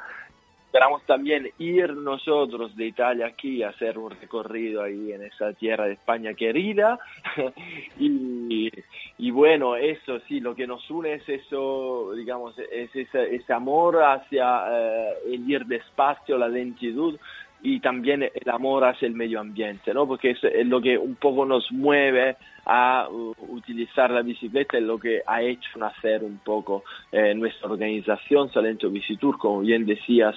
Esperamos 0.77 1.07
también 1.07 1.51
ir 1.59 1.95
nosotros 1.95 2.77
de 2.77 2.85
Italia 2.85 3.29
aquí 3.29 3.62
a 3.62 3.71
hacer 3.71 3.97
un 3.97 4.11
recorrido 4.11 4.83
ahí 4.83 5.11
en 5.11 5.23
esa 5.23 5.55
tierra 5.55 5.87
de 5.87 5.95
España 5.95 6.35
querida. 6.35 6.99
y, 7.99 9.31
bueno, 9.31 9.77
eso 9.77 10.21
sí, 10.29 10.39
lo 10.39 10.55
que 10.55 10.67
nos 10.67 10.91
une 10.91 11.15
es 11.15 11.27
eso, 11.31 12.12
digamos, 12.15 12.59
es 12.59 12.95
ese, 12.95 13.37
ese 13.37 13.53
amor 13.55 14.03
hacia 14.03 14.65
eh, 14.69 15.15
el 15.33 15.51
ir 15.51 15.65
despacio, 15.65 16.37
la 16.37 16.49
lentitud. 16.49 17.19
Y 17.68 17.81
también 17.81 18.22
el 18.22 18.48
amor 18.48 18.85
hacia 18.85 19.09
el 19.09 19.14
medio 19.14 19.40
ambiente, 19.40 19.92
¿no? 19.92 20.07
Porque 20.07 20.31
es, 20.31 20.44
es 20.44 20.64
lo 20.68 20.81
que 20.81 20.96
un 20.96 21.16
poco 21.16 21.44
nos 21.44 21.72
mueve 21.72 22.37
a 22.64 23.09
uh, 23.11 23.35
utilizar 23.48 24.09
la 24.12 24.22
bicicleta, 24.22 24.79
es 24.79 24.85
lo 24.85 25.00
que 25.00 25.22
ha 25.26 25.42
hecho 25.42 25.76
nacer 25.76 26.22
un 26.22 26.38
poco 26.38 26.85
eh, 27.11 27.35
nuestra 27.35 27.68
organización 27.68 28.52
Salento 28.52 28.88
Bicitour, 28.88 29.37
como 29.37 29.62
bien 29.62 29.85
decías, 29.85 30.37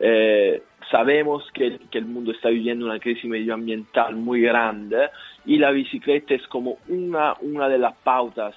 eh, 0.00 0.64
sabemos 0.90 1.48
que, 1.54 1.78
que, 1.92 1.98
el 1.98 2.06
mundo 2.06 2.32
está 2.32 2.48
viviendo 2.48 2.86
una 2.86 2.98
crisis 2.98 3.30
medioambiental 3.30 4.16
muy 4.16 4.40
grande 4.40 5.10
y 5.46 5.58
la 5.58 5.70
bicicleta 5.70 6.34
es 6.34 6.44
como 6.48 6.78
una, 6.88 7.34
una 7.40 7.68
de 7.68 7.78
las 7.78 7.94
pautas, 7.98 8.56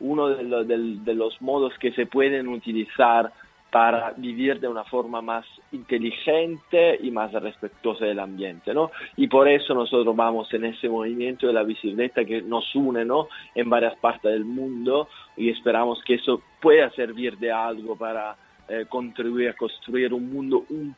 uno 0.00 0.28
de 0.28 1.14
los 1.14 1.40
modos 1.40 1.72
que 1.78 1.92
se 1.92 2.04
pueden 2.04 2.48
utilizar 2.48 3.32
para 3.74 4.12
vivir 4.16 4.60
de 4.60 4.68
una 4.68 4.84
forma 4.84 5.20
más 5.20 5.44
inteligente 5.72 6.96
y 7.02 7.10
más 7.10 7.32
respetuosa 7.32 8.04
del 8.04 8.20
ambiente, 8.20 8.72
¿no? 8.72 8.92
Y 9.16 9.26
por 9.26 9.48
eso 9.48 9.74
nosotros 9.74 10.14
vamos 10.14 10.54
en 10.54 10.66
ese 10.66 10.88
movimiento 10.88 11.48
de 11.48 11.54
la 11.54 11.64
bicicleta 11.64 12.24
que 12.24 12.40
nos 12.40 12.72
une, 12.76 13.04
¿no? 13.04 13.26
En 13.52 13.68
varias 13.68 13.96
partes 13.96 14.30
del 14.30 14.44
mundo 14.44 15.08
y 15.36 15.50
esperamos 15.50 16.00
que 16.04 16.14
eso 16.14 16.40
pueda 16.62 16.88
servir 16.90 17.36
de 17.38 17.50
algo 17.50 17.96
para 17.96 18.36
eh, 18.68 18.86
contribuir 18.88 19.48
a 19.48 19.54
construir 19.54 20.14
un 20.14 20.32
mundo 20.32 20.66
un, 20.70 20.94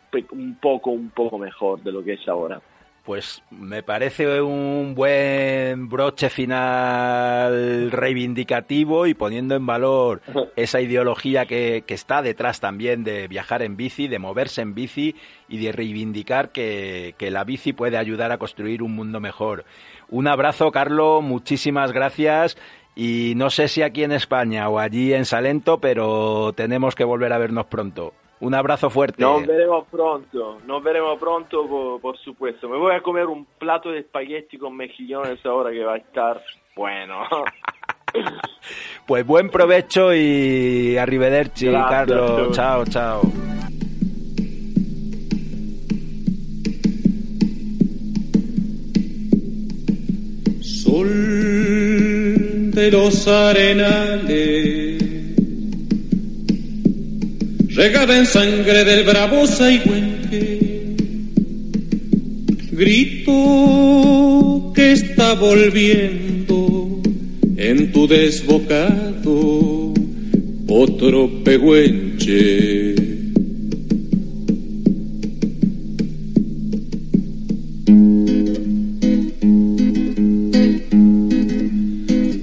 poco, 0.61 0.91
un 0.91 1.09
poco 1.09 1.39
mejor 1.39 1.83
de 1.83 1.93
lo 1.93 2.05
que 2.05 2.13
es 2.13 2.29
ahora. 2.29 2.61
Pues 3.07 3.41
me 3.53 3.85
parece 3.85 4.43
un 4.43 4.97
buen 4.97 5.89
broche 5.89 6.29
final 6.29 7.93
reivindicativo 7.93 9.07
y 9.07 9.15
poniendo 9.15 9.55
en 9.55 9.65
valor 9.65 10.23
esa 10.57 10.81
ideología 10.81 11.47
que, 11.47 11.85
que, 11.87 11.95
está 11.95 12.21
detrás 12.21 12.59
también 12.59 13.05
de 13.05 13.29
viajar 13.29 13.63
en 13.63 13.77
bici, 13.77 14.09
de 14.09 14.19
moverse 14.19 14.63
en 14.63 14.75
bici 14.75 15.15
y 15.49 15.59
de 15.59 15.71
reivindicar 15.71 16.51
que, 16.51 17.15
que 17.17 17.31
la 17.31 17.45
bici 17.45 17.73
puede 17.73 17.97
ayudar 17.97 18.33
a 18.33 18.39
construir 18.39 18.83
un 18.83 18.97
mundo 18.97 19.21
mejor. 19.21 19.65
Un 20.09 20.27
abrazo, 20.27 20.73
Carlos, 20.73 21.23
muchísimas 21.23 21.93
gracias 21.93 22.59
y 22.97 23.35
no 23.37 23.51
sé 23.51 23.69
si 23.69 23.83
aquí 23.83 24.03
en 24.03 24.11
España 24.11 24.69
o 24.69 24.81
allí 24.81 25.15
en 25.15 25.27
Salento, 25.27 25.79
pero 25.79 26.53
tenemos 26.57 26.97
que 26.97 27.05
volver 27.05 27.33
a 27.33 27.39
vernos 27.39 27.67
pronto. 27.67 28.15
Un 28.39 28.55
abrazo 28.55 28.91
fuerte. 28.91 29.23
Nos 29.23 29.47
veremos 29.47 29.87
pronto, 29.91 30.59
nos 30.67 30.83
veremos 30.83 31.19
pronto 31.19 31.67
por, 31.67 32.01
por, 32.01 32.19
supuesto. 32.19 32.69
Me 32.69 32.77
voy 32.77 32.95
a 32.95 33.01
comer 33.01 33.27
un 33.27 33.47
plato 33.59 33.91
de 33.91 34.01
espagueti 34.01 34.59
con 34.59 34.77
mejillones 34.77 35.45
ahora 35.47 35.71
que 35.71 35.83
va 35.83 35.95
a 35.95 35.99
estar 35.99 36.43
bueno. 36.75 37.23
pues 39.07 39.27
buen 39.27 39.49
provecho 39.49 40.15
y 40.15 40.99
arrivederci, 40.99 41.67
Gracias, 41.67 41.91
Carlos. 41.91 42.49
tú. 42.49 42.53
Chao, 42.53 42.85
chao. 42.85 43.23
Sol 50.61 51.09
de 52.71 52.91
los 52.91 53.27
arenales 53.27 55.16
regada 57.77 58.19
en 58.19 58.27
sangre 58.27 58.85
del 58.85 59.05
bravo 59.05 59.47
Saigüenque. 59.47 60.97
Grito 62.73 63.33
que 64.75 64.93
está 64.93 65.35
volviendo 65.35 67.01
en 67.57 67.93
tu 67.93 68.09
desbocado 68.09 69.93
otro 70.69 71.31
pehuenche. 71.45 72.95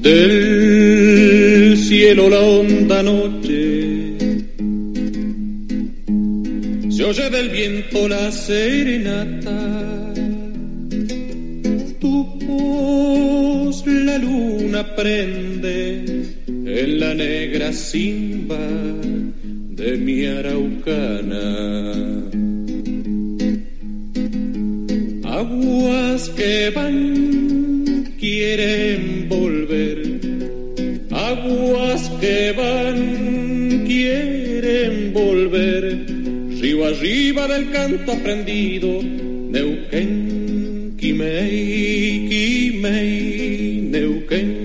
Del 0.02 1.78
cielo 1.78 2.30
la 2.30 2.40
honda 2.40 3.02
noche 3.02 3.43
oye 7.14 7.30
del 7.30 7.50
viento 7.50 8.08
la 8.08 8.32
serenata, 8.32 9.60
tu 12.00 12.40
voz 12.48 13.86
la 13.86 14.18
luna 14.18 14.84
prende 14.96 16.06
en 16.48 17.00
la 17.00 17.14
negra 17.14 17.72
simba 17.72 18.66
de 19.80 19.98
mi 19.98 20.26
araucana. 20.26 21.48
Aguas 25.40 26.30
que 26.30 26.72
van 26.74 27.00
quieren 28.20 29.03
arriba 37.04 37.48
del 37.50 37.70
canto 37.70 38.14
aprendido, 38.14 38.88
Neuquén, 39.04 40.96
Quimei, 40.98 42.30
Quimei, 42.30 43.82
Neuquén. 43.92 44.64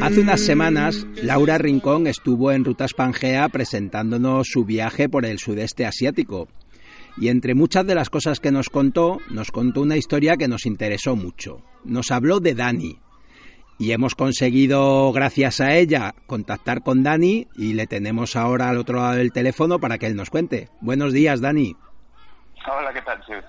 Hace 0.00 0.20
unas 0.20 0.40
semanas, 0.40 1.06
Laura 1.22 1.58
Rincón 1.58 2.06
estuvo 2.06 2.50
en 2.50 2.64
Rutas 2.64 2.94
Pangea 2.94 3.50
presentándonos 3.50 4.48
su 4.50 4.64
viaje 4.64 5.10
por 5.10 5.26
el 5.26 5.38
sudeste 5.38 5.84
asiático. 5.84 6.48
Y 7.18 7.28
entre 7.28 7.54
muchas 7.54 7.86
de 7.86 7.94
las 7.94 8.08
cosas 8.08 8.40
que 8.40 8.50
nos 8.50 8.70
contó, 8.70 9.18
nos 9.28 9.50
contó 9.50 9.82
una 9.82 9.98
historia 9.98 10.38
que 10.38 10.48
nos 10.48 10.64
interesó 10.64 11.14
mucho. 11.14 11.60
Nos 11.84 12.10
habló 12.10 12.40
de 12.40 12.54
Dani, 12.54 13.00
y 13.78 13.92
hemos 13.92 14.14
conseguido, 14.14 15.12
gracias 15.12 15.60
a 15.60 15.74
ella, 15.74 16.14
contactar 16.26 16.82
con 16.82 17.02
Dani 17.02 17.48
y 17.54 17.74
le 17.74 17.86
tenemos 17.86 18.36
ahora 18.36 18.68
al 18.68 18.78
otro 18.78 18.98
lado 18.98 19.16
del 19.16 19.32
teléfono 19.32 19.78
para 19.78 19.98
que 19.98 20.06
él 20.06 20.16
nos 20.16 20.30
cuente. 20.30 20.68
Buenos 20.80 21.12
días, 21.12 21.40
Dani. 21.40 21.76
Hola, 22.66 22.92
¿qué 22.92 23.02
tal, 23.02 23.20
Chus? 23.26 23.44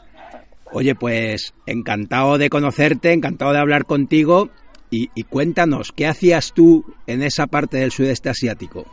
Oye, 0.72 0.96
pues 0.96 1.54
encantado 1.66 2.38
de 2.38 2.50
conocerte, 2.50 3.14
encantado 3.14 3.54
de 3.54 3.60
hablar 3.60 3.86
contigo 3.86 4.50
y, 4.90 5.10
y, 5.16 5.24
cuéntanos, 5.24 5.92
¿qué 5.92 6.08
hacías 6.08 6.54
tú 6.54 6.94
en 7.08 7.24
esa 7.24 7.48
parte 7.48 7.78
del 7.78 7.92
sudeste 7.92 8.30
asiático? 8.30 8.86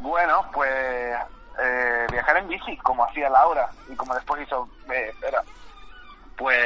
Bueno, 0.00 0.44
pues 0.52 0.70
eh, 1.62 2.06
viajar 2.10 2.36
en 2.38 2.48
bici, 2.48 2.76
como 2.78 3.04
hacía 3.04 3.28
Laura 3.30 3.68
y 3.90 3.94
como 3.94 4.14
después 4.14 4.42
hizo 4.42 4.68
eh, 4.92 5.12
Vera. 5.20 5.42
Pues 6.36 6.56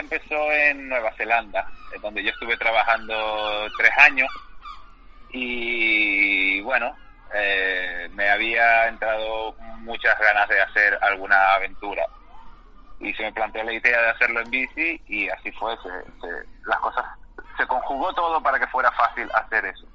empezó 0.00 0.52
en 0.52 0.88
Nueva 0.88 1.12
Zelanda, 1.16 1.66
donde 2.02 2.22
yo 2.22 2.30
estuve 2.30 2.56
trabajando 2.56 3.68
tres 3.78 3.92
años 3.98 4.28
y 5.30 6.60
bueno, 6.62 6.96
eh, 7.34 8.08
me 8.12 8.28
había 8.30 8.88
entrado 8.88 9.54
muchas 9.78 10.18
ganas 10.18 10.48
de 10.48 10.60
hacer 10.60 10.98
alguna 11.02 11.54
aventura 11.54 12.04
y 12.98 13.14
se 13.14 13.22
me 13.22 13.32
planteó 13.32 13.62
la 13.62 13.72
idea 13.72 14.02
de 14.02 14.10
hacerlo 14.10 14.40
en 14.40 14.50
bici 14.50 15.00
y 15.06 15.28
así 15.28 15.50
fue, 15.52 15.76
se, 15.78 15.88
se, 16.20 16.28
las 16.66 16.78
cosas, 16.80 17.04
se 17.56 17.66
conjugó 17.66 18.12
todo 18.14 18.42
para 18.42 18.58
que 18.58 18.66
fuera 18.66 18.90
fácil 18.92 19.28
hacer 19.32 19.64
eso. 19.64 19.86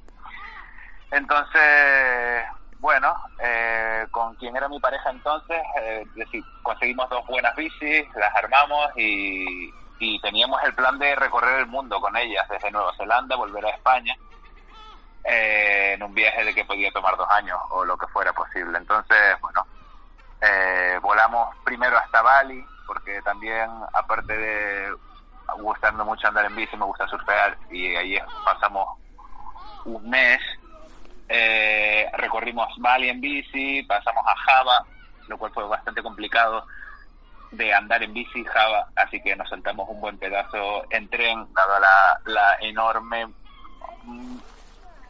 Entonces, 1.11 2.45
bueno, 2.79 3.15
eh, 3.39 4.05
con 4.11 4.35
quien 4.35 4.55
era 4.55 4.67
mi 4.67 4.79
pareja 4.79 5.09
entonces, 5.09 5.61
eh, 5.81 6.05
conseguimos 6.63 7.09
dos 7.09 7.25
buenas 7.27 7.55
bicis, 7.55 8.05
las 8.15 8.35
armamos 8.35 8.89
y, 8.95 9.71
y, 10.13 10.19
teníamos 10.19 10.61
el 10.63 10.73
plan 10.73 10.97
de 10.99 11.15
recorrer 11.15 11.59
el 11.59 11.67
mundo 11.67 11.99
con 11.99 12.15
ellas, 12.17 12.47
desde 12.49 12.71
Nueva 12.71 12.95
Zelanda, 12.97 13.35
volver 13.35 13.65
a 13.65 13.69
España, 13.69 14.15
eh, 15.23 15.93
en 15.93 16.03
un 16.03 16.13
viaje 16.13 16.43
de 16.43 16.53
que 16.53 16.65
podía 16.65 16.91
tomar 16.91 17.17
dos 17.17 17.29
años 17.29 17.59
o 17.69 17.83
lo 17.83 17.97
que 17.97 18.07
fuera 18.07 18.33
posible. 18.33 18.77
Entonces, 18.77 19.39
bueno, 19.41 19.65
eh, 20.41 20.99
volamos 21.01 21.55
primero 21.63 21.97
hasta 21.97 22.21
Bali, 22.21 22.63
porque 22.85 23.21
también, 23.21 23.69
aparte 23.93 24.37
de 24.37 24.95
gustarme 25.57 26.03
mucho 26.03 26.27
andar 26.27 26.45
en 26.45 26.55
bici, 26.55 26.75
me 26.77 26.85
gusta 26.85 27.07
surfear 27.07 27.57
y 27.69 27.95
ahí 27.95 28.17
pasamos 28.43 28.99
un 29.85 30.09
mes 30.09 30.41
eh, 31.27 32.09
recorrimos 32.13 32.67
Bali 32.77 33.09
en 33.09 33.19
bici, 33.19 33.83
pasamos 33.83 34.23
a 34.27 34.35
Java, 34.35 34.85
lo 35.27 35.37
cual 35.37 35.51
fue 35.51 35.67
bastante 35.67 36.03
complicado 36.03 36.65
de 37.51 37.73
andar 37.73 38.03
en 38.03 38.13
bici 38.13 38.43
Java, 38.45 38.87
así 38.95 39.21
que 39.21 39.35
nos 39.35 39.49
saltamos 39.49 39.87
un 39.89 40.01
buen 40.01 40.17
pedazo 40.17 40.85
en 40.89 41.07
tren, 41.09 41.47
dada 41.53 41.79
la, 41.79 42.21
la 42.25 42.57
enorme 42.61 43.27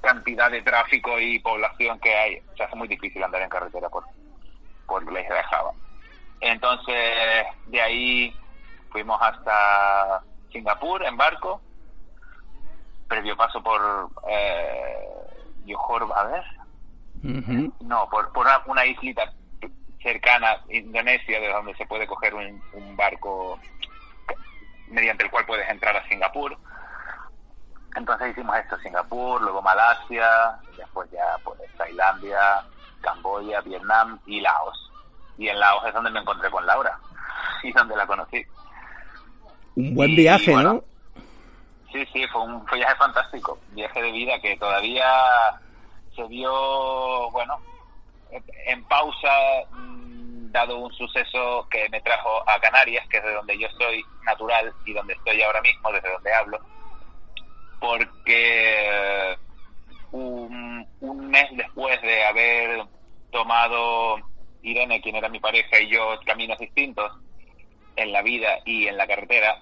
cantidad 0.01 0.51
de 0.51 0.61
tráfico 0.61 1.19
y 1.19 1.39
población 1.39 1.99
que 1.99 2.15
hay. 2.15 2.41
Se 2.55 2.63
hace 2.63 2.75
muy 2.75 2.87
difícil 2.87 3.23
andar 3.23 3.41
en 3.41 3.49
carretera 3.49 3.89
por, 3.89 4.05
por 4.85 5.11
la 5.11 5.21
isla 5.21 5.35
de 5.35 5.43
Java. 5.43 5.71
Entonces, 6.41 7.45
de 7.67 7.81
ahí 7.81 8.35
fuimos 8.91 9.19
hasta 9.21 10.21
Singapur 10.51 11.03
en 11.03 11.17
barco, 11.17 11.61
previo 13.07 13.35
paso 13.35 13.61
por... 13.61 14.09
Eh, 14.29 15.09
Johor, 15.67 16.07
a 16.15 16.23
ver, 16.25 16.43
no, 17.81 18.07
por, 18.07 18.31
por 18.33 18.45
una, 18.45 18.61
una 18.67 18.85
islita 18.85 19.33
cercana, 20.05 20.61
Indonesia, 20.69 21.39
de 21.39 21.49
donde 21.49 21.73
se 21.73 21.85
puede 21.87 22.05
coger 22.05 22.35
un, 22.35 22.61
un 22.73 22.95
barco 22.95 23.59
mediante 24.87 25.23
el 25.23 25.31
cual 25.31 25.47
puedes 25.47 25.67
entrar 25.67 25.97
a 25.97 26.07
Singapur. 26.07 26.55
Entonces 27.95 28.29
hicimos 28.29 28.55
esto, 28.57 28.77
Singapur, 28.79 29.41
luego 29.41 29.63
Malasia, 29.63 30.59
después 30.77 31.09
ya 31.09 31.23
pues 31.43 31.59
Tailandia, 31.75 32.63
Camboya, 33.01 33.61
Vietnam 33.61 34.19
y 34.27 34.41
Laos. 34.41 34.91
Y 35.39 35.47
en 35.47 35.59
Laos 35.59 35.83
es 35.87 35.93
donde 35.93 36.11
me 36.11 36.19
encontré 36.19 36.51
con 36.51 36.65
Laura 36.67 36.99
y 37.63 37.71
donde 37.71 37.95
la 37.95 38.05
conocí. 38.05 38.45
Un 39.75 39.95
buen 39.95 40.11
Y, 40.11 40.17
viaje, 40.17 40.51
bueno, 40.51 40.73
¿no? 40.73 40.83
Sí, 41.91 42.05
sí, 42.13 42.27
fue 42.27 42.43
un 42.43 42.63
fue 42.67 42.77
un 42.77 42.79
viaje 42.81 42.95
fantástico, 42.97 43.57
viaje 43.71 44.01
de 44.03 44.11
vida 44.11 44.39
que 44.39 44.55
todavía 44.57 45.07
se 46.15 46.23
vio, 46.27 47.31
bueno, 47.31 47.59
en 48.67 48.83
pausa, 48.85 49.65
mm, 49.71 50.51
dado 50.51 50.77
un 50.77 50.91
suceso 50.93 51.67
que 51.69 51.87
me 51.89 52.01
trajo 52.01 52.43
a 52.49 52.59
Canarias, 52.59 53.05
que 53.09 53.17
es 53.17 53.23
de 53.23 53.33
donde 53.33 53.57
yo 53.57 53.67
soy 53.77 54.05
natural 54.21 54.73
y 54.85 54.93
donde 54.93 55.13
estoy 55.13 55.41
ahora 55.41 55.61
mismo, 55.61 55.91
desde 55.91 56.11
donde 56.11 56.33
hablo, 56.33 56.59
porque 57.79 59.37
un, 60.11 60.87
un 61.01 61.27
mes 61.29 61.47
después 61.51 62.01
de 62.01 62.23
haber 62.23 62.85
tomado 63.31 64.17
Irene, 64.61 65.01
quien 65.01 65.15
era 65.15 65.29
mi 65.29 65.39
pareja, 65.39 65.79
y 65.79 65.89
yo 65.89 66.19
caminos 66.25 66.57
distintos 66.57 67.11
en 67.95 68.11
la 68.11 68.21
vida 68.21 68.59
y 68.65 68.87
en 68.87 68.97
la 68.97 69.07
carretera, 69.07 69.61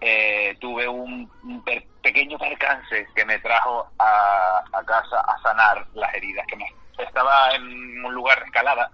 eh, 0.00 0.56
tuve 0.60 0.88
un, 0.88 1.30
un 1.42 1.62
per- 1.62 1.86
pequeño 2.02 2.38
percance 2.38 3.06
que 3.14 3.24
me 3.24 3.38
trajo 3.40 3.86
a, 3.98 4.62
a 4.72 4.84
casa 4.84 5.20
a 5.20 5.42
sanar 5.42 5.86
las 5.92 6.14
heridas 6.14 6.46
que 6.46 6.56
me 6.56 6.64
estaba 7.02 7.54
en 7.54 8.04
un 8.04 8.14
lugar 8.14 8.38
de 8.40 8.46
escalada 8.46 8.90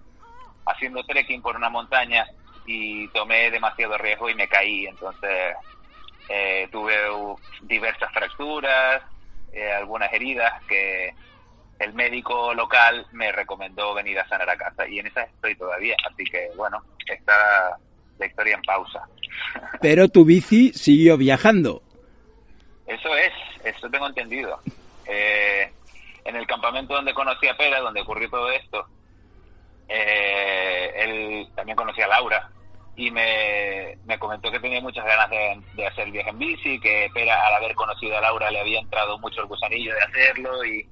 haciendo 0.66 1.04
trekking 1.04 1.42
por 1.42 1.56
una 1.56 1.68
montaña 1.68 2.26
y 2.66 3.08
tomé 3.08 3.50
demasiado 3.50 3.96
riesgo 3.98 4.28
y 4.28 4.34
me 4.34 4.48
caí 4.48 4.86
entonces 4.86 5.54
eh, 6.28 6.68
tuve 6.72 7.10
uh, 7.10 7.38
diversas 7.62 8.12
fracturas 8.12 9.02
eh, 9.52 9.72
algunas 9.72 10.12
heridas 10.12 10.52
que 10.64 11.14
el 11.78 11.92
médico 11.94 12.54
local 12.54 13.06
me 13.12 13.30
recomendó 13.30 13.94
venir 13.94 14.18
a 14.18 14.28
sanar 14.28 14.50
a 14.50 14.56
casa 14.56 14.88
y 14.88 14.98
en 14.98 15.06
esas 15.06 15.28
estoy 15.28 15.54
todavía 15.54 15.96
así 16.10 16.24
que 16.24 16.48
bueno 16.56 16.82
está 17.06 17.76
la 18.18 18.26
historia 18.26 18.56
en 18.56 18.62
pausa 18.62 19.06
Pero 19.80 20.08
tu 20.08 20.24
bici 20.24 20.72
siguió 20.72 21.16
viajando. 21.16 21.82
Eso 22.86 23.14
es, 23.16 23.32
eso 23.64 23.90
tengo 23.90 24.06
entendido. 24.06 24.60
Eh, 25.06 25.70
en 26.26 26.36
el 26.36 26.46
campamento 26.46 26.94
donde 26.94 27.14
conocí 27.14 27.46
a 27.48 27.56
Pera, 27.56 27.80
donde 27.80 28.00
ocurrió 28.00 28.28
todo 28.28 28.50
esto, 28.50 28.86
eh, 29.88 30.92
él 30.96 31.48
también 31.54 31.76
conocí 31.76 32.02
a 32.02 32.08
Laura 32.08 32.50
y 32.96 33.10
me, 33.10 33.98
me 34.06 34.18
comentó 34.18 34.50
que 34.50 34.58
tenía 34.58 34.80
muchas 34.80 35.04
ganas 35.04 35.30
de, 35.30 35.86
hacer 35.86 36.10
viaje 36.10 36.30
en 36.30 36.38
bici, 36.38 36.80
que 36.80 37.10
Pera 37.12 37.46
al 37.46 37.54
haber 37.54 37.74
conocido 37.74 38.16
a 38.16 38.20
Laura 38.20 38.50
le 38.50 38.60
había 38.60 38.80
entrado 38.80 39.18
mucho 39.18 39.42
el 39.42 39.46
gusanillo 39.46 39.94
de 39.94 40.02
hacerlo 40.02 40.64
y, 40.64 40.88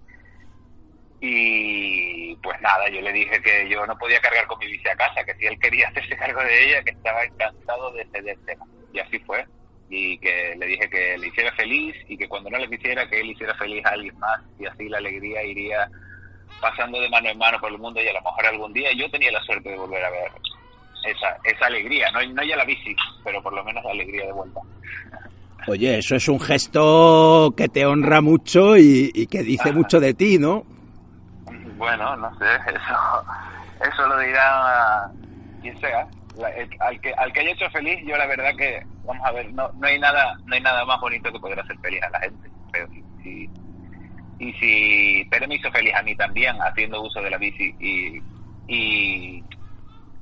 y 1.20 2.37
pues 2.37 2.61
nada, 2.61 2.89
yo 2.91 3.01
le 3.01 3.12
dije 3.12 3.41
que 3.41 3.68
yo 3.68 3.87
no 3.87 3.97
podía 3.97 4.20
cargar 4.20 4.47
con 4.47 4.59
mi 4.59 4.66
bici 4.66 4.87
a 4.89 4.97
casa, 4.97 5.24
que 5.24 5.35
si 5.35 5.47
él 5.47 5.59
quería 5.59 5.89
hacerse 5.91 6.16
cargo 6.16 6.43
de 6.43 6.64
ella, 6.64 6.82
que 6.82 6.91
estaba 6.91 7.24
encantado 7.24 7.91
de 7.93 8.07
cedérsela. 8.12 8.64
Y 8.93 9.01
así 9.01 9.18
fue. 9.20 9.45
Y 9.91 10.18
que 10.18 10.55
le 10.59 10.66
dije 10.66 10.89
que 10.89 11.18
le 11.18 11.28
hiciera 11.28 11.53
feliz 11.53 11.95
y 12.09 12.16
que 12.16 12.28
cuando 12.28 12.51
no 12.51 12.59
le 12.59 12.68
quisiera, 12.68 13.09
que 13.09 13.20
él 13.20 13.30
hiciera 13.30 13.55
feliz 13.55 13.85
a 13.85 13.91
alguien 13.91 14.18
más. 14.18 14.41
Y 14.59 14.66
así 14.66 14.89
la 14.89 14.99
alegría 14.99 15.43
iría 15.43 15.89
pasando 16.61 17.01
de 17.01 17.09
mano 17.11 17.28
en 17.28 17.39
mano 17.39 17.61
por 17.61 17.70
el 17.70 17.78
mundo 17.78 18.01
y 18.01 18.09
a 18.09 18.12
lo 18.12 18.22
mejor 18.22 18.47
algún 18.47 18.72
día 18.72 18.91
yo 18.97 19.11
tenía 19.11 19.30
la 19.30 19.43
suerte 19.43 19.68
de 19.70 19.76
volver 19.76 20.03
a 20.03 20.11
ver 20.11 20.30
esa, 21.05 21.37
esa 21.45 21.66
alegría. 21.66 22.11
No, 22.12 22.22
no 22.32 22.43
ya 22.43 22.57
la 22.57 22.64
bici, 22.64 22.97
pero 23.22 23.43
por 23.43 23.53
lo 23.53 23.62
menos 23.64 23.85
la 23.85 23.91
alegría 23.91 24.26
de 24.26 24.32
vuelta. 24.32 24.61
Oye, 25.66 25.99
eso 25.99 26.16
es 26.16 26.28
un 26.28 26.41
gesto 26.41 27.55
que 27.57 27.68
te 27.68 27.87
honra 27.87 28.20
mucho 28.20 28.76
y, 28.76 29.11
y 29.14 29.26
que 29.26 29.43
dice 29.43 29.72
mucho 29.72 29.99
de 29.99 30.12
ti, 30.12 30.39
¿no? 30.39 30.64
Bueno, 31.76 32.16
no 32.16 32.30
sé, 32.39 32.45
eso, 32.66 33.89
eso 33.89 34.07
lo 34.07 34.18
dirá 34.18 35.11
quien 35.62 35.78
sea. 35.80 36.07
La- 36.35 36.51
el- 36.51 36.70
al, 36.80 37.01
que, 37.01 37.12
al 37.16 37.32
que 37.32 37.41
haya 37.41 37.53
hecho 37.53 37.70
feliz, 37.70 38.01
yo 38.05 38.16
la 38.16 38.26
verdad 38.26 38.57
que, 38.57 38.82
vamos 39.03 39.24
a 39.26 39.32
ver, 39.32 39.53
no, 39.53 39.70
no 39.74 39.87
hay 39.87 39.99
nada 39.99 40.37
no 40.47 40.55
hay 40.55 40.61
nada 40.61 40.85
más 40.85 41.01
bonito 41.01 41.32
que 41.32 41.39
poder 41.39 41.61
hacer 41.61 41.78
feliz 41.80 42.01
a 42.03 42.11
la 42.11 42.20
gente. 42.20 42.51
Pero 42.72 42.89
si, 43.22 43.51
y 44.39 44.53
si 44.55 45.24
Pere 45.30 45.47
me 45.49 45.57
hizo 45.57 45.70
feliz 45.72 45.95
a 45.95 46.03
mí 46.03 46.16
también, 46.16 46.57
haciendo 46.62 47.03
uso 47.03 47.20
de 47.22 47.30
la 47.30 47.39
bici 47.39 47.74
y, 47.78 48.24
y 48.66 49.47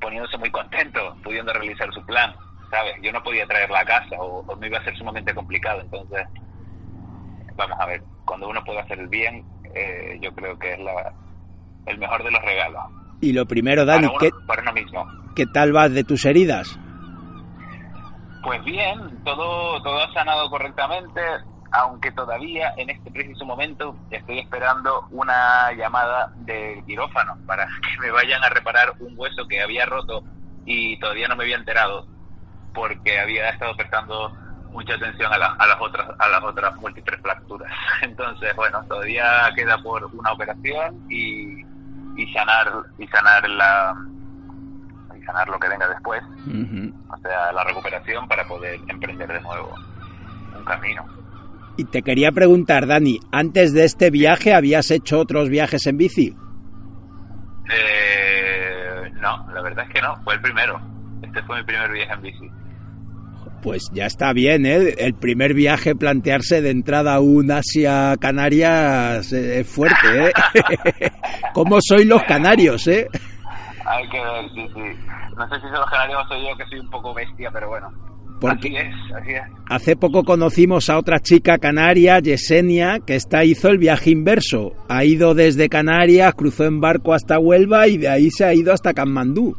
poniéndose 0.00 0.38
muy 0.38 0.50
contento, 0.50 1.16
pudiendo 1.24 1.52
realizar 1.52 1.92
su 1.92 2.04
plan, 2.04 2.36
¿sabes? 2.70 2.94
Yo 3.02 3.12
no 3.12 3.22
podía 3.22 3.46
traerla 3.46 3.80
a 3.80 3.84
casa 3.86 4.16
o, 4.20 4.40
o 4.46 4.56
me 4.56 4.68
iba 4.68 4.78
a 4.78 4.84
ser 4.84 4.96
sumamente 4.96 5.34
complicado, 5.34 5.80
entonces, 5.82 6.26
vamos 7.56 7.78
a 7.80 7.86
ver, 7.86 8.04
cuando 8.24 8.48
uno 8.48 8.62
puede 8.64 8.80
hacer 8.80 8.98
el 8.98 9.08
bien, 9.08 9.46
eh, 9.74 10.18
yo 10.20 10.34
creo 10.34 10.58
que 10.58 10.72
es 10.74 10.78
la, 10.78 11.14
el 11.86 11.98
mejor 11.98 12.24
de 12.24 12.30
los 12.32 12.42
regalos. 12.42 12.82
Y 13.22 13.32
lo 13.32 13.46
primero, 13.46 13.84
Dani, 13.86 14.08
para, 14.08 14.18
¿qué, 14.18 14.26
uno, 14.26 14.46
para 14.46 14.62
uno 14.62 14.72
mismo. 14.74 15.06
¿qué 15.34 15.46
tal 15.46 15.72
vas 15.72 15.92
de 15.94 16.04
tus 16.04 16.24
heridas? 16.26 16.78
Pues 18.42 18.62
bien, 18.64 19.22
todo, 19.24 19.80
todo 19.82 20.02
ha 20.02 20.12
sanado 20.12 20.50
correctamente, 20.50 21.20
aunque 21.70 22.10
todavía 22.10 22.72
en 22.76 22.90
este 22.90 23.12
preciso 23.12 23.44
momento 23.44 23.96
estoy 24.10 24.40
esperando 24.40 25.04
una 25.10 25.72
llamada 25.78 26.28
del 26.34 26.84
quirófano 26.84 27.32
para 27.46 27.64
que 27.94 28.00
me 28.00 28.10
vayan 28.10 28.42
a 28.42 28.48
reparar 28.48 28.92
un 28.98 29.14
hueso 29.16 29.46
que 29.48 29.62
había 29.62 29.86
roto 29.86 30.24
y 30.66 30.98
todavía 30.98 31.28
no 31.28 31.36
me 31.36 31.44
había 31.44 31.56
enterado 31.56 32.06
porque 32.74 33.20
había 33.20 33.48
estado 33.50 33.76
prestando 33.76 34.32
mucha 34.72 34.94
atención 34.94 35.32
a, 35.32 35.38
la- 35.38 35.54
a 35.58 35.66
las 35.66 35.76
otras 35.80 36.08
a 36.18 36.28
las 36.28 36.42
otras 36.42 36.74
múltiples 36.76 37.20
fracturas. 37.20 37.70
Entonces, 38.02 38.56
bueno, 38.56 38.80
todavía 38.88 39.52
queda 39.54 39.78
por 39.78 40.04
una 40.12 40.32
operación 40.32 40.96
y, 41.08 41.54
y 42.16 42.32
sanar 42.32 42.70
y 42.98 43.06
sanar 43.08 43.48
la 43.48 43.94
y 45.16 45.22
sanar 45.24 45.48
lo 45.48 45.58
que 45.58 45.68
venga 45.68 45.88
después 45.88 46.22
o 47.12 47.18
sea, 47.18 47.52
la 47.52 47.64
recuperación 47.64 48.26
para 48.26 48.44
poder 48.46 48.80
emprender 48.88 49.28
de 49.28 49.40
nuevo 49.40 49.74
un 50.56 50.64
camino. 50.64 51.04
Y 51.76 51.84
te 51.84 52.02
quería 52.02 52.32
preguntar, 52.32 52.86
Dani, 52.86 53.18
antes 53.30 53.72
de 53.72 53.84
este 53.84 54.10
viaje 54.10 54.54
habías 54.54 54.90
hecho 54.90 55.18
otros 55.18 55.48
viajes 55.48 55.86
en 55.86 55.96
bici. 55.96 56.36
Eh, 57.70 59.10
no, 59.14 59.46
la 59.52 59.62
verdad 59.62 59.86
es 59.86 59.94
que 59.94 60.02
no, 60.02 60.16
fue 60.22 60.34
el 60.34 60.40
primero. 60.42 60.80
Este 61.22 61.42
fue 61.44 61.58
mi 61.58 61.64
primer 61.64 61.90
viaje 61.92 62.12
en 62.12 62.22
bici. 62.22 62.50
Pues 63.62 63.84
ya 63.92 64.06
está 64.06 64.32
bien, 64.32 64.66
¿eh? 64.66 64.94
El 64.98 65.14
primer 65.14 65.54
viaje 65.54 65.94
plantearse 65.94 66.60
de 66.60 66.70
entrada 66.70 67.14
a 67.14 67.20
un 67.20 67.50
Asia 67.52 68.16
Canarias 68.20 69.32
eh, 69.32 69.60
es 69.60 69.66
fuerte, 69.68 70.26
¿eh? 70.28 70.32
¿Cómo 71.54 71.78
sois 71.80 72.04
los 72.06 72.22
canarios, 72.24 72.86
eh? 72.88 73.06
Hay 73.86 74.08
que 74.08 74.18
ver, 74.18 74.50
sí, 74.54 74.66
sí. 74.74 74.80
No 75.36 75.48
sé 75.48 75.54
si 75.56 75.62
son 75.62 75.72
los 75.80 75.90
canarios 75.90 76.22
o 76.24 76.28
soy 76.28 76.42
yo 76.48 76.56
que 76.56 76.64
soy 76.68 76.80
un 76.80 76.90
poco 76.90 77.14
bestia, 77.14 77.50
pero 77.52 77.68
bueno. 77.68 77.88
Porque- 78.40 78.68
Así 78.68 78.76
es, 78.76 78.94
así 79.16 79.30
es. 79.30 79.42
Hace 79.70 79.94
poco 79.96 80.24
conocimos 80.24 80.90
a 80.90 80.98
otra 80.98 81.20
chica 81.20 81.58
canaria, 81.58 82.18
Yesenia, 82.18 82.98
que 83.06 83.14
esta 83.14 83.44
hizo 83.44 83.68
el 83.68 83.78
viaje 83.78 84.10
inverso. 84.10 84.72
Ha 84.88 85.04
ido 85.04 85.34
desde 85.34 85.68
Canarias, 85.68 86.34
cruzó 86.34 86.64
en 86.64 86.80
barco 86.80 87.14
hasta 87.14 87.38
Huelva 87.38 87.86
y 87.86 87.98
de 87.98 88.08
ahí 88.08 88.30
se 88.32 88.44
ha 88.44 88.52
ido 88.54 88.72
hasta 88.72 88.92
Katmandú. 88.92 89.56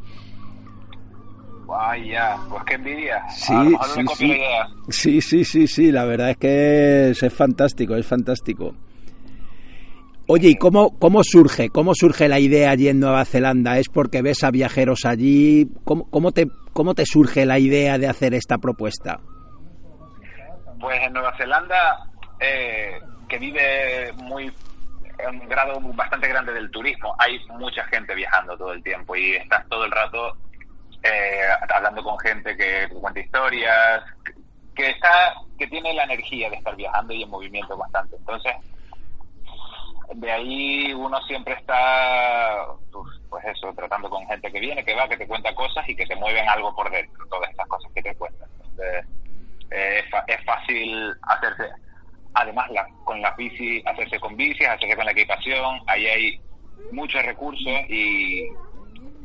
Vaya, 1.66 2.38
pues 2.50 2.64
qué 2.66 2.74
envidia. 2.76 3.30
Sí, 3.30 3.54
a 3.54 3.64
lo 3.64 3.70
mejor 3.96 4.18
sí, 4.18 4.18
sí. 4.18 4.26
idea. 4.26 4.68
Sí, 4.90 5.22
sí, 5.22 5.46
sí, 5.46 5.68
sí, 5.68 5.92
la 5.92 6.06
verdad 6.06 6.32
es 6.32 6.38
que 6.38 7.10
es, 7.12 7.24
es 7.24 7.34
fantástico, 7.34 7.96
es 7.96 8.06
fantástico. 8.06 8.74
Oye, 10.28 10.50
¿y 10.50 10.56
cómo, 10.56 10.98
cómo 11.00 11.22
surge? 11.24 11.70
¿Cómo 11.70 11.94
surge 11.94 12.30
la 12.30 12.40
idea 12.40 12.72
allí 12.72 12.88
en 12.88 13.00
Nueva 13.00 13.26
Zelanda? 13.26 13.78
¿Es 13.78 13.90
porque 13.90 14.22
ves 14.22 14.44
a 14.44 14.52
viajeros 14.52 15.06
allí? 15.06 15.68
¿Cómo, 15.84 16.10
cómo, 16.10 16.32
te, 16.32 16.48
cómo 16.72 16.94
te 16.94 17.06
surge 17.06 17.46
la 17.46 17.60
idea 17.60 17.98
de 17.98 18.08
hacer 18.08 18.34
esta 18.34 18.58
propuesta? 18.58 19.20
Pues 20.80 21.02
en 21.02 21.14
Nueva 21.14 21.36
Zelanda, 21.38 22.10
eh, 22.40 23.00
que 23.28 23.38
vive 23.38 24.14
muy 24.24 24.52
en 25.20 25.42
un 25.42 25.48
grado 25.48 25.80
bastante 25.94 26.28
grande 26.28 26.54
del 26.54 26.72
turismo, 26.72 27.16
hay 27.20 27.40
mucha 27.58 27.84
gente 27.86 28.16
viajando 28.16 28.58
todo 28.58 28.74
el 28.74 28.82
tiempo 28.82 29.16
y 29.16 29.36
estás 29.36 29.68
todo 29.70 29.86
el 29.86 29.92
rato 29.92 30.38
eh, 31.04 31.48
hablando 31.74 32.04
con 32.04 32.18
gente 32.20 32.56
que 32.56 32.88
cuenta 32.90 33.20
historias, 33.20 34.04
que 34.76 34.90
está, 34.90 35.34
que 35.58 35.68
tiene 35.68 35.94
la 35.94 36.04
energía 36.06 36.50
de 36.50 36.56
estar 36.56 36.76
viajando 36.76 37.14
y 37.14 37.24
en 37.24 37.30
movimiento 37.30 37.78
constante. 37.78 38.16
Entonces, 38.16 38.54
de 40.16 40.32
ahí 40.32 40.94
uno 40.94 41.22
siempre 41.24 41.54
está, 41.56 42.68
pues, 42.92 43.20
pues 43.30 43.46
eso, 43.46 43.74
tratando 43.76 44.10
con 44.10 44.26
gente 44.28 44.52
que 44.52 44.60
viene, 44.60 44.84
que 44.84 44.96
va, 44.96 45.08
que 45.08 45.18
te 45.18 45.28
cuenta 45.28 45.54
cosas 45.56 45.88
y 45.88 45.96
que 45.96 46.06
te 46.06 46.16
mueven 46.16 46.48
algo 46.48 46.76
por 46.76 46.90
dentro, 46.90 47.26
todas 47.28 47.50
estas 47.50 47.68
cosas 47.68 47.92
que 47.94 48.02
te 48.02 48.16
cuentan. 48.16 48.50
Entonces, 48.56 49.06
eh, 49.72 50.04
es, 50.28 50.46
fácil 50.46 51.14
hacerse 51.24 51.70
además 52.36 52.70
la, 52.72 52.88
con 53.04 53.22
las 53.22 53.36
bicis, 53.36 53.86
hacerse 53.86 54.20
con 54.20 54.36
bicis, 54.36 54.68
hacerse 54.68 54.96
con 54.96 55.06
la 55.06 55.12
equipación, 55.12 55.82
ahí 55.88 56.08
hay 56.08 56.42
muchos 56.92 57.24
recursos 57.24 57.90
y 57.90 58.48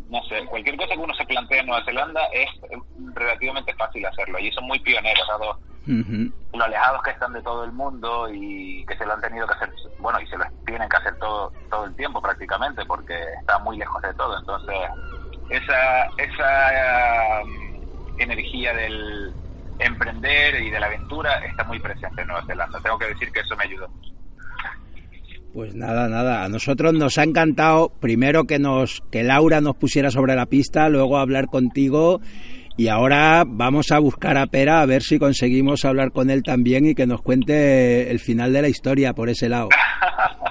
no 0.09 0.23
sé, 0.25 0.45
cualquier 0.47 0.77
cosa 0.77 0.95
que 0.95 1.01
uno 1.01 1.15
se 1.15 1.25
plantee 1.27 1.61
en 1.61 1.67
Nueva 1.67 1.85
Zelanda 1.85 2.23
es 2.33 2.49
relativamente 3.15 3.75
fácil 3.75 4.07
hacerlo. 4.07 4.39
Y 4.39 4.51
son 4.53 4.65
muy 4.67 4.79
pioneros, 4.81 5.27
dado 5.29 5.59
lo 6.53 6.65
alejados 6.65 7.03
que 7.03 7.11
están 7.11 7.33
de 7.33 7.43
todo 7.43 7.65
el 7.65 7.73
mundo 7.73 8.29
y 8.31 8.85
que 8.87 8.97
se 8.97 9.07
lo 9.07 9.15
han 9.15 9.21
tenido 9.21 9.47
que 9.47 9.55
hacer, 9.55 9.71
bueno, 9.99 10.21
y 10.21 10.27
se 10.27 10.37
lo 10.37 10.45
tienen 10.67 10.89
que 10.89 10.97
hacer 10.97 11.17
todo, 11.19 11.53
todo 11.71 11.87
el 11.87 11.97
tiempo 11.97 12.21
prácticamente 12.21 12.85
porque 12.85 13.15
está 13.41 13.59
muy 13.61 13.79
lejos 13.79 14.03
de 14.03 14.13
todo. 14.15 14.39
Entonces, 14.39 14.77
esa, 15.49 16.05
esa 16.19 17.43
um, 17.43 18.21
energía 18.21 18.75
del 18.75 19.33
emprender 19.79 20.61
y 20.61 20.71
de 20.71 20.81
la 20.81 20.87
aventura 20.87 21.39
está 21.39 21.65
muy 21.65 21.79
presente 21.79 22.21
en 22.21 22.29
Nueva 22.29 22.45
Zelanda. 22.47 22.81
Tengo 22.81 22.99
que 22.99 23.09
decir 23.09 23.33
que 23.33 23.41
eso 23.41 23.57
me 23.57 23.65
ayudó 23.65 23.89
mucho. 23.89 24.18
Pues 25.59 25.75
nada, 25.75 26.09
nada. 26.09 26.45
A 26.45 26.49
nosotros 26.49 26.95
nos 26.95 27.19
ha 27.19 27.25
encantado 27.25 27.89
primero 28.01 28.45
que 28.45 28.61
nos 28.61 29.03
que 29.11 29.25
Laura 29.25 29.61
nos 29.61 29.75
pusiera 29.75 30.09
sobre 30.13 30.37
la 30.37 30.47
pista, 30.47 30.89
luego 30.89 31.19
hablar 31.19 31.47
contigo 31.47 32.21
y 32.77 32.87
ahora 32.87 33.43
vamos 33.45 33.91
a 33.91 33.99
buscar 33.99 34.37
a 34.39 34.47
Pera 34.47 34.83
a 34.83 34.87
ver 34.87 35.03
si 35.03 35.19
conseguimos 35.19 35.85
hablar 35.85 36.13
con 36.13 36.31
él 36.31 36.45
también 36.45 36.87
y 36.87 36.95
que 36.95 37.09
nos 37.09 37.23
cuente 37.23 38.09
el 38.09 38.21
final 38.21 38.53
de 38.53 38.63
la 38.63 38.69
historia 38.69 39.15
por 39.15 39.31
ese 39.31 39.49
lado. 39.49 39.71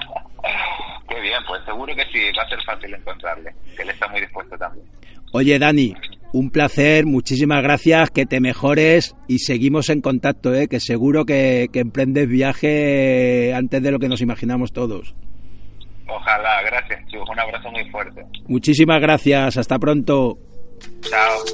Qué 1.08 1.18
bien, 1.22 1.40
pues 1.48 1.64
seguro 1.64 1.96
que 1.96 2.04
sí, 2.12 2.20
va 2.36 2.42
a 2.42 2.48
ser 2.50 2.62
fácil 2.64 2.92
encontrarle, 2.92 3.54
que 3.74 3.84
él 3.84 3.88
está 3.88 4.08
muy 4.08 4.20
dispuesto 4.20 4.58
también. 4.58 4.84
Oye, 5.32 5.58
Dani, 5.58 5.94
un 6.32 6.50
placer, 6.50 7.06
muchísimas 7.06 7.62
gracias, 7.62 8.10
que 8.10 8.26
te 8.26 8.40
mejores 8.40 9.16
y 9.26 9.38
seguimos 9.38 9.88
en 9.88 10.00
contacto, 10.00 10.54
¿eh? 10.54 10.68
que 10.68 10.80
seguro 10.80 11.24
que, 11.24 11.68
que 11.72 11.80
emprendes 11.80 12.28
viaje 12.28 13.54
antes 13.54 13.82
de 13.82 13.90
lo 13.90 13.98
que 13.98 14.08
nos 14.08 14.20
imaginamos 14.20 14.72
todos. 14.72 15.14
Ojalá, 16.06 16.62
gracias, 16.62 17.06
Chus. 17.08 17.28
Un 17.28 17.38
abrazo 17.38 17.70
muy 17.70 17.88
fuerte. 17.90 18.24
Muchísimas 18.46 19.00
gracias, 19.00 19.56
hasta 19.56 19.78
pronto. 19.78 20.38
Chao. 21.02 21.44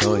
Soy 0.00 0.20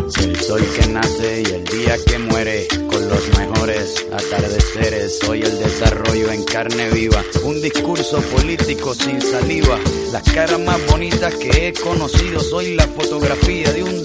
El 0.17 0.35
sol 0.39 0.61
que 0.75 0.87
nace 0.87 1.41
y 1.41 1.53
el 1.53 1.63
día 1.63 1.97
que 2.05 2.19
muere, 2.19 2.67
con 2.89 3.07
los 3.07 3.37
mejores 3.37 4.05
atardeceres. 4.11 5.19
Soy 5.19 5.41
el 5.41 5.57
desarrollo 5.57 6.31
en 6.31 6.43
carne 6.43 6.89
viva, 6.89 7.23
un 7.43 7.61
discurso 7.61 8.21
político 8.21 8.93
sin 8.93 9.21
saliva. 9.21 9.79
Las 10.11 10.23
caras 10.33 10.59
más 10.59 10.85
bonitas 10.87 11.33
que 11.35 11.67
he 11.67 11.73
conocido. 11.73 12.41
Soy 12.41 12.75
la 12.75 12.87
fotografía 12.87 13.71
de 13.71 13.83
un 13.83 14.03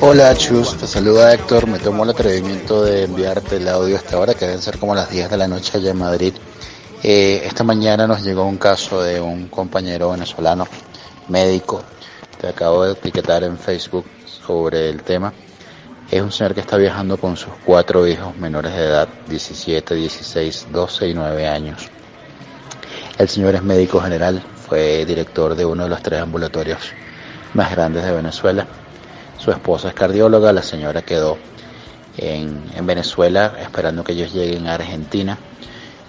Hola 0.00 0.34
Chus, 0.36 0.76
te 0.76 0.86
saluda 0.86 1.32
Héctor, 1.32 1.66
me 1.66 1.78
tomo 1.78 2.04
el 2.04 2.10
atrevimiento 2.10 2.84
de 2.84 3.04
enviarte 3.04 3.56
el 3.56 3.68
audio 3.68 3.96
hasta 3.96 4.16
ahora, 4.16 4.34
que 4.34 4.44
deben 4.44 4.60
ser 4.60 4.78
como 4.78 4.94
las 4.94 5.10
10 5.10 5.30
de 5.30 5.36
la 5.36 5.48
noche 5.48 5.78
allá 5.78 5.90
en 5.90 5.98
Madrid. 5.98 6.34
Eh, 7.02 7.42
esta 7.44 7.64
mañana 7.64 8.06
nos 8.06 8.22
llegó 8.22 8.44
un 8.44 8.58
caso 8.58 9.02
de 9.02 9.20
un 9.20 9.48
compañero 9.48 10.10
venezolano, 10.10 10.66
médico, 11.28 11.82
te 12.38 12.48
acabo 12.48 12.84
de 12.84 12.92
etiquetar 12.92 13.42
en 13.42 13.56
Facebook 13.56 14.04
sobre 14.24 14.90
el 14.90 15.02
tema. 15.02 15.32
Es 16.10 16.20
un 16.20 16.30
señor 16.32 16.54
que 16.54 16.60
está 16.60 16.76
viajando 16.76 17.16
con 17.16 17.36
sus 17.36 17.52
cuatro 17.64 18.06
hijos 18.06 18.36
menores 18.36 18.74
de 18.74 18.84
edad, 18.84 19.08
17, 19.28 19.94
16, 19.94 20.66
12 20.70 21.08
y 21.08 21.14
9 21.14 21.48
años. 21.48 21.88
El 23.16 23.28
señor 23.28 23.54
es 23.54 23.62
médico 23.62 24.00
general, 24.00 24.42
fue 24.68 25.06
director 25.06 25.54
de 25.54 25.64
uno 25.64 25.84
de 25.84 25.90
los 25.90 26.02
tres 26.02 26.20
ambulatorios 26.20 26.78
más 27.54 27.70
grandes 27.70 28.04
de 28.04 28.12
Venezuela. 28.12 28.66
Su 29.38 29.50
esposa 29.50 29.88
es 29.88 29.94
cardióloga, 29.94 30.52
la 30.52 30.62
señora 30.62 31.02
quedó 31.02 31.38
en, 32.16 32.62
en 32.74 32.86
Venezuela 32.86 33.54
esperando 33.60 34.04
que 34.04 34.12
ellos 34.12 34.32
lleguen 34.32 34.66
a 34.66 34.74
Argentina. 34.74 35.38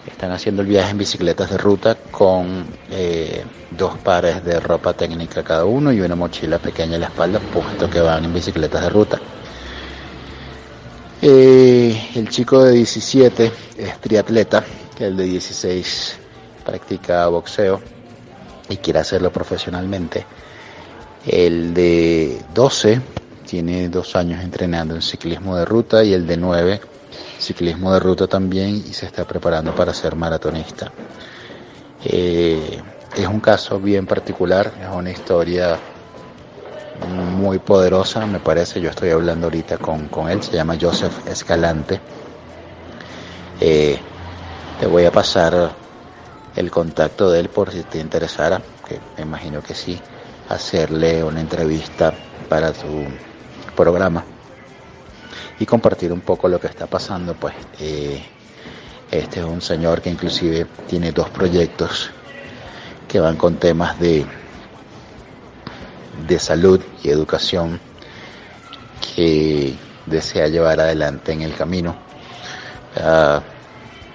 Están 0.08 0.32
haciendo 0.32 0.62
el 0.64 0.68
viaje 0.68 0.92
en 0.92 0.98
bicicletas 0.98 1.50
de 1.52 1.58
ruta 1.58 1.96
con 2.12 2.66
eh, 2.92 3.44
dos 3.72 3.98
pares 4.00 4.44
de 4.44 4.60
ropa 4.60 4.94
técnica 4.94 5.44
cada 5.44 5.66
uno 5.66 5.92
y 5.92 6.02
una 6.02 6.16
mochila 6.16 6.58
pequeña 6.58 6.96
en 6.96 7.02
la 7.02 7.08
espalda, 7.08 7.40
puesto 7.40 7.90
que 7.90 8.02
van 8.02 8.26
en 8.26 8.34
bicicletas 8.34 8.82
de 8.82 8.90
ruta. 8.90 9.20
Eh, 11.22 12.12
el 12.16 12.30
chico 12.30 12.64
de 12.64 12.72
17 12.72 13.52
es 13.78 14.00
triatleta, 14.00 14.64
el 15.00 15.18
de 15.18 15.26
16 15.26 16.18
practica 16.66 17.28
boxeo 17.28 17.82
y 18.70 18.78
quiere 18.78 19.00
hacerlo 19.00 19.32
profesionalmente. 19.32 20.26
El 21.26 21.74
de 21.74 22.42
12 22.54 23.02
tiene 23.46 23.90
dos 23.90 24.16
años 24.16 24.44
entrenando 24.44 24.96
en 24.96 25.02
ciclismo 25.02 25.56
de 25.56 25.66
ruta 25.66 26.04
y 26.04 26.14
el 26.14 26.26
de 26.26 26.38
9 26.38 26.82
ciclismo 27.40 27.94
de 27.94 28.00
ruta 28.00 28.28
también 28.28 28.76
y 28.76 28.94
se 28.94 29.06
está 29.06 29.26
preparando 29.26 29.74
para 29.74 29.94
ser 29.94 30.16
maratonista. 30.16 30.92
Eh, 32.06 32.82
es 33.16 33.28
un 33.28 33.40
caso 33.40 33.80
bien 33.80 34.06
particular, 34.06 34.72
es 34.82 34.88
una 34.94 35.10
historia 35.10 35.78
muy 37.38 37.60
poderosa, 37.60 38.26
me 38.26 38.40
parece. 38.40 38.82
Yo 38.82 38.90
estoy 38.90 39.10
hablando 39.10 39.48
ahorita 39.48 39.78
con, 39.78 40.08
con 40.08 40.30
él, 40.30 40.42
se 40.44 40.56
llama 40.56 40.78
Joseph 40.80 41.28
Escalante. 41.28 42.00
Eh, 43.62 44.00
te 44.80 44.86
voy 44.86 45.06
a 45.06 45.12
pasar 45.12 45.72
el 46.56 46.72
contacto 46.72 47.32
de 47.32 47.40
él 47.42 47.50
por 47.50 47.72
si 47.72 47.84
te 47.84 48.00
interesara, 48.00 48.62
que 48.88 49.00
me 49.18 49.24
imagino 49.24 49.62
que 49.62 49.74
sí, 49.74 50.00
hacerle 50.50 51.24
una 51.24 51.40
entrevista 51.40 52.14
para 52.50 52.74
tu 52.74 53.06
programa. 53.76 54.24
y 55.62 55.66
compartir 55.66 56.14
un 56.14 56.22
poco 56.22 56.48
lo 56.48 56.58
que 56.60 56.68
está 56.68 56.88
pasando. 56.88 57.34
Pues 57.34 57.54
eh, 57.80 58.24
este 59.12 59.42
es 59.42 59.46
un 59.46 59.62
señor 59.62 60.02
que 60.02 60.10
inclusive 60.10 60.66
tiene 60.88 61.12
dos 61.12 61.30
proyectos 61.30 62.10
que 63.10 63.20
van 63.20 63.36
con 63.36 63.58
temas 63.58 64.00
de, 64.00 64.26
de 66.28 66.40
salud 66.40 66.80
y 67.04 67.10
educación 67.10 67.80
que 69.16 69.76
desea 70.06 70.48
llevar 70.48 70.80
adelante 70.80 71.34
en 71.34 71.42
el 71.42 71.54
camino. 71.56 71.96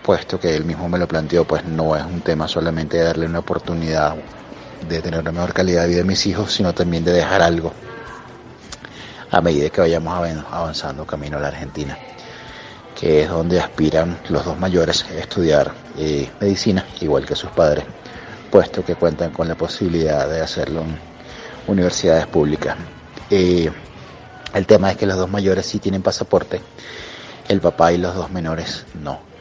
Puesto 0.03 0.41
que 0.41 0.55
él 0.55 0.65
mismo 0.65 0.89
me 0.89 0.99
lo 0.99 1.07
planteó, 1.09 1.45
pues 1.45 1.65
no 1.65 1.95
es 1.97 2.05
un 2.05 2.21
tema 2.21 2.49
solamente 2.49 2.97
de 2.99 3.05
darle 3.05 3.27
una 3.27 3.41
oportunidad 3.41 4.17
de 4.89 5.01
tener 5.01 5.21
una 5.21 5.33
mejor 5.33 5.53
calidad 5.53 5.83
de 5.83 5.89
vida 5.89 6.01
a 6.03 6.05
mis 6.05 6.27
hijos, 6.27 6.53
sino 6.53 6.73
también 6.75 7.05
de 7.05 7.13
dejar 7.13 7.43
algo 7.43 7.73
a 9.31 9.41
medida 9.41 9.69
que 9.71 9.81
vayamos 9.81 10.15
avanzando 10.51 11.05
camino 11.05 11.39
a 11.39 11.41
la 11.41 11.49
Argentina, 11.49 11.99
que 12.99 13.23
es 13.23 13.29
donde 13.29 13.59
aspiran 13.59 14.19
los 14.29 14.45
dos 14.45 14.59
mayores 14.59 15.05
a 15.05 15.19
estudiar 15.19 15.73
eh, 15.99 16.31
medicina, 16.41 16.87
igual 17.01 17.27
que 17.27 17.35
sus 17.35 17.51
padres, 17.51 17.85
puesto 18.51 18.85
que 18.85 18.95
cuentan 18.95 19.33
con 19.33 19.49
la 19.49 19.57
posibilidad 19.57 20.29
de 20.29 20.41
hacerlo 20.41 20.83
en 20.83 20.99
universidades 21.67 22.27
públicas. 22.29 22.77
Eh, 23.31 23.71
el 24.55 24.67
tema 24.67 24.93
es 24.93 24.97
que 24.97 25.07
los 25.07 25.17
dos 25.17 25.29
mayores 25.29 25.67
sí 25.67 25.81
tienen 25.81 26.03
pasaporte, 26.03 26.61
el 27.49 27.61
papá 27.61 27.93
y 27.93 27.99
los 27.99 28.15
dos 28.15 28.31
menores 28.31 28.85
no. 29.03 29.34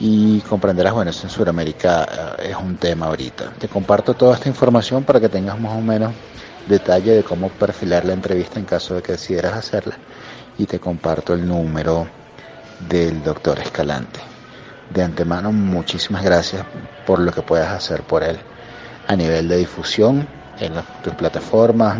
Y 0.00 0.40
comprenderás, 0.42 0.92
bueno, 0.92 1.10
en 1.10 1.30
Sudamérica 1.30 2.36
eh, 2.38 2.50
es 2.50 2.56
un 2.56 2.76
tema 2.76 3.06
ahorita. 3.06 3.52
Te 3.58 3.68
comparto 3.68 4.14
toda 4.14 4.34
esta 4.34 4.48
información 4.48 5.04
para 5.04 5.20
que 5.20 5.28
tengas 5.28 5.58
más 5.58 5.72
o 5.72 5.80
menos 5.80 6.12
detalle 6.66 7.12
de 7.12 7.22
cómo 7.22 7.48
perfilar 7.48 8.04
la 8.04 8.12
entrevista 8.12 8.58
en 8.58 8.64
caso 8.64 8.94
de 8.94 9.02
que 9.02 9.12
decidieras 9.12 9.54
hacerla. 9.54 9.96
Y 10.58 10.66
te 10.66 10.78
comparto 10.78 11.34
el 11.34 11.46
número 11.46 12.06
del 12.88 13.22
doctor 13.22 13.58
Escalante. 13.60 14.20
De 14.90 15.02
antemano, 15.02 15.52
muchísimas 15.52 16.22
gracias 16.22 16.64
por 17.06 17.18
lo 17.18 17.32
que 17.32 17.42
puedas 17.42 17.72
hacer 17.72 18.02
por 18.02 18.22
él 18.22 18.38
a 19.06 19.16
nivel 19.16 19.48
de 19.48 19.58
difusión 19.58 20.26
en 20.58 20.72
tus 21.02 21.14
plataformas, 21.14 21.98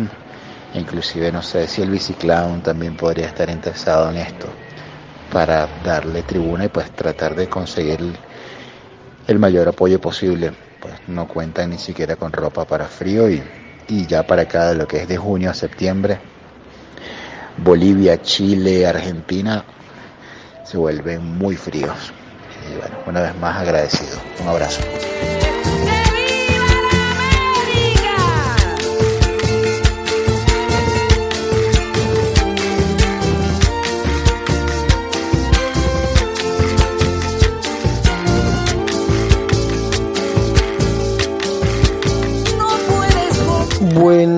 Inclusive 0.73 1.31
no 1.31 1.41
sé 1.41 1.67
si 1.67 1.81
el 1.81 1.89
Biciclown 1.89 2.61
también 2.61 2.97
podría 2.97 3.27
estar 3.27 3.49
interesado 3.49 4.09
en 4.09 4.17
esto 4.17 4.47
para 5.35 5.67
darle 5.83 6.21
tribuna 6.21 6.63
y 6.63 6.69
pues 6.69 6.89
tratar 6.91 7.35
de 7.35 7.49
conseguir 7.49 7.99
el, 9.27 9.37
mayor 9.37 9.67
apoyo 9.67 9.99
posible. 9.99 10.53
Pues 10.79 10.93
no 11.09 11.27
cuentan 11.27 11.71
ni 11.71 11.77
siquiera 11.77 12.15
con 12.15 12.31
ropa 12.31 12.63
para 12.63 12.85
frío 12.85 13.29
y, 13.29 13.43
y 13.89 14.05
ya 14.05 14.25
para 14.25 14.43
acá 14.43 14.73
lo 14.73 14.87
que 14.87 15.01
es 15.01 15.09
de 15.09 15.17
junio 15.17 15.51
a 15.51 15.53
septiembre, 15.53 16.19
Bolivia, 17.57 18.21
Chile, 18.21 18.87
Argentina 18.87 19.65
se 20.63 20.77
vuelven 20.77 21.21
muy 21.37 21.57
fríos. 21.57 22.13
Y 22.71 22.77
bueno, 22.77 22.95
una 23.05 23.19
vez 23.19 23.37
más 23.37 23.57
agradecido. 23.57 24.17
Un 24.41 24.47
abrazo. 24.47 24.79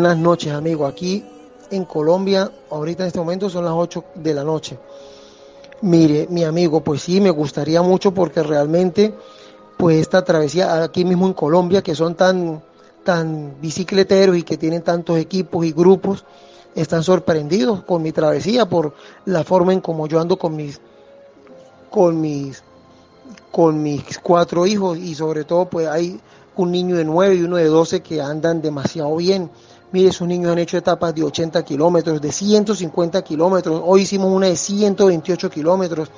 Buenas 0.07 0.23
noches, 0.23 0.53
amigo. 0.53 0.85
Aquí 0.85 1.21
en 1.69 1.83
Colombia, 1.83 2.49
ahorita 2.71 3.03
en 3.03 3.07
este 3.07 3.19
momento 3.19 3.49
son 3.49 3.65
las 3.65 3.73
8 3.73 4.05
de 4.15 4.33
la 4.33 4.41
noche. 4.41 4.79
Mire, 5.81 6.27
mi 6.29 6.45
amigo, 6.45 6.79
pues 6.79 7.01
sí, 7.01 7.19
me 7.19 7.29
gustaría 7.29 7.81
mucho 7.81 8.13
porque 8.13 8.41
realmente, 8.41 9.13
pues 9.75 9.97
esta 9.97 10.23
travesía 10.23 10.81
aquí 10.81 11.03
mismo 11.03 11.27
en 11.27 11.33
Colombia, 11.33 11.81
que 11.81 11.93
son 11.93 12.15
tan, 12.15 12.63
tan 13.03 13.59
bicicleteros 13.59 14.37
y 14.37 14.43
que 14.43 14.55
tienen 14.55 14.81
tantos 14.81 15.17
equipos 15.17 15.65
y 15.65 15.73
grupos, 15.73 16.23
están 16.73 17.03
sorprendidos 17.03 17.83
con 17.83 18.01
mi 18.01 18.13
travesía 18.13 18.65
por 18.65 18.93
la 19.25 19.43
forma 19.43 19.73
en 19.73 19.81
como 19.81 20.07
yo 20.07 20.21
ando 20.21 20.39
con 20.39 20.55
mis, 20.55 20.79
con 21.89 22.21
mis, 22.21 22.63
con 23.51 23.83
mis 23.83 24.19
cuatro 24.19 24.65
hijos 24.65 24.97
y 24.97 25.15
sobre 25.15 25.43
todo, 25.43 25.65
pues 25.65 25.85
hay 25.85 26.17
un 26.55 26.71
niño 26.71 26.95
de 26.95 27.03
9 27.03 27.35
y 27.35 27.41
uno 27.41 27.57
de 27.57 27.65
12 27.65 28.01
que 28.01 28.21
andan 28.21 28.61
demasiado 28.61 29.13
bien. 29.17 29.51
Mire, 29.89 30.09
esos 30.09 30.27
niños 30.27 30.51
han 30.51 30.59
hecho 30.59 30.77
etapas 30.77 31.15
de 31.15 31.23
80 31.23 31.63
kilómetros, 31.63 32.19
de 32.19 32.31
150 32.31 33.21
kilómetros. 33.21 33.81
Hoy 33.85 34.01
hicimos 34.01 34.29
una 34.29 34.47
de 34.47 34.57
128 34.57 35.49
kilómetros. 35.49 36.11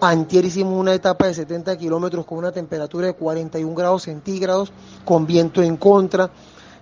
Antier 0.00 0.44
hicimos 0.44 0.74
una 0.74 0.92
etapa 0.92 1.28
de 1.28 1.34
70 1.34 1.76
kilómetros 1.78 2.26
con 2.26 2.38
una 2.38 2.50
temperatura 2.50 3.06
de 3.06 3.12
41 3.12 3.74
grados 3.76 4.02
centígrados, 4.02 4.72
con 5.04 5.24
viento 5.24 5.62
en 5.62 5.76
contra. 5.76 6.30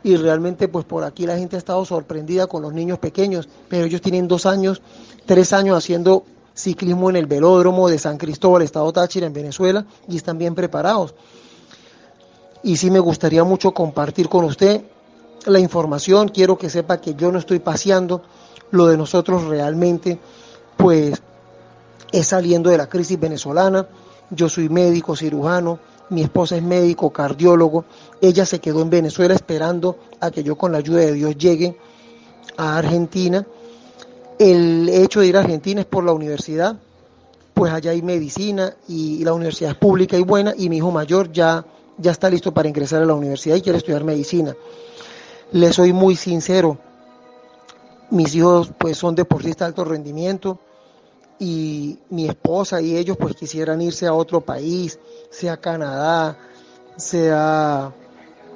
Y 0.02 0.16
realmente, 0.16 0.68
pues 0.68 0.86
por 0.86 1.04
aquí 1.04 1.26
la 1.26 1.36
gente 1.36 1.56
ha 1.56 1.58
estado 1.58 1.84
sorprendida 1.84 2.46
con 2.46 2.62
los 2.62 2.72
niños 2.72 2.98
pequeños, 2.98 3.46
pero 3.68 3.84
ellos 3.84 4.00
tienen 4.00 4.26
dos 4.26 4.46
años, 4.46 4.80
tres 5.26 5.52
años 5.52 5.76
haciendo 5.76 6.24
ciclismo 6.54 7.10
en 7.10 7.16
el 7.16 7.26
velódromo 7.26 7.88
de 7.90 7.98
San 7.98 8.16
Cristóbal, 8.16 8.62
Estado 8.62 8.90
Táchira, 8.94 9.26
en 9.26 9.32
Venezuela, 9.34 9.84
y 10.08 10.16
están 10.16 10.38
bien 10.38 10.54
preparados 10.54 11.14
y 12.64 12.78
sí 12.78 12.90
me 12.90 12.98
gustaría 12.98 13.44
mucho 13.44 13.72
compartir 13.72 14.28
con 14.30 14.46
usted 14.46 14.84
la 15.46 15.58
información. 15.58 16.28
Quiero 16.28 16.56
que 16.56 16.70
sepa 16.70 17.00
que 17.00 17.14
yo 17.14 17.30
no 17.30 17.38
estoy 17.38 17.58
paseando. 17.58 18.22
Lo 18.70 18.86
de 18.86 18.96
nosotros 18.96 19.44
realmente, 19.44 20.18
pues, 20.76 21.22
es 22.12 22.26
saliendo 22.26 22.70
de 22.70 22.78
la 22.78 22.88
crisis 22.88 23.18
venezolana. 23.18 23.86
Yo 24.30 24.48
soy 24.48 24.68
médico, 24.68 25.16
cirujano. 25.16 25.78
Mi 26.10 26.22
esposa 26.22 26.56
es 26.56 26.62
médico, 26.62 27.10
cardiólogo. 27.10 27.84
Ella 28.20 28.46
se 28.46 28.60
quedó 28.60 28.82
en 28.82 28.90
Venezuela 28.90 29.34
esperando 29.34 29.98
a 30.20 30.30
que 30.30 30.42
yo 30.42 30.56
con 30.56 30.72
la 30.72 30.78
ayuda 30.78 31.00
de 31.00 31.12
Dios 31.12 31.36
llegue 31.36 31.78
a 32.56 32.76
Argentina. 32.76 33.46
El 34.38 34.88
hecho 34.88 35.20
de 35.20 35.26
ir 35.28 35.36
a 35.36 35.40
Argentina 35.40 35.80
es 35.80 35.86
por 35.86 36.04
la 36.04 36.12
universidad, 36.12 36.76
pues 37.54 37.72
allá 37.72 37.92
hay 37.92 38.02
medicina 38.02 38.74
y 38.88 39.24
la 39.24 39.32
universidad 39.32 39.70
es 39.70 39.76
pública 39.76 40.16
y 40.16 40.22
buena 40.22 40.52
y 40.56 40.68
mi 40.68 40.78
hijo 40.78 40.90
mayor 40.90 41.30
ya 41.30 41.64
ya 41.98 42.10
está 42.10 42.30
listo 42.30 42.52
para 42.52 42.68
ingresar 42.68 43.02
a 43.02 43.06
la 43.06 43.14
universidad 43.14 43.56
y 43.56 43.62
quiere 43.62 43.78
estudiar 43.78 44.04
medicina. 44.04 44.54
Le 45.54 45.72
soy 45.72 45.92
muy 45.92 46.16
sincero, 46.16 46.78
mis 48.10 48.34
hijos 48.34 48.72
pues 48.76 48.98
son 48.98 49.14
deportistas 49.14 49.58
de 49.58 49.64
alto 49.66 49.84
rendimiento 49.84 50.58
y 51.38 51.96
mi 52.10 52.26
esposa 52.26 52.80
y 52.80 52.96
ellos 52.96 53.16
pues 53.16 53.36
quisieran 53.36 53.80
irse 53.80 54.08
a 54.08 54.14
otro 54.14 54.40
país, 54.40 54.98
sea 55.30 55.56
Canadá, 55.56 56.36
sea 56.96 57.92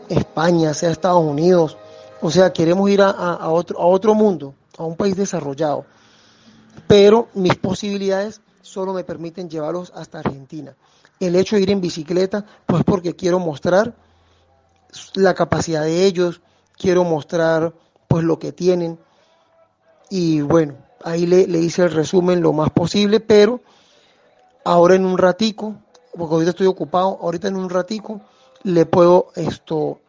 España, 0.08 0.74
sea 0.74 0.90
Estados 0.90 1.22
Unidos, 1.22 1.76
o 2.20 2.32
sea, 2.32 2.52
queremos 2.52 2.90
ir 2.90 3.00
a, 3.00 3.48
otro, 3.48 3.78
a 3.78 3.86
otro 3.86 4.12
mundo, 4.16 4.54
a 4.76 4.82
un 4.82 4.96
país 4.96 5.14
desarrollado, 5.14 5.86
pero 6.88 7.28
mis 7.32 7.54
posibilidades 7.54 8.40
solo 8.60 8.92
me 8.92 9.04
permiten 9.04 9.48
llevarlos 9.48 9.92
hasta 9.94 10.18
Argentina. 10.18 10.74
El 11.20 11.36
hecho 11.36 11.54
de 11.54 11.62
ir 11.62 11.70
en 11.70 11.80
bicicleta, 11.80 12.44
pues 12.66 12.82
porque 12.82 13.14
quiero 13.14 13.38
mostrar 13.38 13.94
la 15.14 15.34
capacidad 15.34 15.84
de 15.84 16.04
ellos, 16.04 16.40
quiero 16.78 17.04
mostrar 17.04 17.72
pues 18.06 18.24
lo 18.24 18.38
que 18.38 18.52
tienen 18.52 18.98
y 20.10 20.40
bueno, 20.40 20.76
ahí 21.04 21.26
le, 21.26 21.42
hice 21.58 21.82
el 21.82 21.92
resumen 21.92 22.40
lo 22.40 22.52
más 22.52 22.70
posible, 22.70 23.20
pero 23.20 23.60
ahora 24.64 24.94
en 24.94 25.04
un 25.04 25.18
ratico, 25.18 25.74
porque 26.16 26.34
ahorita 26.34 26.50
estoy 26.50 26.66
ocupado, 26.66 27.18
ahorita 27.20 27.48
en 27.48 27.56
un 27.56 27.68
ratico 27.68 28.20
le 28.62 28.86
puedo 28.86 29.32
esto 29.36 30.00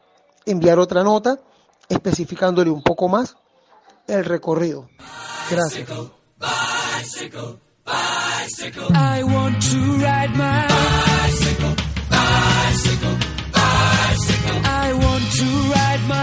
enviar 0.46 0.80
otra 0.80 1.04
nota 1.04 1.40
especificándole 1.90 2.70
un 2.70 2.82
poco 2.82 3.10
más 3.10 3.36
el 4.08 4.24
recorrido. 4.24 4.90
Gracias. 5.50 5.90
bicycle. 8.50 8.88
I 8.94 9.24
want 9.24 9.62
to 9.62 9.78
ride 9.98 10.36
my 10.36 11.09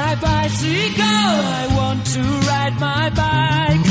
my 0.07 0.15
bicycle. 0.15 1.35
I 1.63 1.65
want 1.79 2.01
to 2.15 2.23
ride 2.51 2.77
my 2.89 3.05
bike. 3.23 3.87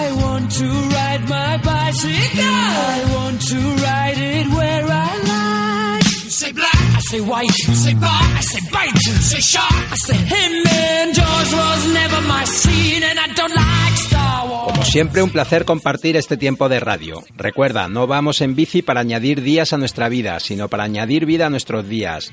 I 0.00 0.04
want 0.22 0.46
to 0.60 0.68
ride 0.96 1.24
my 1.36 1.52
bicycle. 1.70 2.60
I 2.92 2.98
want 3.14 3.38
to 3.52 3.58
ride 3.86 4.20
it 4.34 4.46
where 4.56 4.86
I 5.06 5.12
like. 5.32 6.04
Say 6.40 6.52
black, 6.52 6.80
I 6.98 7.00
say 7.10 7.20
white. 7.20 7.58
Say 7.84 7.94
bar, 7.94 8.24
I 8.40 8.42
say 8.52 8.62
bite. 8.74 8.98
Say 9.30 9.42
shark, 9.52 9.92
I 9.94 9.96
say 10.06 10.18
him. 10.34 10.52
And 10.66 11.14
Jaws 11.14 11.50
was 11.62 11.80
never 12.00 12.20
my 12.34 12.44
scene, 12.44 13.02
and 13.10 13.18
I 13.18 13.28
don't 13.38 13.54
like 13.54 13.96
Star. 14.06 14.24
Como 14.66 14.84
siempre, 14.84 15.22
un 15.22 15.30
placer 15.30 15.64
compartir 15.64 16.16
este 16.16 16.36
tiempo 16.36 16.68
de 16.68 16.80
radio. 16.80 17.22
Recuerda, 17.36 17.88
no 17.88 18.06
vamos 18.06 18.40
en 18.40 18.54
bici 18.54 18.82
para 18.82 19.00
añadir 19.00 19.42
días 19.42 19.72
a 19.72 19.78
nuestra 19.78 20.08
vida, 20.08 20.40
sino 20.40 20.68
para 20.68 20.84
añadir 20.84 21.26
vida 21.26 21.46
a 21.46 21.50
nuestros 21.50 21.88
días. 21.88 22.32